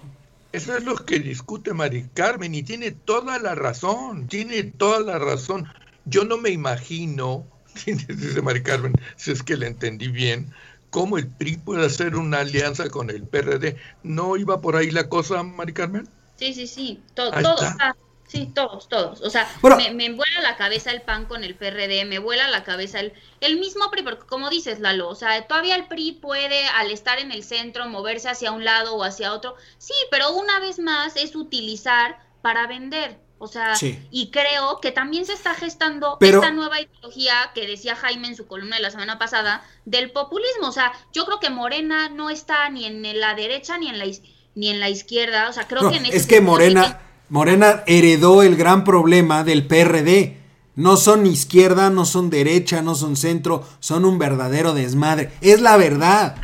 eso 0.51 0.75
es 0.75 0.83
lo 0.83 0.95
que 0.95 1.19
discute 1.19 1.73
Mari 1.73 2.09
Carmen 2.13 2.53
y 2.53 2.63
tiene 2.63 2.91
toda 2.91 3.39
la 3.39 3.55
razón, 3.55 4.27
tiene 4.27 4.63
toda 4.63 4.99
la 4.99 5.17
razón. 5.17 5.67
Yo 6.03 6.25
no 6.25 6.37
me 6.37 6.49
imagino, 6.49 7.45
dice 7.85 8.41
Mari 8.41 8.61
Carmen, 8.61 8.93
si 9.15 9.31
es 9.31 9.43
que 9.43 9.55
le 9.55 9.67
entendí 9.67 10.09
bien, 10.09 10.51
cómo 10.91 11.17
el 11.17 11.27
PRI 11.27 11.57
puede 11.57 11.85
hacer 11.85 12.15
una 12.15 12.41
alianza 12.41 12.89
con 12.89 13.09
el 13.09 13.23
PRD. 13.23 13.77
¿No 14.03 14.37
iba 14.37 14.61
por 14.61 14.75
ahí 14.75 14.91
la 14.91 15.09
cosa, 15.09 15.41
Mari 15.41 15.73
Carmen? 15.73 16.07
Sí, 16.35 16.53
sí, 16.53 16.67
sí, 16.67 17.01
todo, 17.15 17.31
todo 17.31 17.55
está. 17.63 17.95
Sí, 18.27 18.49
todos, 18.55 18.87
todos. 18.87 19.19
O 19.21 19.29
sea, 19.29 19.49
me, 19.77 19.91
me, 19.91 20.09
vuela 20.13 20.39
la 20.41 20.55
cabeza 20.55 20.91
el 20.91 21.01
PAN 21.01 21.25
con 21.25 21.43
el 21.43 21.55
PRD, 21.55 22.05
me 22.05 22.17
vuela 22.17 22.47
la 22.47 22.63
cabeza 22.63 23.01
el, 23.01 23.11
el 23.41 23.59
mismo 23.59 23.91
PRI, 23.91 24.03
porque 24.03 24.25
como 24.25 24.49
dices, 24.49 24.79
Lalo, 24.79 25.09
o 25.09 25.15
sea, 25.15 25.45
todavía 25.47 25.75
el 25.75 25.87
PRI 25.87 26.13
puede, 26.13 26.65
al 26.67 26.91
estar 26.91 27.19
en 27.19 27.33
el 27.33 27.43
centro, 27.43 27.89
moverse 27.89 28.29
hacia 28.29 28.53
un 28.53 28.63
lado 28.63 28.95
o 28.95 29.03
hacia 29.03 29.33
otro. 29.33 29.55
Sí, 29.79 29.93
pero 30.11 30.31
una 30.31 30.59
vez 30.59 30.79
más 30.79 31.17
es 31.17 31.35
utilizar 31.35 32.19
para 32.41 32.67
vender. 32.67 33.19
O 33.43 33.47
sea, 33.47 33.73
y 34.11 34.29
creo 34.29 34.79
que 34.83 34.91
también 34.91 35.25
se 35.25 35.33
está 35.33 35.55
gestando 35.55 36.15
esta 36.19 36.51
nueva 36.51 36.79
ideología 36.79 37.33
que 37.55 37.65
decía 37.65 37.95
Jaime 37.95 38.27
en 38.27 38.35
su 38.35 38.45
columna 38.45 38.75
de 38.75 38.83
la 38.83 38.91
semana 38.91 39.17
pasada 39.17 39.63
del 39.83 40.11
populismo. 40.11 40.67
O 40.67 40.71
sea, 40.71 40.93
yo 41.11 41.25
creo 41.25 41.39
que 41.39 41.49
Morena 41.49 42.07
no 42.07 42.29
está 42.29 42.69
ni 42.69 42.85
en 42.85 43.19
la 43.19 43.33
derecha 43.33 43.79
ni 43.79 43.87
en 43.87 43.97
la, 43.97 44.05
ni 44.53 44.69
en 44.69 44.79
la 44.79 44.89
izquierda. 44.89 45.49
O 45.49 45.53
sea, 45.53 45.67
creo 45.67 45.89
que 45.89 45.97
en 45.97 46.05
Es 46.05 46.27
que 46.27 46.39
Morena, 46.39 47.01
Morena 47.29 47.83
heredó 47.87 48.43
el 48.43 48.55
gran 48.57 48.83
problema 48.83 49.43
del 49.43 49.65
PRD. 49.65 50.37
No 50.75 50.95
son 50.95 51.25
izquierda, 51.25 51.89
no 51.89 52.05
son 52.05 52.29
derecha, 52.29 52.83
no 52.83 52.93
son 52.93 53.15
centro, 53.15 53.67
son 53.79 54.05
un 54.05 54.19
verdadero 54.19 54.75
desmadre. 54.75 55.31
Es 55.41 55.61
la 55.61 55.77
verdad. 55.77 56.35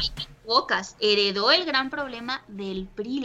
Pocas. 0.47 0.95
Heredó 0.99 1.51
el 1.51 1.63
gran 1.65 1.91
problema 1.91 2.43
del 2.47 2.87
PRI, 2.87 3.21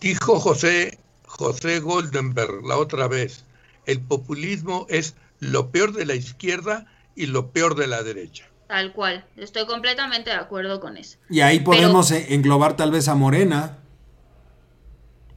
Dijo 0.00 0.38
José, 0.38 0.98
José 1.26 1.80
Goldenberg 1.80 2.64
la 2.64 2.76
otra 2.76 3.08
vez, 3.08 3.44
el 3.86 4.00
populismo 4.00 4.86
es 4.88 5.14
lo 5.40 5.70
peor 5.70 5.92
de 5.92 6.06
la 6.06 6.14
izquierda 6.14 6.86
y 7.16 7.26
lo 7.26 7.50
peor 7.50 7.74
de 7.74 7.86
la 7.86 8.02
derecha. 8.02 8.44
Tal 8.68 8.92
cual, 8.92 9.24
estoy 9.36 9.66
completamente 9.66 10.30
de 10.30 10.36
acuerdo 10.36 10.78
con 10.78 10.96
eso. 10.96 11.16
Y 11.30 11.40
ahí 11.40 11.60
podemos 11.60 12.10
eh, 12.10 12.34
englobar 12.34 12.76
tal 12.76 12.90
vez 12.90 13.08
a 13.08 13.14
Morena. 13.14 13.78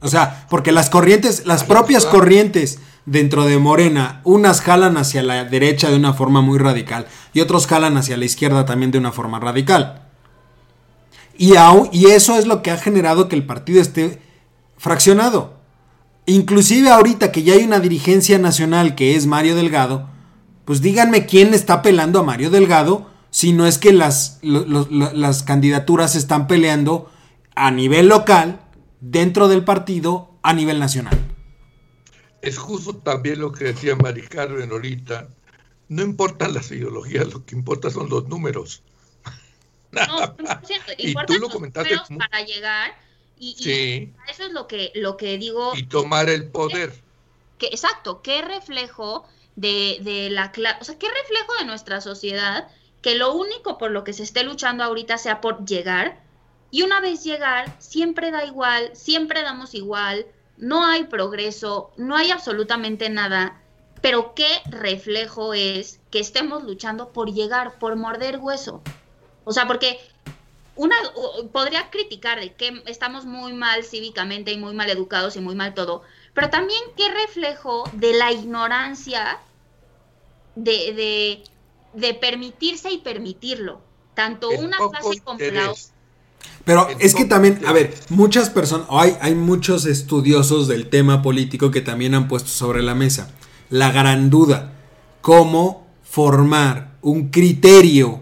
O 0.00 0.08
sea, 0.08 0.46
porque 0.50 0.70
las 0.70 0.90
corrientes, 0.90 1.46
las 1.46 1.64
propias 1.64 2.04
corrientes 2.04 2.78
dentro 3.06 3.44
de 3.44 3.58
Morena, 3.58 4.20
unas 4.24 4.60
jalan 4.60 4.96
hacia 4.96 5.22
la 5.22 5.44
derecha 5.44 5.88
de 5.88 5.96
una 5.96 6.12
forma 6.12 6.40
muy 6.40 6.58
radical 6.58 7.06
y 7.32 7.40
otros 7.40 7.66
jalan 7.66 7.96
hacia 7.96 8.16
la 8.16 8.24
izquierda 8.24 8.66
también 8.66 8.90
de 8.90 8.98
una 8.98 9.12
forma 9.12 9.40
radical. 9.40 10.02
Y, 11.38 11.54
y 11.92 12.06
eso 12.06 12.36
es 12.36 12.46
lo 12.46 12.62
que 12.62 12.70
ha 12.70 12.76
generado 12.76 13.28
que 13.28 13.36
el 13.36 13.46
partido 13.46 13.80
esté 13.80 14.20
fraccionado. 14.82 15.54
Inclusive 16.26 16.90
ahorita 16.90 17.30
que 17.30 17.44
ya 17.44 17.54
hay 17.54 17.62
una 17.62 17.78
dirigencia 17.78 18.40
nacional 18.40 18.96
que 18.96 19.14
es 19.14 19.26
Mario 19.26 19.54
Delgado, 19.54 20.10
pues 20.64 20.82
díganme 20.82 21.24
quién 21.24 21.54
está 21.54 21.82
pelando 21.82 22.18
a 22.18 22.24
Mario 22.24 22.50
Delgado 22.50 23.08
si 23.30 23.52
no 23.52 23.64
es 23.64 23.78
que 23.78 23.92
las, 23.92 24.40
las 24.42 25.44
candidaturas 25.44 26.12
se 26.12 26.18
están 26.18 26.48
peleando 26.48 27.12
a 27.54 27.70
nivel 27.70 28.08
local, 28.08 28.60
dentro 29.00 29.46
del 29.46 29.62
partido, 29.64 30.36
a 30.42 30.52
nivel 30.52 30.80
nacional. 30.80 31.16
Es 32.40 32.58
justo 32.58 32.96
también 32.96 33.38
lo 33.38 33.52
que 33.52 33.66
decía 33.66 33.94
Mari 33.94 34.22
Carmen 34.22 34.72
ahorita. 34.72 35.28
No 35.88 36.02
importan 36.02 36.54
las 36.54 36.72
ideologías, 36.72 37.32
lo 37.32 37.46
que 37.46 37.54
importa 37.54 37.88
son 37.88 38.08
los 38.08 38.28
números. 38.28 38.82
No, 39.92 40.00
y 40.98 41.14
tú 41.26 41.34
lo 41.34 41.50
comentaste 41.50 41.96
para 42.18 42.44
llegar 42.44 42.90
y, 43.38 44.12
eso 44.28 44.44
es 44.44 44.52
lo 44.52 44.66
que, 44.66 44.92
lo 44.94 45.16
que 45.16 45.38
digo. 45.38 45.72
Y 45.74 45.84
tomar 45.84 46.28
el 46.28 46.48
poder. 46.48 46.92
Que, 47.58 47.66
exacto, 47.66 48.22
qué 48.22 48.42
reflejo 48.42 49.24
de, 49.56 49.98
de 50.00 50.30
la 50.30 50.52
o 50.80 50.84
sea, 50.84 50.98
qué 50.98 51.08
reflejo 51.08 51.54
de 51.58 51.64
nuestra 51.64 52.00
sociedad 52.00 52.68
que 53.02 53.16
lo 53.16 53.34
único 53.34 53.78
por 53.78 53.90
lo 53.90 54.04
que 54.04 54.12
se 54.12 54.22
esté 54.22 54.44
luchando 54.44 54.84
ahorita 54.84 55.18
sea 55.18 55.40
por 55.40 55.66
llegar 55.66 56.22
y 56.70 56.82
una 56.82 57.00
vez 57.00 57.22
llegar 57.22 57.76
siempre 57.78 58.30
da 58.30 58.44
igual, 58.44 58.90
siempre 58.94 59.42
damos 59.42 59.74
igual, 59.74 60.26
no 60.56 60.86
hay 60.86 61.04
progreso, 61.04 61.90
no 61.96 62.16
hay 62.16 62.30
absolutamente 62.30 63.10
nada, 63.10 63.60
pero 64.00 64.34
qué 64.34 64.48
reflejo 64.70 65.52
es 65.52 66.00
que 66.10 66.20
estemos 66.20 66.64
luchando 66.64 67.12
por 67.12 67.32
llegar, 67.32 67.78
por 67.78 67.96
morder 67.96 68.38
hueso. 68.38 68.80
O 69.44 69.52
sea, 69.52 69.66
porque 69.66 69.98
una 70.76 70.96
podría 71.52 71.90
criticar 71.90 72.40
de 72.40 72.54
que 72.54 72.82
estamos 72.86 73.24
muy 73.26 73.52
mal 73.52 73.84
cívicamente 73.84 74.52
y 74.52 74.58
muy 74.58 74.74
mal 74.74 74.88
educados 74.90 75.36
y 75.36 75.40
muy 75.40 75.54
mal 75.54 75.74
todo, 75.74 76.02
pero 76.34 76.50
también 76.50 76.80
qué 76.96 77.12
reflejo 77.12 77.84
de 77.92 78.14
la 78.14 78.32
ignorancia 78.32 79.38
de, 80.54 81.44
de, 81.94 82.14
permitirse 82.14 82.90
y 82.90 82.98
permitirlo, 82.98 83.80
tanto 84.14 84.48
una 84.50 84.78
clase 84.78 85.20
como 85.22 85.38
la 85.38 85.70
otra. 85.70 85.82
Pero 86.64 86.88
es 87.00 87.14
que 87.14 87.24
también, 87.24 87.60
a 87.66 87.72
ver, 87.72 87.94
muchas 88.08 88.50
personas, 88.50 88.86
hay, 88.90 89.16
hay 89.20 89.34
muchos 89.34 89.84
estudiosos 89.84 90.68
del 90.68 90.88
tema 90.88 91.22
político 91.22 91.70
que 91.70 91.80
también 91.80 92.14
han 92.14 92.28
puesto 92.28 92.48
sobre 92.48 92.82
la 92.82 92.94
mesa 92.94 93.30
la 93.72 93.90
gran 93.90 94.28
duda, 94.28 94.74
cómo 95.22 95.86
formar 96.02 96.98
un 97.00 97.30
criterio 97.30 98.20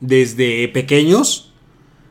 desde 0.00 0.68
pequeños 0.68 1.52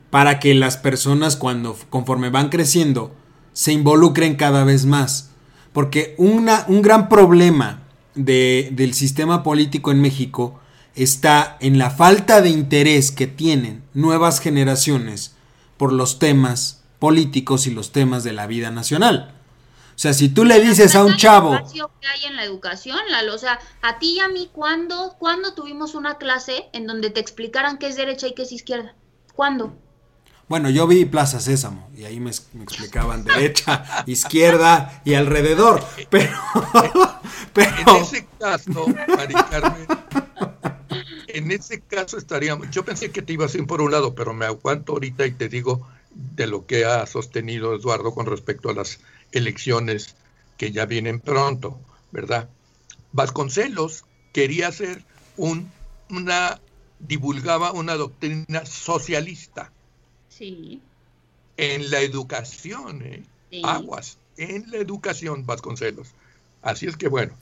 para 0.09 0.39
que 0.39 0.53
las 0.53 0.77
personas 0.77 1.35
cuando 1.35 1.77
conforme 1.89 2.29
van 2.29 2.49
creciendo 2.49 3.13
se 3.53 3.73
involucren 3.73 4.35
cada 4.35 4.63
vez 4.63 4.85
más. 4.85 5.31
Porque 5.73 6.15
una, 6.17 6.65
un 6.67 6.81
gran 6.81 7.09
problema 7.09 7.83
de, 8.15 8.69
del 8.71 8.93
sistema 8.93 9.43
político 9.43 9.91
en 9.91 10.01
México 10.01 10.59
está 10.95 11.57
en 11.59 11.77
la 11.77 11.91
falta 11.91 12.41
de 12.41 12.49
interés 12.49 13.11
que 13.11 13.27
tienen 13.27 13.83
nuevas 13.93 14.39
generaciones 14.39 15.35
por 15.77 15.93
los 15.93 16.17
temas 16.17 16.83
políticos 16.99 17.67
y 17.67 17.71
los 17.71 17.91
temas 17.91 18.23
de 18.23 18.33
la 18.33 18.47
vida 18.47 18.71
nacional. 18.71 19.36
O 19.97 19.99
sea, 19.99 20.13
si 20.13 20.29
tú 20.29 20.45
le 20.45 20.61
dices 20.61 20.93
a 20.93 21.03
un 21.03 21.17
chavo... 21.17 21.57
que 21.73 22.07
hay 22.07 22.25
en 22.25 22.35
la 22.35 22.43
educación, 22.43 22.99
Lalo? 23.09 23.33
O 23.33 23.37
sea, 23.39 23.59
a 23.81 23.97
ti 23.97 24.17
y 24.17 24.19
a 24.19 24.27
mí, 24.27 24.47
¿cuándo, 24.53 25.15
¿cuándo 25.17 25.55
tuvimos 25.55 25.95
una 25.95 26.19
clase 26.19 26.69
en 26.71 26.85
donde 26.85 27.09
te 27.09 27.19
explicaran 27.19 27.79
qué 27.79 27.87
es 27.87 27.95
derecha 27.95 28.27
y 28.27 28.35
qué 28.35 28.43
es 28.43 28.51
izquierda? 28.51 28.93
¿Cuándo? 29.33 29.75
Bueno, 30.47 30.69
yo 30.69 30.85
vi 30.85 31.05
Plaza 31.05 31.39
Sésamo 31.39 31.89
y 31.97 32.03
ahí 32.03 32.19
me, 32.19 32.29
explicaban 32.29 33.23
derecha, 33.23 34.03
izquierda 34.05 35.01
y 35.03 35.15
alrededor. 35.15 35.83
Pero, 36.11 36.37
pero... 37.53 37.97
En 37.97 38.03
ese 38.03 38.27
caso, 38.39 38.85
Mari 39.07 39.33
Carmen, 39.49 39.87
en 41.27 41.51
ese 41.51 41.81
caso 41.81 42.19
estaríamos. 42.19 42.69
Yo 42.69 42.85
pensé 42.85 43.09
que 43.09 43.23
te 43.23 43.33
ibas 43.33 43.55
a 43.55 43.57
ir 43.57 43.65
por 43.65 43.81
un 43.81 43.89
lado, 43.89 44.13
pero 44.13 44.35
me 44.35 44.45
aguanto 44.45 44.93
ahorita 44.93 45.25
y 45.25 45.31
te 45.31 45.49
digo 45.49 45.87
de 46.11 46.45
lo 46.45 46.67
que 46.67 46.85
ha 46.85 47.05
sostenido 47.07 47.73
Eduardo 47.73 48.13
con 48.13 48.27
respecto 48.27 48.69
a 48.69 48.73
las 48.73 48.99
elecciones 49.31 50.15
que 50.57 50.71
ya 50.71 50.85
vienen 50.85 51.19
pronto, 51.19 51.79
¿verdad? 52.11 52.49
Vasconcelos 53.11 54.05
quería 54.33 54.67
hacer 54.67 55.03
un, 55.37 55.71
una, 56.09 56.59
divulgaba 56.99 57.71
una 57.71 57.95
doctrina 57.95 58.65
socialista. 58.65 59.71
Sí. 60.29 60.81
En 61.57 61.89
la 61.89 62.01
educación, 62.01 63.01
¿eh? 63.01 63.23
Aguas, 63.63 64.17
en 64.37 64.69
la 64.69 64.77
educación, 64.77 65.45
Vasconcelos. 65.45 66.09
Así 66.61 66.85
es 66.85 66.97
que 66.97 67.07
bueno. 67.07 67.33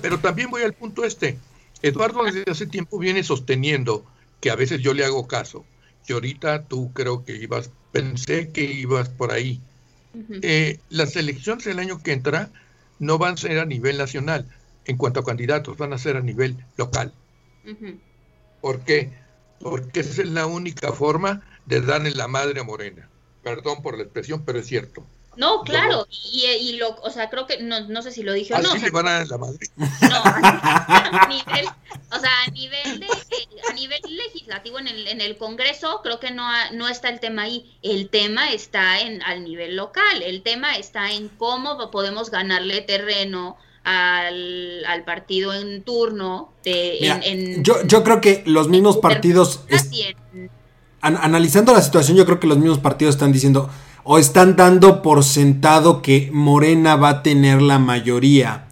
Pero 0.00 0.18
también 0.18 0.50
voy 0.50 0.62
al 0.62 0.72
punto 0.72 1.04
este. 1.04 1.38
Eduardo 1.82 2.24
desde 2.24 2.50
hace 2.50 2.66
tiempo 2.66 2.98
viene 2.98 3.22
sosteniendo 3.22 4.04
que 4.40 4.50
a 4.50 4.56
veces 4.56 4.80
yo 4.80 4.94
le 4.94 5.04
hago 5.04 5.26
caso. 5.26 5.64
Y 6.06 6.12
ahorita 6.12 6.64
tú 6.64 6.92
creo 6.92 7.24
que 7.24 7.36
ibas, 7.36 7.70
pensé 7.92 8.50
que 8.50 8.64
ibas 8.64 9.08
por 9.08 9.32
ahí. 9.32 9.60
Eh, 10.42 10.78
las 10.88 11.14
elecciones 11.16 11.64
del 11.64 11.78
año 11.78 12.02
que 12.02 12.12
entra 12.12 12.50
no 12.98 13.18
van 13.18 13.34
a 13.34 13.36
ser 13.36 13.58
a 13.58 13.64
nivel 13.64 13.96
nacional 13.98 14.46
en 14.84 14.96
cuanto 14.96 15.20
a 15.20 15.24
candidatos, 15.24 15.76
van 15.76 15.92
a 15.92 15.98
ser 15.98 16.16
a 16.16 16.20
nivel 16.20 16.56
local. 16.76 17.12
¿Por 18.60 18.80
qué? 18.80 19.12
Porque 19.60 20.00
esa 20.00 20.22
es 20.22 20.28
la 20.28 20.46
única 20.46 20.92
forma 20.92 21.42
de 21.66 21.80
darle 21.80 22.10
la 22.10 22.28
madre 22.28 22.60
a 22.60 22.64
Morena. 22.64 23.08
Perdón 23.42 23.82
por 23.82 23.96
la 23.96 24.02
expresión, 24.02 24.44
pero 24.44 24.58
es 24.58 24.66
cierto. 24.66 25.06
No, 25.36 25.62
claro, 25.62 26.06
y, 26.10 26.76
lo, 26.76 26.96
o 27.02 27.10
sea, 27.10 27.30
creo 27.30 27.46
que, 27.46 27.62
no, 27.62 27.80
no 27.88 28.02
sé 28.02 28.10
si 28.10 28.22
lo 28.22 28.32
dije 28.32 28.52
o 28.52 28.58
no. 28.58 28.74
le 28.74 28.90
van 28.90 29.06
a 29.06 29.12
dar 29.12 29.28
la 29.28 29.38
madre? 29.38 29.58
No, 29.76 30.22
a 30.24 31.28
nivel, 31.28 31.66
o 32.10 32.18
sea, 32.18 32.30
a 32.46 32.50
nivel, 32.50 33.00
de, 33.00 33.06
a 33.68 33.72
nivel 33.72 34.00
legislativo 34.08 34.78
en 34.80 34.88
el, 34.88 35.06
en 35.06 35.20
el 35.20 35.36
Congreso, 35.36 36.00
creo 36.02 36.18
que 36.18 36.32
no, 36.32 36.44
no 36.72 36.88
está 36.88 37.08
el 37.08 37.20
tema 37.20 37.42
ahí. 37.42 37.78
El 37.82 38.10
tema 38.10 38.52
está 38.52 39.00
en 39.00 39.22
al 39.22 39.44
nivel 39.44 39.76
local, 39.76 40.22
el 40.22 40.42
tema 40.42 40.76
está 40.76 41.12
en 41.12 41.28
cómo 41.28 41.90
podemos 41.90 42.30
ganarle 42.30 42.80
terreno 42.80 43.56
al, 43.84 44.84
al 44.84 45.04
partido 45.04 45.54
en 45.54 45.82
turno. 45.84 46.52
De, 46.64 47.60
yo, 47.62 47.82
yo 47.86 48.02
creo 48.02 48.20
que 48.20 48.42
los 48.46 48.68
mismos 48.68 48.98
partidos... 48.98 49.60
analizando 51.00 51.72
la 51.72 51.80
situación, 51.80 52.16
yo 52.16 52.26
creo 52.26 52.40
que 52.40 52.46
los 52.46 52.58
mismos 52.58 52.78
partidos 52.78 53.14
están 53.14 53.32
diciendo 53.32 53.70
o 54.04 54.18
están 54.18 54.56
dando 54.56 55.02
por 55.02 55.24
sentado 55.24 56.02
que 56.02 56.30
Morena 56.32 56.96
va 56.96 57.08
a 57.08 57.22
tener 57.22 57.62
la 57.62 57.78
mayoría 57.78 58.66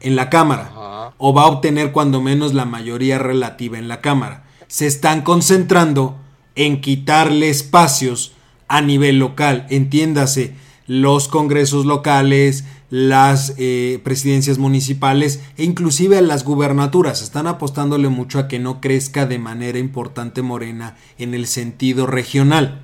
en 0.00 0.16
la 0.16 0.30
Cámara 0.30 1.12
o 1.18 1.32
va 1.32 1.42
a 1.42 1.46
obtener 1.46 1.92
cuando 1.92 2.20
menos 2.20 2.54
la 2.54 2.64
mayoría 2.64 3.18
relativa 3.18 3.78
en 3.78 3.88
la 3.88 4.00
Cámara. 4.00 4.44
Se 4.66 4.86
están 4.86 5.22
concentrando 5.22 6.16
en 6.54 6.80
quitarle 6.80 7.50
espacios 7.50 8.32
a 8.68 8.80
nivel 8.80 9.18
local, 9.18 9.66
entiéndase, 9.70 10.54
los 10.86 11.28
congresos 11.28 11.86
locales, 11.86 12.64
las 12.90 13.54
eh, 13.56 14.00
presidencias 14.04 14.58
municipales 14.58 15.40
e 15.56 15.64
inclusive 15.64 16.18
a 16.18 16.22
las 16.22 16.44
gubernaturas. 16.44 17.22
Están 17.22 17.46
apostándole 17.46 18.08
mucho 18.08 18.38
a 18.38 18.48
que 18.48 18.58
no 18.58 18.80
crezca 18.80 19.26
de 19.26 19.38
manera 19.38 19.78
importante 19.78 20.42
Morena 20.42 20.96
en 21.18 21.34
el 21.34 21.46
sentido 21.46 22.06
regional. 22.06 22.83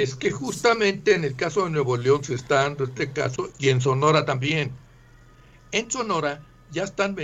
Es 0.00 0.14
que 0.14 0.30
justamente 0.30 1.14
en 1.14 1.24
el 1.24 1.36
caso 1.36 1.64
de 1.64 1.70
Nuevo 1.70 1.98
León 1.98 2.24
se 2.24 2.32
está 2.32 2.62
dando 2.62 2.84
este 2.84 3.12
caso 3.12 3.50
y 3.58 3.68
en 3.68 3.82
Sonora 3.82 4.24
también. 4.24 4.72
En 5.72 5.90
Sonora 5.90 6.40
ya 6.70 6.84
están 6.84 7.14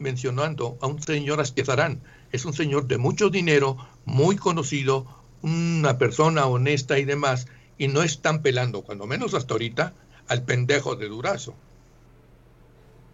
mencionando 0.00 0.76
a 0.80 0.88
un 0.88 1.00
señor 1.00 1.40
Asquezarán. 1.40 2.02
Es 2.32 2.44
un 2.44 2.52
señor 2.52 2.88
de 2.88 2.98
mucho 2.98 3.30
dinero, 3.30 3.76
muy 4.04 4.34
conocido, 4.34 5.06
una 5.42 5.96
persona 5.96 6.46
honesta 6.46 6.98
y 6.98 7.04
demás, 7.04 7.46
y 7.78 7.86
no 7.86 8.02
están 8.02 8.42
pelando, 8.42 8.82
cuando 8.82 9.06
menos 9.06 9.32
hasta 9.34 9.54
ahorita, 9.54 9.94
al 10.26 10.42
pendejo 10.42 10.96
de 10.96 11.06
Durazo. 11.06 11.54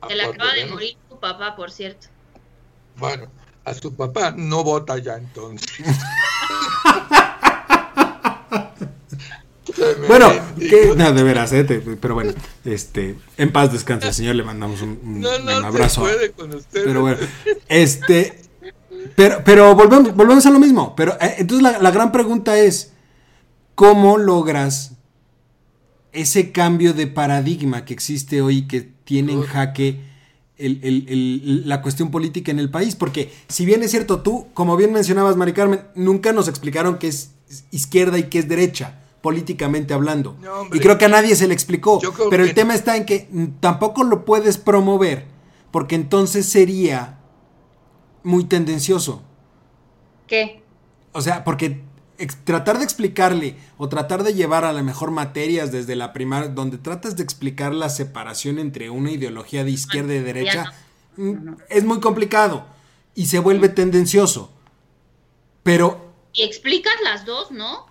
Se 0.08 0.14
le 0.14 0.22
acaba 0.22 0.54
de 0.54 0.64
morir 0.64 0.96
su 1.10 1.20
papá, 1.20 1.56
por 1.56 1.70
cierto. 1.70 2.06
Bueno, 2.96 3.26
a 3.66 3.74
su 3.74 3.94
papá 3.94 4.32
no 4.34 4.64
vota 4.64 4.96
ya 4.96 5.16
entonces. 5.16 5.68
bueno, 10.06 10.32
no, 10.96 11.12
de 11.12 11.22
veras, 11.22 11.52
eh, 11.52 11.64
pero 12.00 12.14
bueno, 12.14 12.32
este, 12.64 13.16
en 13.36 13.52
paz 13.52 13.72
descanse, 13.72 14.12
señor, 14.12 14.36
le 14.36 14.42
mandamos 14.42 14.82
un, 14.82 14.98
un, 15.02 15.20
no, 15.20 15.38
no 15.38 15.66
abrazo. 15.66 16.02
puede 16.02 16.32
con 16.32 16.54
usted. 16.54 16.84
Pero 16.84 17.02
bueno, 17.02 17.18
este, 17.68 18.40
pero, 19.16 19.42
pero 19.44 19.74
volvemos, 19.74 20.14
volvemos 20.14 20.46
a 20.46 20.50
lo 20.50 20.58
mismo. 20.58 20.94
Pero 20.96 21.14
eh, 21.20 21.36
entonces 21.38 21.62
la, 21.62 21.78
la 21.78 21.90
gran 21.90 22.12
pregunta 22.12 22.58
es, 22.58 22.92
¿cómo 23.74 24.18
logras 24.18 24.92
ese 26.12 26.52
cambio 26.52 26.92
de 26.92 27.06
paradigma 27.06 27.84
que 27.84 27.94
existe 27.94 28.42
hoy 28.42 28.66
que 28.66 28.80
tiene 29.04 29.32
en 29.32 29.42
jaque 29.42 30.00
la 30.58 31.80
cuestión 31.82 32.10
política 32.10 32.50
en 32.50 32.58
el 32.58 32.70
país. 32.70 32.94
Porque 32.96 33.32
si 33.48 33.64
bien 33.64 33.82
es 33.82 33.90
cierto, 33.90 34.20
tú, 34.20 34.48
como 34.54 34.76
bien 34.76 34.92
mencionabas, 34.92 35.36
Mari 35.36 35.52
Carmen, 35.52 35.80
nunca 35.94 36.32
nos 36.32 36.48
explicaron 36.48 36.98
qué 36.98 37.08
es 37.08 37.30
izquierda 37.70 38.18
y 38.18 38.24
qué 38.24 38.40
es 38.40 38.48
derecha, 38.48 39.00
políticamente 39.20 39.94
hablando. 39.94 40.36
y 40.72 40.78
creo 40.80 40.98
que 40.98 41.04
a 41.04 41.08
nadie 41.08 41.36
se 41.36 41.46
le 41.46 41.54
explicó. 41.54 42.00
Pero 42.30 42.44
el 42.44 42.54
tema 42.54 42.74
está 42.74 42.96
en 42.96 43.04
que 43.04 43.28
tampoco 43.60 44.04
lo 44.04 44.24
puedes 44.24 44.58
promover, 44.58 45.26
porque 45.70 45.94
entonces 45.94 46.46
sería 46.46 47.18
muy 48.22 48.44
tendencioso. 48.44 49.22
¿Qué? 50.26 50.62
O 51.12 51.20
sea, 51.20 51.44
porque 51.44 51.82
tratar 52.44 52.78
de 52.78 52.84
explicarle 52.84 53.56
o 53.76 53.88
tratar 53.88 54.22
de 54.22 54.34
llevar 54.34 54.64
a 54.64 54.72
la 54.72 54.82
mejor 54.82 55.10
materias 55.10 55.72
desde 55.72 55.96
la 55.96 56.12
primaria, 56.12 56.48
donde 56.48 56.78
tratas 56.78 57.16
de 57.16 57.22
explicar 57.22 57.74
la 57.74 57.88
separación 57.88 58.58
entre 58.58 58.90
una 58.90 59.10
ideología 59.10 59.64
de 59.64 59.70
izquierda 59.70 60.14
y 60.14 60.20
derecha, 60.20 60.72
mm, 61.16 61.54
es 61.68 61.84
muy 61.84 62.00
complicado 62.00 62.66
y 63.14 63.26
se 63.26 63.38
vuelve 63.38 63.68
tendencioso. 63.68 64.52
Pero... 65.62 66.10
Y 66.32 66.42
explicas 66.42 66.94
las 67.02 67.26
dos, 67.26 67.50
¿no? 67.50 67.89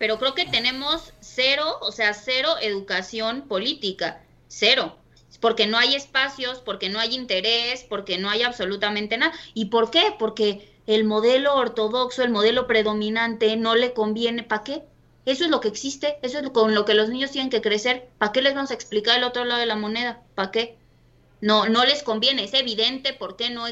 Pero 0.00 0.18
creo 0.18 0.34
que 0.34 0.46
tenemos 0.46 1.12
cero, 1.20 1.78
o 1.80 1.92
sea, 1.92 2.14
cero 2.14 2.56
educación 2.60 3.42
política, 3.42 4.20
cero 4.48 4.96
porque 5.40 5.66
no 5.66 5.78
hay 5.78 5.94
espacios, 5.94 6.60
porque 6.60 6.88
no 6.88 6.98
hay 6.98 7.14
interés, 7.14 7.84
porque 7.88 8.18
no 8.18 8.28
hay 8.28 8.42
absolutamente 8.42 9.16
nada. 9.16 9.32
¿Y 9.54 9.66
por 9.66 9.90
qué? 9.90 10.14
Porque 10.18 10.70
el 10.86 11.04
modelo 11.04 11.54
ortodoxo, 11.54 12.22
el 12.22 12.30
modelo 12.30 12.66
predominante, 12.66 13.56
no 13.56 13.74
le 13.74 13.92
conviene. 13.92 14.42
¿Para 14.42 14.64
qué? 14.64 14.82
Eso 15.24 15.44
es 15.44 15.50
lo 15.50 15.60
que 15.60 15.68
existe, 15.68 16.18
eso 16.22 16.38
es 16.38 16.50
con 16.50 16.74
lo 16.74 16.84
que 16.84 16.94
los 16.94 17.08
niños 17.08 17.30
tienen 17.30 17.50
que 17.50 17.62
crecer. 17.62 18.08
¿Para 18.18 18.32
qué 18.32 18.42
les 18.42 18.54
vamos 18.54 18.70
a 18.70 18.74
explicar 18.74 19.16
el 19.16 19.24
otro 19.24 19.44
lado 19.44 19.60
de 19.60 19.66
la 19.66 19.76
moneda? 19.76 20.22
¿Para 20.34 20.50
qué? 20.50 20.76
No, 21.40 21.68
no 21.68 21.84
les 21.84 22.02
conviene, 22.02 22.44
es 22.44 22.52
evidente 22.52 23.14
por 23.14 23.36
qué 23.36 23.48
no 23.50 23.66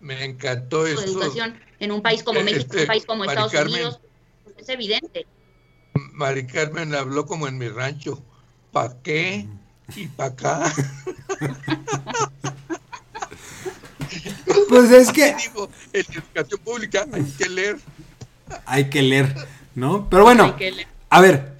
me 0.00 0.24
encantó 0.24 0.86
eso. 0.86 1.02
Educación 1.02 1.60
en 1.78 1.92
un 1.92 2.02
país 2.02 2.22
como 2.22 2.40
México, 2.40 2.74
un 2.76 2.86
país 2.86 3.04
como 3.04 3.24
Estados 3.24 3.52
Unidos, 3.52 4.00
es 4.60 4.68
evidente. 4.68 5.26
Mari 6.12 6.46
Carmen 6.46 6.94
habló 6.94 7.26
como 7.26 7.48
en 7.48 7.58
mi 7.58 7.68
rancho. 7.68 8.22
¿Para 8.72 9.00
qué? 9.02 9.46
Y 9.96 10.06
para 10.08 10.30
acá. 10.30 10.72
Pues 14.68 14.90
es 14.92 15.12
que. 15.12 15.34
Digo, 15.34 15.68
en 15.92 16.04
educación 16.12 16.60
pública 16.60 17.06
hay 17.12 17.24
que 17.24 17.48
leer. 17.48 17.76
Hay 18.66 18.88
que 18.88 19.02
leer, 19.02 19.34
¿no? 19.74 20.08
Pero 20.08 20.24
bueno, 20.24 20.54
a 21.08 21.20
ver, 21.20 21.56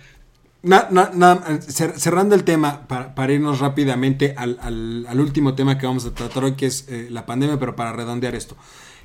cerrando 1.69 2.35
el 2.35 2.45
tema, 2.45 2.87
para, 2.87 3.33
irnos 3.33 3.59
rápidamente 3.59 4.35
al, 4.37 5.21
último 5.21 5.55
tema 5.55 5.79
que 5.79 5.87
vamos 5.87 6.05
a 6.07 6.15
tratar 6.15 6.45
hoy, 6.45 6.55
que 6.55 6.67
es 6.67 6.87
eh, 6.89 7.09
la 7.11 7.27
pandemia, 7.27 7.59
pero 7.59 7.75
para 7.75 7.93
redondear 7.93 8.35
esto. 8.35 8.57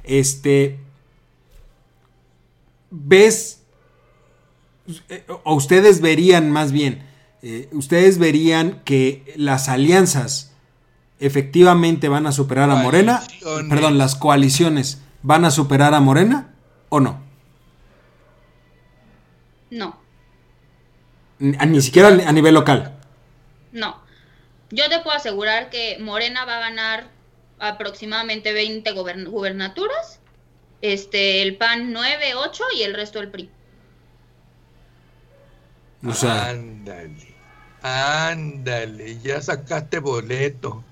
Este. 0.04 0.80
¿Ves? 2.92 3.62
Eh, 5.10 5.26
o 5.44 5.56
ustedes 5.56 6.02
verían 6.02 6.52
más 6.52 6.72
bien, 6.72 7.04
eh, 7.42 7.70
ustedes 7.72 8.20
verían 8.20 8.82
que 8.86 9.34
las 9.36 9.68
alianzas 9.68 10.54
efectivamente 11.20 12.10
van 12.10 12.28
a 12.28 12.32
superar 12.32 12.70
a 12.70 12.76
Morena? 12.76 13.24
Perdón, 13.70 13.98
las 13.98 14.16
coaliciones 14.16 15.02
van 15.24 15.46
a 15.46 15.52
superar 15.52 15.94
a 15.94 16.00
Morena 16.00 16.54
o 16.90 17.00
no? 17.00 17.24
No. 19.72 20.00
Ni, 21.40 21.82
siquiera 21.82 22.10
a 22.10 22.32
nivel 22.32 22.54
local. 22.54 22.98
No. 23.72 24.02
Yo 24.72 24.88
te 24.90 25.00
puedo 25.00 25.16
asegurar 25.16 25.70
que 25.70 25.98
Morena 26.00 26.46
va 26.46 26.58
a 26.58 26.60
ganar 26.62 27.08
aproximadamente 27.60 28.54
20 28.54 28.92
gubernaturas, 28.92 30.20
este, 30.82 31.42
el 31.42 31.58
PAN 31.58 31.92
9, 31.92 32.36
8 32.36 32.64
y 32.78 32.84
el 32.84 32.94
resto 32.94 33.20
del 33.20 33.30
PRI. 33.30 33.50
O 36.08 36.14
sea, 36.14 36.50
ándale, 36.50 37.36
ándale, 37.82 39.20
ya 39.22 39.42
sacaste 39.42 40.00
boleto. 40.00 40.84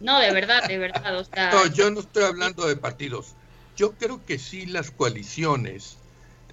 No, 0.00 0.20
de 0.20 0.32
verdad, 0.32 0.66
de 0.68 0.78
verdad. 0.78 1.18
O 1.18 1.24
sea, 1.24 1.50
no, 1.50 1.66
yo 1.66 1.90
no 1.90 2.00
estoy 2.00 2.24
hablando 2.24 2.66
de 2.66 2.76
partidos. 2.76 3.34
Yo 3.76 3.92
creo 3.92 4.24
que 4.24 4.38
sí 4.38 4.66
las 4.66 4.90
coaliciones 4.90 5.96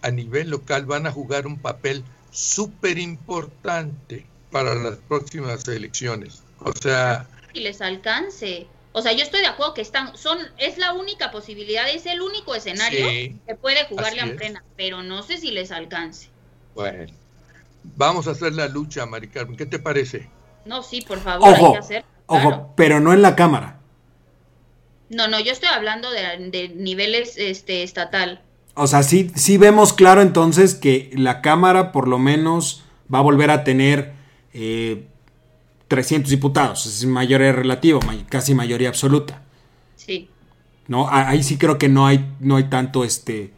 a 0.01 0.11
nivel 0.11 0.49
local 0.49 0.85
van 0.85 1.07
a 1.07 1.11
jugar 1.11 1.47
un 1.47 1.57
papel 1.57 2.03
súper 2.31 2.97
importante 2.97 4.25
para 4.51 4.75
las 4.75 4.97
próximas 4.97 5.67
elecciones. 5.67 6.43
O 6.59 6.73
sea... 6.73 7.27
Y 7.53 7.61
les 7.61 7.81
alcance. 7.81 8.67
O 8.91 9.01
sea, 9.01 9.13
yo 9.13 9.23
estoy 9.23 9.41
de 9.41 9.47
acuerdo 9.47 9.73
que 9.73 9.81
están, 9.81 10.15
son, 10.17 10.37
es 10.57 10.77
la 10.77 10.93
única 10.93 11.31
posibilidad, 11.31 11.89
es 11.89 12.05
el 12.05 12.21
único 12.21 12.53
escenario 12.53 13.07
que 13.07 13.55
puede 13.55 13.85
jugarle 13.85 14.21
a 14.21 14.25
Morena, 14.27 14.63
pero 14.75 15.01
no 15.01 15.23
sé 15.23 15.37
si 15.37 15.51
les 15.51 15.71
alcance. 15.71 16.29
Bueno, 16.75 17.11
vamos 17.83 18.27
a 18.27 18.31
hacer 18.31 18.53
la 18.53 18.67
lucha, 18.67 19.05
Mari 19.05 19.27
Carmen, 19.27 19.57
¿qué 19.57 19.65
te 19.65 19.79
parece? 19.79 20.29
No, 20.65 20.81
sí, 20.83 21.01
por 21.01 21.19
favor, 21.19 21.53
hay 21.53 21.71
que 21.71 21.77
hacer. 21.77 22.05
Ojo, 22.25 22.73
pero 22.75 22.99
no 22.99 23.13
en 23.13 23.21
la 23.21 23.35
Cámara. 23.35 23.79
No, 25.09 25.27
no, 25.27 25.39
yo 25.39 25.51
estoy 25.51 25.69
hablando 25.69 26.09
de, 26.11 26.73
niveles 26.75 27.37
este, 27.37 27.83
estatal. 27.83 28.41
O 28.75 28.87
sea, 28.87 29.03
sí, 29.03 29.31
sí 29.35 29.57
vemos 29.57 29.93
claro 29.93 30.21
entonces 30.21 30.73
que 30.73 31.11
la 31.13 31.41
Cámara 31.41 31.91
por 31.91 32.07
lo 32.07 32.17
menos 32.17 32.83
va 33.13 33.19
a 33.19 33.21
volver 33.21 33.51
a 33.51 33.63
tener 33.63 34.13
300 34.51 36.31
eh, 36.31 36.35
diputados. 36.35 36.85
Es 36.85 37.05
mayoría 37.05 37.51
relativa, 37.51 37.99
casi 38.29 38.55
mayoría 38.55 38.89
absoluta. 38.89 39.43
Sí. 39.95 40.29
No, 40.87 41.07
ahí 41.09 41.43
sí 41.43 41.57
creo 41.57 41.77
que 41.77 41.89
no 41.89 42.07
hay, 42.07 42.33
no 42.39 42.55
hay 42.55 42.65
tanto 42.65 43.03
este 43.03 43.53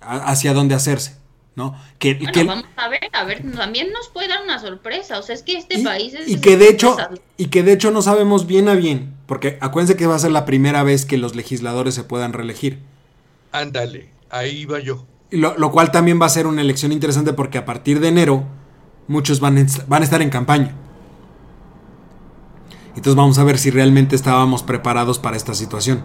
hacia 0.00 0.54
dónde 0.54 0.74
hacerse. 0.74 1.16
¿No? 1.56 1.78
Que, 1.98 2.14
vamos 2.46 2.64
a 2.76 2.88
ver, 2.88 3.00
a 3.12 3.24
ver, 3.24 3.42
también 3.52 3.92
nos 3.92 4.08
puede 4.08 4.28
dar 4.28 4.42
una 4.42 4.58
sorpresa, 4.58 5.18
o 5.18 5.22
sea, 5.22 5.34
es 5.34 5.42
que 5.42 5.56
este 5.56 5.82
país 5.82 6.14
es... 6.14 6.28
Y 6.28 6.40
que 6.40 6.56
de 6.56 6.68
hecho, 6.68 6.96
y 7.36 7.46
que 7.46 7.62
de 7.62 7.72
hecho 7.72 7.90
no 7.90 8.02
sabemos 8.02 8.46
bien 8.46 8.68
a 8.68 8.74
bien, 8.74 9.14
porque 9.26 9.58
acuérdense 9.60 9.96
que 9.96 10.06
va 10.06 10.16
a 10.16 10.18
ser 10.18 10.32
la 10.32 10.44
primera 10.44 10.82
vez 10.82 11.06
que 11.06 11.16
los 11.16 11.34
legisladores 11.34 11.94
se 11.94 12.04
puedan 12.04 12.32
reelegir. 12.32 12.80
Ándale, 13.52 14.10
ahí 14.30 14.64
va 14.64 14.80
yo. 14.80 15.06
Lo, 15.30 15.56
lo, 15.56 15.70
cual 15.70 15.90
también 15.90 16.20
va 16.20 16.26
a 16.26 16.30
ser 16.30 16.46
una 16.46 16.60
elección 16.60 16.92
interesante 16.92 17.32
porque 17.32 17.58
a 17.58 17.64
partir 17.64 18.00
de 18.00 18.08
enero 18.08 18.44
muchos 19.08 19.40
van, 19.40 19.66
van 19.86 20.02
a 20.02 20.04
estar 20.04 20.22
en 20.22 20.30
campaña. 20.30 20.74
Entonces 22.88 23.16
vamos 23.16 23.38
a 23.38 23.44
ver 23.44 23.58
si 23.58 23.70
realmente 23.70 24.14
estábamos 24.14 24.62
preparados 24.62 25.18
para 25.18 25.36
esta 25.36 25.54
situación. 25.54 26.04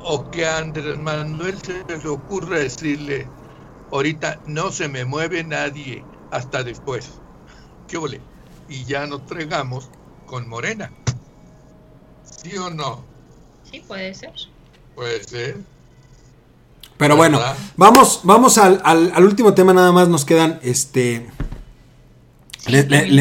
O 0.00 0.30
que 0.30 0.46
a 0.46 0.58
Andrés 0.58 0.98
Manuel 0.98 1.58
se 1.60 1.84
le 1.88 2.08
ocurra 2.08 2.58
decirle, 2.58 3.26
ahorita 3.92 4.40
no 4.46 4.70
se 4.70 4.88
me 4.88 5.04
mueve 5.04 5.44
nadie 5.44 6.04
hasta 6.30 6.62
después. 6.62 7.10
¿Qué 7.88 7.98
vole? 7.98 8.20
Y 8.68 8.84
ya 8.84 9.06
nos 9.06 9.26
tregamos 9.26 9.88
con 10.26 10.48
Morena. 10.48 10.90
¿Sí 12.24 12.56
o 12.56 12.70
no? 12.70 13.04
Sí, 13.70 13.82
puede 13.86 14.14
ser. 14.14 14.32
Puede 14.94 15.22
ser. 15.24 15.56
Pero 16.96 17.16
bueno, 17.16 17.40
vamos, 17.76 18.20
vamos 18.22 18.56
al, 18.56 18.80
al, 18.82 19.24
último 19.24 19.52
tema, 19.52 19.74
nada 19.74 19.92
más 19.92 20.08
nos 20.08 20.24
quedan 20.24 20.58
este 20.62 21.26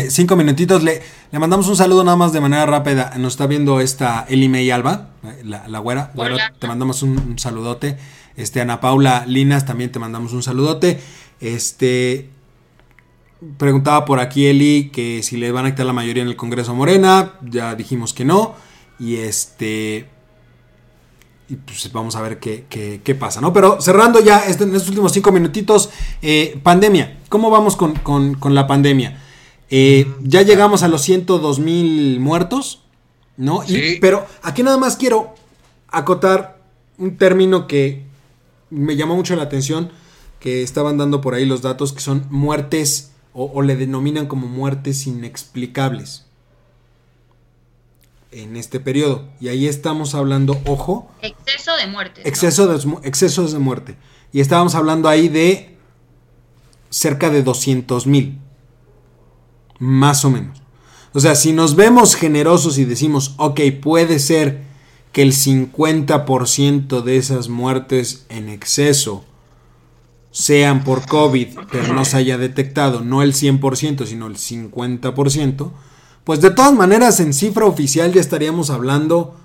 cinco 0.10 0.36
minutitos. 0.36 0.82
Le, 0.82 1.02
le, 1.32 1.40
mandamos 1.40 1.68
un 1.68 1.76
saludo 1.76 2.04
nada 2.04 2.16
más 2.16 2.32
de 2.32 2.40
manera 2.40 2.66
rápida. 2.66 3.14
Nos 3.18 3.34
está 3.34 3.48
viendo 3.48 3.82
esta 3.82 4.26
Eli 4.30 4.46
y 4.46 4.72
Alba, 4.72 5.10
la, 5.44 5.68
la 5.68 5.80
güera. 5.80 6.12
te 6.60 6.68
mandamos 6.68 7.04
un, 7.04 7.38
saludote. 7.38 7.98
Este, 8.38 8.62
Ana 8.62 8.82
Paula 8.82 9.26
Linas, 9.28 9.66
también 9.66 9.92
te 9.92 10.00
mandamos 10.00 10.34
un 10.34 10.44
saludote. 10.44 11.00
Este. 11.40 12.30
Preguntaba 13.58 14.06
por 14.06 14.20
aquí 14.20 14.48
Eli 14.48 14.90
que 14.92 15.22
si 15.22 15.38
le 15.38 15.52
van 15.52 15.66
a 15.66 15.72
quitar 15.72 15.86
la 15.86 15.94
mayoría 15.94 16.24
en 16.24 16.30
el 16.30 16.36
Congreso 16.36 16.74
Morena. 16.74 17.34
Ya 17.42 17.76
dijimos 17.76 18.14
que 18.14 18.26
no. 18.26 18.56
Y 18.98 19.18
este 19.18 20.10
y 21.48 21.56
pues 21.58 21.92
vamos 21.92 22.16
a 22.16 22.22
ver 22.22 22.40
qué, 22.40 22.66
qué, 23.04 23.16
pasa, 23.16 23.40
¿no? 23.40 23.54
Pero 23.54 23.80
cerrando 23.80 24.20
ya 24.20 24.40
este, 24.40 24.64
en 24.64 24.74
estos 24.74 24.90
últimos 24.90 25.12
cinco 25.12 25.32
minutitos, 25.32 25.92
eh, 26.22 26.60
pandemia, 26.64 27.20
¿cómo 27.30 27.52
vamos 27.52 27.76
con, 27.76 28.56
la 28.56 28.66
pandemia? 28.66 29.22
Eh, 29.70 30.12
ya 30.22 30.42
llegamos 30.42 30.82
a 30.82 30.88
los 30.88 31.02
102 31.02 31.60
mil 31.60 32.20
muertos, 32.20 32.82
¿no? 33.38 33.62
pero 34.02 34.26
aquí 34.42 34.64
nada 34.64 34.78
más 34.78 34.96
quiero 34.96 35.36
acotar 35.90 36.62
un 36.98 37.18
término 37.18 37.68
que 37.68 38.05
me 38.70 38.96
llamó 38.96 39.16
mucho 39.16 39.36
la 39.36 39.44
atención, 39.44 39.92
que 40.40 40.64
estaban 40.64 40.98
dando 40.98 41.22
por 41.22 41.34
ahí 41.34 41.46
los 41.46 41.62
datos, 41.62 41.94
que 41.94 42.02
son 42.02 42.28
muertes 42.30 43.12
o 43.38 43.62
le 43.62 43.76
denominan 43.76 44.28
como 44.28 44.48
muertes 44.48 45.08
inexplicables 45.08 46.26
en 48.36 48.58
este 48.58 48.80
periodo. 48.80 49.26
Y 49.40 49.48
ahí 49.48 49.68
estamos 49.68 50.14
hablando, 50.14 50.60
ojo. 50.66 51.10
Exceso 51.22 51.76
de 51.78 51.88
muerte. 51.88 52.22
Exceso 52.26 52.68
de, 52.68 53.08
excesos 53.08 53.54
de 53.54 53.60
muerte. 53.60 53.96
Y 54.32 54.42
estábamos 54.42 54.76
hablando 54.76 55.08
ahí 55.08 55.30
de 55.30 55.78
cerca 56.90 57.30
de 57.30 57.44
200 57.44 58.08
mil. 58.08 58.40
Más 59.80 60.26
o 60.26 60.30
menos. 60.30 60.62
O 61.14 61.20
sea, 61.22 61.36
si 61.36 61.54
nos 61.54 61.76
vemos 61.76 62.16
generosos 62.16 62.78
y 62.78 62.84
decimos, 62.84 63.36
ok, 63.38 63.62
puede 63.82 64.20
ser 64.20 64.65
que 65.16 65.22
el 65.22 65.32
50% 65.32 67.02
de 67.02 67.16
esas 67.16 67.48
muertes 67.48 68.26
en 68.28 68.50
exceso 68.50 69.24
sean 70.32 70.84
por 70.84 71.08
COVID, 71.08 71.58
pero 71.72 71.94
no 71.94 72.04
se 72.04 72.18
haya 72.18 72.38
detectado, 72.38 73.00
no 73.00 73.22
el 73.22 73.32
100%, 73.32 74.08
sino 74.08 74.28
el 74.28 74.36
50%, 74.36 75.72
pues 76.26 76.42
de 76.42 76.52
todas 76.52 76.74
maneras 76.74 77.22
en 77.22 77.34
cifra 77.34 77.64
oficial 77.64 78.12
ya 78.12 78.20
estaríamos 78.20 78.70
hablando 78.70 79.40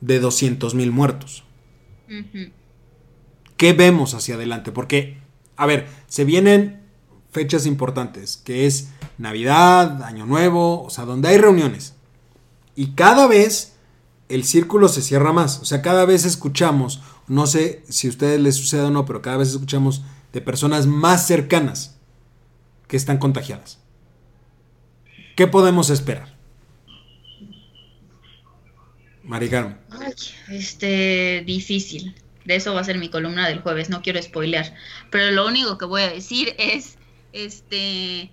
de 0.00 0.20
200 0.20 0.76
mil 0.76 0.92
muertos. 0.92 1.42
¿Qué 3.56 3.72
vemos 3.72 4.14
hacia 4.14 4.36
adelante? 4.36 4.70
Porque, 4.70 5.18
a 5.56 5.66
ver, 5.66 5.88
se 6.06 6.24
vienen 6.24 6.82
fechas 7.32 7.66
importantes, 7.66 8.36
que 8.36 8.68
es 8.68 8.90
Navidad, 9.18 10.04
Año 10.04 10.24
Nuevo, 10.24 10.84
o 10.84 10.90
sea, 10.90 11.04
donde 11.04 11.30
hay 11.30 11.38
reuniones. 11.38 11.96
Y 12.76 12.92
cada 12.92 13.26
vez 13.26 13.75
el 14.28 14.44
círculo 14.44 14.88
se 14.88 15.02
cierra 15.02 15.32
más. 15.32 15.60
O 15.60 15.64
sea, 15.64 15.82
cada 15.82 16.04
vez 16.04 16.24
escuchamos, 16.24 17.00
no 17.28 17.46
sé 17.46 17.82
si 17.88 18.06
a 18.06 18.10
ustedes 18.10 18.40
les 18.40 18.56
sucede 18.56 18.82
o 18.82 18.90
no, 18.90 19.04
pero 19.04 19.22
cada 19.22 19.36
vez 19.36 19.48
escuchamos 19.48 20.02
de 20.32 20.40
personas 20.40 20.86
más 20.86 21.26
cercanas 21.26 21.98
que 22.88 22.96
están 22.96 23.18
contagiadas. 23.18 23.80
¿Qué 25.36 25.46
podemos 25.46 25.90
esperar? 25.90 26.36
Mari 29.22 29.50
este, 30.50 31.42
difícil. 31.44 32.14
De 32.44 32.54
eso 32.54 32.74
va 32.74 32.80
a 32.80 32.84
ser 32.84 32.98
mi 32.98 33.08
columna 33.08 33.48
del 33.48 33.60
jueves, 33.60 33.90
no 33.90 34.00
quiero 34.00 34.22
spoilear. 34.22 34.72
Pero 35.10 35.32
lo 35.32 35.46
único 35.46 35.78
que 35.78 35.84
voy 35.84 36.02
a 36.02 36.12
decir 36.12 36.54
es, 36.58 36.96
este, 37.32 38.30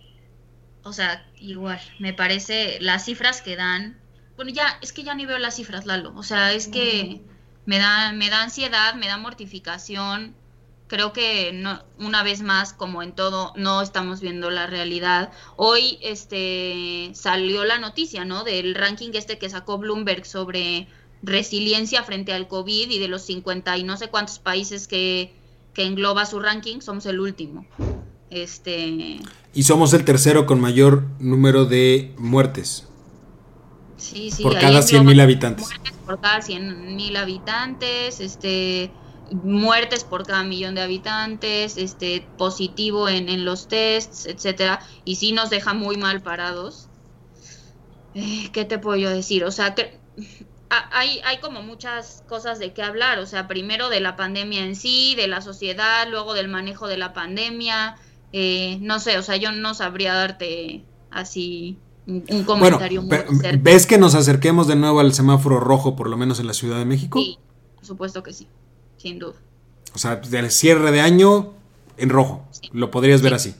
o 0.83 0.93
sea, 0.93 1.25
igual, 1.39 1.81
me 1.99 2.13
parece 2.13 2.77
las 2.79 3.05
cifras 3.05 3.41
que 3.41 3.55
dan. 3.55 3.97
Bueno, 4.43 4.57
ya, 4.57 4.77
es 4.81 4.91
que 4.91 5.03
ya 5.03 5.15
ni 5.15 5.25
veo 5.25 5.37
las 5.37 5.55
cifras, 5.55 5.85
Lalo. 5.85 6.11
O 6.17 6.23
sea, 6.23 6.51
es 6.51 6.67
que 6.67 7.21
me 7.65 7.77
da, 7.77 8.11
me 8.11 8.29
da 8.29 8.43
ansiedad, 8.43 8.93
me 8.95 9.07
da 9.07 9.17
mortificación 9.17 10.35
creo 10.87 11.13
que 11.13 11.53
no, 11.53 11.81
una 11.97 12.23
vez 12.23 12.41
más, 12.41 12.73
como 12.73 13.01
en 13.01 13.13
todo, 13.13 13.53
no 13.55 13.81
estamos 13.81 14.19
viendo 14.19 14.49
la 14.49 14.67
realidad. 14.67 15.31
Hoy 15.55 15.97
este, 16.01 17.09
salió 17.15 17.63
la 17.63 17.79
noticia, 17.79 18.25
¿no? 18.25 18.43
Del 18.43 18.75
ranking 18.75 19.11
este 19.13 19.37
que 19.37 19.49
sacó 19.49 19.77
Bloomberg 19.77 20.25
sobre 20.25 20.87
resiliencia 21.21 22.03
frente 22.03 22.33
al 22.33 22.49
COVID 22.49 22.91
y 22.91 22.99
de 22.99 23.07
los 23.07 23.21
50 23.23 23.77
y 23.77 23.83
no 23.83 23.95
sé 23.95 24.09
cuántos 24.09 24.39
países 24.39 24.87
que, 24.87 25.33
engloba 25.77 26.25
su 26.27 26.41
ranking, 26.41 26.81
somos 26.81 27.05
el 27.07 27.21
último. 27.21 27.65
Este... 28.29 29.19
Y 29.53 29.63
somos 29.63 29.93
el 29.93 30.05
tercero 30.05 30.45
con 30.45 30.59
mayor 30.59 31.05
número 31.19 31.65
de 31.65 32.13
muertes. 32.19 32.87
Sí, 34.03 34.31
sí, 34.31 34.43
por 34.43 34.59
cada 34.59 34.81
100 34.81 35.05
mil 35.05 35.19
habitantes. 35.21 35.69
Por 36.05 36.19
cada 36.19 36.41
100 36.41 36.95
mil 36.97 37.15
habitantes, 37.15 38.19
este 38.19 38.91
muertes 39.31 40.03
por 40.03 40.27
cada 40.27 40.43
millón 40.43 40.75
de 40.75 40.81
habitantes, 40.81 41.77
este 41.77 42.27
positivo 42.37 43.07
en, 43.07 43.45
los 43.45 43.69
tests, 43.69 44.25
etcétera, 44.25 44.81
y 45.05 45.15
sí 45.15 45.31
nos 45.31 45.49
deja 45.49 45.73
muy 45.73 45.95
mal 45.95 46.21
parados. 46.21 46.89
Eh, 48.13 48.49
¿Qué 48.51 48.65
te 48.65 48.77
puedo 48.77 48.97
yo 48.97 49.09
decir? 49.09 49.45
O 49.45 49.51
sea, 49.51 49.73
que 49.73 49.97
hay, 50.69 51.21
hay 51.23 51.37
como 51.37 51.61
muchas 51.61 52.25
cosas 52.27 52.59
de 52.59 52.73
qué 52.73 52.83
hablar. 52.83 53.19
O 53.19 53.25
sea, 53.25 53.47
primero 53.47 53.87
de 53.87 54.01
la 54.01 54.17
pandemia 54.17 54.65
en 54.65 54.75
sí, 54.75 55.15
de 55.15 55.29
la 55.29 55.39
sociedad, 55.39 56.07
luego 56.09 56.33
del 56.33 56.49
manejo 56.49 56.87
de 56.87 56.97
la 56.97 57.13
pandemia. 57.13 57.95
Eh, 58.33 58.79
no 58.81 58.99
sé, 58.99 59.17
o 59.17 59.23
sea, 59.23 59.37
yo 59.37 59.53
no 59.53 59.73
sabría 59.73 60.13
darte 60.13 60.83
así 61.09 61.77
un, 62.05 62.43
comentario 62.43 63.01
muy 63.01 63.17
¿Ves 63.59 63.85
que 63.87 63.97
nos 63.97 64.15
acerquemos 64.15 64.67
de 64.67 64.75
nuevo 64.75 64.99
al 64.99 65.13
semáforo 65.13 65.59
rojo, 65.59 65.95
por 65.95 66.09
lo 66.09 66.17
menos 66.17 66.39
en 66.39 66.47
la 66.47 66.53
Ciudad 66.53 66.77
de 66.77 66.85
México? 66.85 67.19
Sí, 67.19 67.37
por 67.75 67.85
supuesto 67.85 68.23
que 68.23 68.33
sí 68.33 68.47
sin 69.03 69.19
duda. 69.19 69.35
O 69.93 69.99
sea, 69.99 70.15
del 70.15 70.49
cierre 70.49 70.91
de 70.91 71.01
año 71.01 71.53
en 71.97 72.09
rojo, 72.09 72.47
lo 72.71 72.89
podrías 72.89 73.21
ver 73.21 73.35
así. 73.35 73.53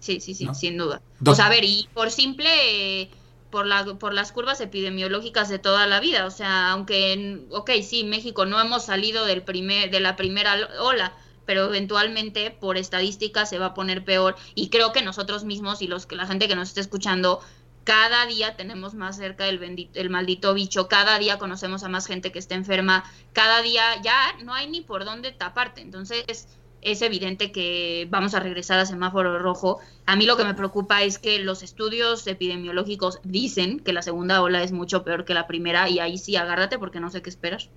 Sí, 0.00 0.20
sí, 0.20 0.34
sí, 0.34 0.48
sin 0.54 0.78
duda. 0.78 1.02
o 1.24 1.34
sea, 1.34 1.46
a 1.46 1.50
ver, 1.50 1.64
y 1.64 1.88
por 1.92 2.10
simple, 2.10 3.10
por, 3.50 3.66
la, 3.66 3.84
por 3.84 4.14
las 4.14 4.32
curvas 4.32 4.60
epidemiológicas 4.60 5.48
de 5.48 5.58
toda 5.58 5.86
la 5.86 6.00
vida, 6.00 6.24
o 6.26 6.30
sea, 6.30 6.70
aunque, 6.72 7.42
ok, 7.50 7.70
sí, 7.86 8.04
México 8.04 8.46
no 8.46 8.60
hemos 8.60 8.84
salido 8.84 9.26
del 9.26 9.42
primer, 9.42 9.90
de 9.90 10.00
la 10.00 10.16
primera 10.16 10.56
ola, 10.80 11.12
pero 11.44 11.66
eventualmente 11.66 12.50
por 12.50 12.78
estadística 12.78 13.44
se 13.44 13.58
va 13.58 13.66
a 13.66 13.74
poner 13.74 14.04
peor 14.04 14.36
y 14.54 14.68
creo 14.70 14.92
que 14.92 15.02
nosotros 15.02 15.44
mismos 15.44 15.82
y 15.82 15.86
los 15.86 16.06
que 16.06 16.16
la 16.16 16.26
gente 16.26 16.48
que 16.48 16.56
nos 16.56 16.68
esté 16.68 16.80
escuchando 16.80 17.40
cada 17.88 18.26
día 18.26 18.54
tenemos 18.54 18.92
más 18.92 19.16
cerca 19.16 19.48
el, 19.48 19.88
el 19.94 20.10
maldito 20.10 20.52
bicho, 20.52 20.88
cada 20.88 21.18
día 21.18 21.38
conocemos 21.38 21.84
a 21.84 21.88
más 21.88 22.06
gente 22.06 22.30
que 22.30 22.38
está 22.38 22.54
enferma, 22.54 23.02
cada 23.32 23.62
día 23.62 23.82
ya 24.02 24.34
no 24.44 24.52
hay 24.52 24.68
ni 24.68 24.82
por 24.82 25.06
dónde 25.06 25.32
taparte. 25.32 25.80
Entonces 25.80 26.48
es 26.82 27.00
evidente 27.00 27.50
que 27.50 28.06
vamos 28.10 28.34
a 28.34 28.40
regresar 28.40 28.78
a 28.78 28.84
semáforo 28.84 29.38
rojo. 29.38 29.78
A 30.04 30.16
mí 30.16 30.26
lo 30.26 30.36
que 30.36 30.44
me 30.44 30.52
preocupa 30.52 31.02
es 31.02 31.18
que 31.18 31.38
los 31.38 31.62
estudios 31.62 32.26
epidemiológicos 32.26 33.20
dicen 33.24 33.80
que 33.80 33.94
la 33.94 34.02
segunda 34.02 34.42
ola 34.42 34.62
es 34.62 34.70
mucho 34.70 35.02
peor 35.02 35.24
que 35.24 35.32
la 35.32 35.46
primera 35.46 35.88
y 35.88 35.98
ahí 35.98 36.18
sí 36.18 36.36
agárrate 36.36 36.78
porque 36.78 37.00
no 37.00 37.08
sé 37.08 37.22
qué 37.22 37.30
esperas. 37.30 37.70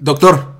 Doctor. 0.00 0.52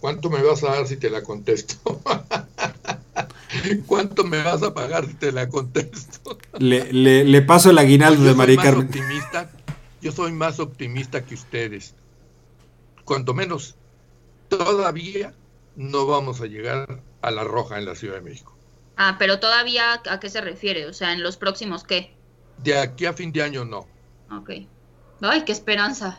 ¿Cuánto 0.00 0.30
me 0.30 0.42
vas 0.42 0.64
a 0.64 0.68
dar 0.68 0.86
si 0.86 0.96
te 0.96 1.10
la 1.10 1.22
contesto? 1.22 2.00
¿Cuánto 3.86 4.24
me 4.24 4.42
vas 4.42 4.62
a 4.62 4.74
pagar 4.74 5.06
si 5.06 5.14
te 5.14 5.32
la 5.32 5.48
contesto? 5.48 6.38
Le, 6.58 7.42
paso 7.42 7.70
el 7.70 7.78
aguinaldo 7.78 8.24
de 8.24 8.34
María 8.34 8.56
Carmen. 8.56 8.86
Optimista, 8.86 9.50
yo 10.00 10.12
soy 10.12 10.32
más 10.32 10.60
optimista 10.60 11.24
que 11.24 11.34
ustedes. 11.34 11.94
Cuanto 13.04 13.34
menos, 13.34 13.76
todavía 14.48 15.34
no 15.76 16.06
vamos 16.06 16.40
a 16.40 16.46
llegar 16.46 17.02
a 17.22 17.30
la 17.30 17.44
roja 17.44 17.78
en 17.78 17.86
la 17.86 17.94
Ciudad 17.94 18.16
de 18.16 18.22
México. 18.22 18.54
Ah, 18.96 19.16
pero 19.18 19.38
todavía, 19.38 20.02
¿a 20.08 20.20
qué 20.20 20.28
se 20.28 20.40
refiere? 20.40 20.86
O 20.86 20.92
sea, 20.92 21.12
¿en 21.12 21.22
los 21.22 21.36
próximos 21.36 21.84
qué? 21.84 22.14
De 22.58 22.76
aquí 22.76 23.06
a 23.06 23.12
fin 23.12 23.32
de 23.32 23.42
año 23.42 23.64
no. 23.64 23.86
Ok. 24.30 24.50
Ay, 25.20 25.44
qué 25.44 25.52
esperanza. 25.52 26.18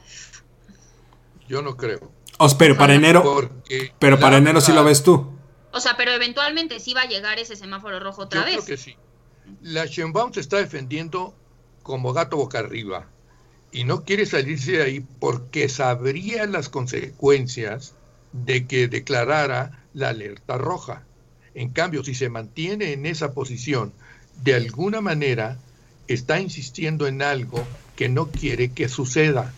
Yo 1.47 1.61
no 1.61 1.75
creo. 1.75 2.11
Os, 2.37 2.55
pero 2.55 2.77
para 2.77 2.95
enero. 2.95 3.51
Pero 3.99 4.19
para 4.19 4.37
enero 4.37 4.61
sí 4.61 4.71
lo 4.71 4.83
ves 4.83 5.03
tú. 5.03 5.38
O 5.71 5.79
sea, 5.79 5.95
pero 5.97 6.11
eventualmente 6.11 6.79
sí 6.79 6.93
va 6.93 7.01
a 7.01 7.07
llegar 7.07 7.39
ese 7.39 7.55
semáforo 7.55 7.99
rojo 7.99 8.23
otra 8.23 8.43
vez. 8.43 8.55
Yo 8.55 8.63
creo 8.63 8.77
que 8.77 8.83
sí. 8.83 8.95
La 9.61 9.85
Shenbaum 9.85 10.33
se 10.33 10.39
está 10.41 10.57
defendiendo 10.57 11.33
como 11.83 12.13
gato 12.13 12.37
boca 12.37 12.59
arriba 12.59 13.07
y 13.71 13.83
no 13.83 14.03
quiere 14.03 14.25
salirse 14.25 14.73
de 14.73 14.83
ahí 14.83 15.05
porque 15.19 15.69
sabría 15.69 16.45
las 16.45 16.69
consecuencias 16.69 17.95
de 18.31 18.65
que 18.65 18.87
declarara 18.87 19.83
la 19.93 20.09
alerta 20.09 20.57
roja. 20.57 21.03
En 21.53 21.69
cambio, 21.69 22.03
si 22.03 22.13
se 22.13 22.29
mantiene 22.29 22.93
en 22.93 23.05
esa 23.05 23.33
posición, 23.33 23.93
de 24.43 24.55
alguna 24.55 25.01
manera 25.01 25.57
está 26.07 26.39
insistiendo 26.39 27.07
en 27.07 27.21
algo 27.21 27.63
que 27.95 28.09
no 28.09 28.27
quiere 28.27 28.71
que 28.71 28.89
suceda. 28.89 29.53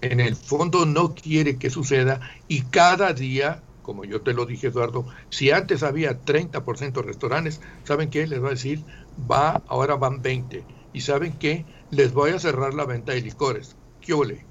en 0.00 0.20
el 0.20 0.36
fondo 0.36 0.84
no 0.84 1.14
quiere 1.14 1.56
que 1.56 1.70
suceda 1.70 2.20
y 2.46 2.62
cada 2.62 3.14
día, 3.14 3.62
como 3.84 4.04
yo 4.04 4.22
te 4.22 4.32
lo 4.32 4.46
dije 4.46 4.68
Eduardo, 4.68 5.06
si 5.30 5.52
antes 5.52 5.84
había 5.84 6.24
30% 6.24 6.92
de 6.92 7.02
restaurantes, 7.02 7.60
¿saben 7.84 8.10
qué? 8.10 8.26
Les 8.26 8.42
va 8.42 8.48
a 8.48 8.52
decir, 8.52 8.82
va, 9.30 9.62
ahora 9.68 9.94
van 9.94 10.22
20. 10.22 10.64
¿Y 10.92 11.00
saben 11.02 11.34
qué? 11.34 11.64
Les 11.90 12.12
voy 12.12 12.32
a 12.32 12.40
cerrar 12.40 12.74
la 12.74 12.86
venta 12.86 13.12
de 13.12 13.20
licores. 13.20 13.76
¿Qué 14.00 14.14
ole? 14.14 14.44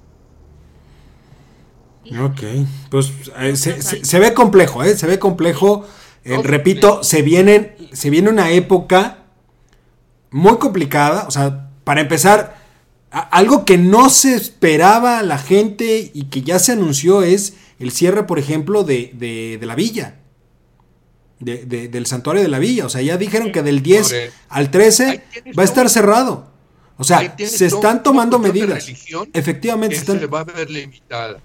Ok, 2.20 2.42
pues 2.90 3.12
eh, 3.40 3.56
se, 3.56 4.20
ve 4.20 4.34
complejo, 4.34 4.84
¿eh? 4.84 4.96
Se 4.96 5.08
ve 5.08 5.20
complejo. 5.20 5.86
Eh, 6.26 6.38
repito, 6.44 7.04
se, 7.04 7.22
vienen, 7.22 7.76
se 7.92 8.10
viene 8.10 8.30
una 8.30 8.52
época 8.52 9.24
muy 10.30 10.58
complicada. 10.58 11.26
O 11.28 11.32
sea, 11.32 11.70
para 11.84 12.02
empezar, 12.02 12.62
algo 13.10 13.66
que 13.66 13.78
no 13.78 14.10
se 14.10 14.36
esperaba 14.36 15.24
la 15.24 15.38
gente 15.38 16.12
y 16.14 16.26
que 16.26 16.42
ya 16.42 16.60
se 16.60 16.74
anunció 16.74 17.24
es 17.24 17.56
el 17.84 17.92
cierre, 17.92 18.24
por 18.24 18.40
ejemplo, 18.40 18.84
de, 18.84 19.60
la 19.62 19.76
villa. 19.76 20.16
del 21.40 22.06
santuario 22.06 22.42
de 22.42 22.50
la 22.50 22.60
villa. 22.60 22.86
O 22.86 22.90
sea, 22.90 23.02
ya 23.02 23.18
dijeron 23.18 23.52
que 23.52 23.62
del 23.62 23.84
10 23.84 24.32
al 24.50 24.72
13 24.72 25.24
va 25.58 25.64
a 25.64 25.66
estar 25.66 25.90
cerrado. 25.90 26.52
O 26.98 27.04
sea, 27.04 27.36
se 27.38 27.66
están 27.66 28.04
tomando 28.04 28.40
medidas. 28.40 28.88
Efectivamente, 29.34 29.98
se 29.98 30.28
va 30.28 30.42
a 30.42 30.44
ver 30.44 30.70
limitada 30.70 31.42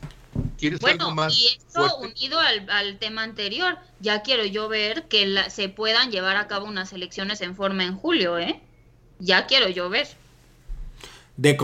bueno, 0.81 1.15
y 1.31 1.57
esto 1.57 1.97
unido 1.99 2.39
al, 2.39 2.99
tema 2.99 3.23
anterior, 3.23 3.77
ya 4.01 4.23
quiero 4.23 4.45
yo 4.45 4.69
ver 4.69 5.09
que 5.09 5.37
se 5.51 5.69
puedan 5.69 6.11
llevar 6.11 6.37
a 6.37 6.47
cabo 6.47 6.67
unas 6.67 6.93
elecciones 6.93 7.41
en 7.41 7.55
forma 7.55 7.85
en 7.85 7.97
julio, 7.97 8.39
¿eh? 8.39 8.61
Ya 9.19 9.47
quiero 9.47 9.69
yo 9.69 9.89
ver. 9.89 10.09
De, 11.37 11.57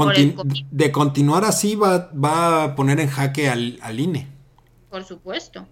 de 0.70 0.93
continuar 0.93 1.45
así 1.45 1.75
va, 1.75 2.11
va, 2.12 2.64
a 2.64 2.77
poner 2.77 3.01
en 3.01 3.09
jaque 3.09 3.49
al, 3.49 4.01
INE. 4.01 4.29
Por 4.95 5.05
supuesto. 5.05 5.66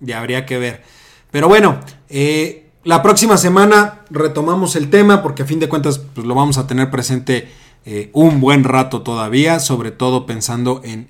Ya 0.00 0.18
habría 0.18 0.44
que 0.44 0.58
ver. 0.58 0.82
Pero 1.30 1.48
bueno, 1.48 1.80
eh, 2.10 2.68
la 2.84 3.02
próxima 3.02 3.38
semana 3.38 4.02
retomamos 4.10 4.76
el 4.76 4.90
tema 4.90 5.22
porque 5.22 5.44
a 5.44 5.46
fin 5.46 5.60
de 5.60 5.70
cuentas 5.70 5.98
pues, 5.98 6.26
lo 6.26 6.34
vamos 6.34 6.58
a 6.58 6.66
tener 6.66 6.90
presente 6.90 7.48
eh, 7.86 8.10
un 8.12 8.38
buen 8.38 8.64
rato 8.64 9.00
todavía, 9.00 9.60
sobre 9.60 9.92
todo 9.92 10.26
pensando 10.26 10.82
en, 10.84 11.08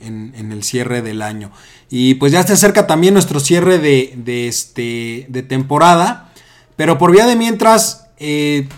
el 0.53 0.63
cierre 0.63 1.03
del 1.03 1.23
año. 1.23 1.51
Y 1.91 2.15
pues 2.15 2.31
ya 2.31 2.45
se 2.45 2.53
acerca 2.53 2.87
también 2.87 3.15
nuestro 3.15 3.41
cierre 3.41 3.81
de, 3.81 4.47
este, 4.47 5.27
de 5.29 5.43
temporada, 5.43 6.33
pero 6.77 6.99
por 6.99 7.11
vía 7.11 7.27
de 7.27 7.35
mientras, 7.35 8.11
eh, 8.19 8.69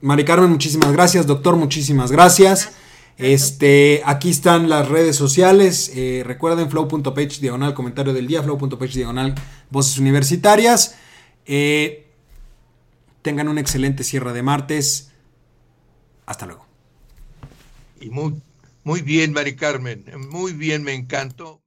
Mari 0.00 0.24
Carmen, 0.24 0.48
muchísimas 0.48 0.90
gracias, 0.92 1.26
doctor, 1.26 1.56
muchísimas 1.56 2.10
gracias. 2.10 2.72
Este, 3.18 4.02
aquí 4.04 4.30
están 4.30 4.68
las 4.68 4.88
redes 4.88 5.16
sociales. 5.16 5.92
Eh, 5.94 6.22
recuerden 6.24 6.70
flow.page 6.70 7.40
diagonal 7.40 7.74
comentario 7.74 8.12
del 8.12 8.26
día, 8.26 8.42
flow.page 8.42 8.94
diagonal 8.94 9.34
voces 9.70 9.98
universitarias. 9.98 10.96
tengan 13.22 13.48
un 13.48 13.58
excelente 13.58 14.04
cierre 14.04 14.32
de 14.32 14.42
martes. 14.42 15.12
Hasta 16.26 16.46
luego. 16.46 16.66
Y 18.00 18.10
muy, 18.10 18.42
muy 18.84 19.02
bien, 19.02 19.32
Mari 19.32 19.54
Carmen, 19.54 20.04
muy 20.30 20.52
bien, 20.52 20.82
me 20.82 20.92
encantó. 20.92 21.61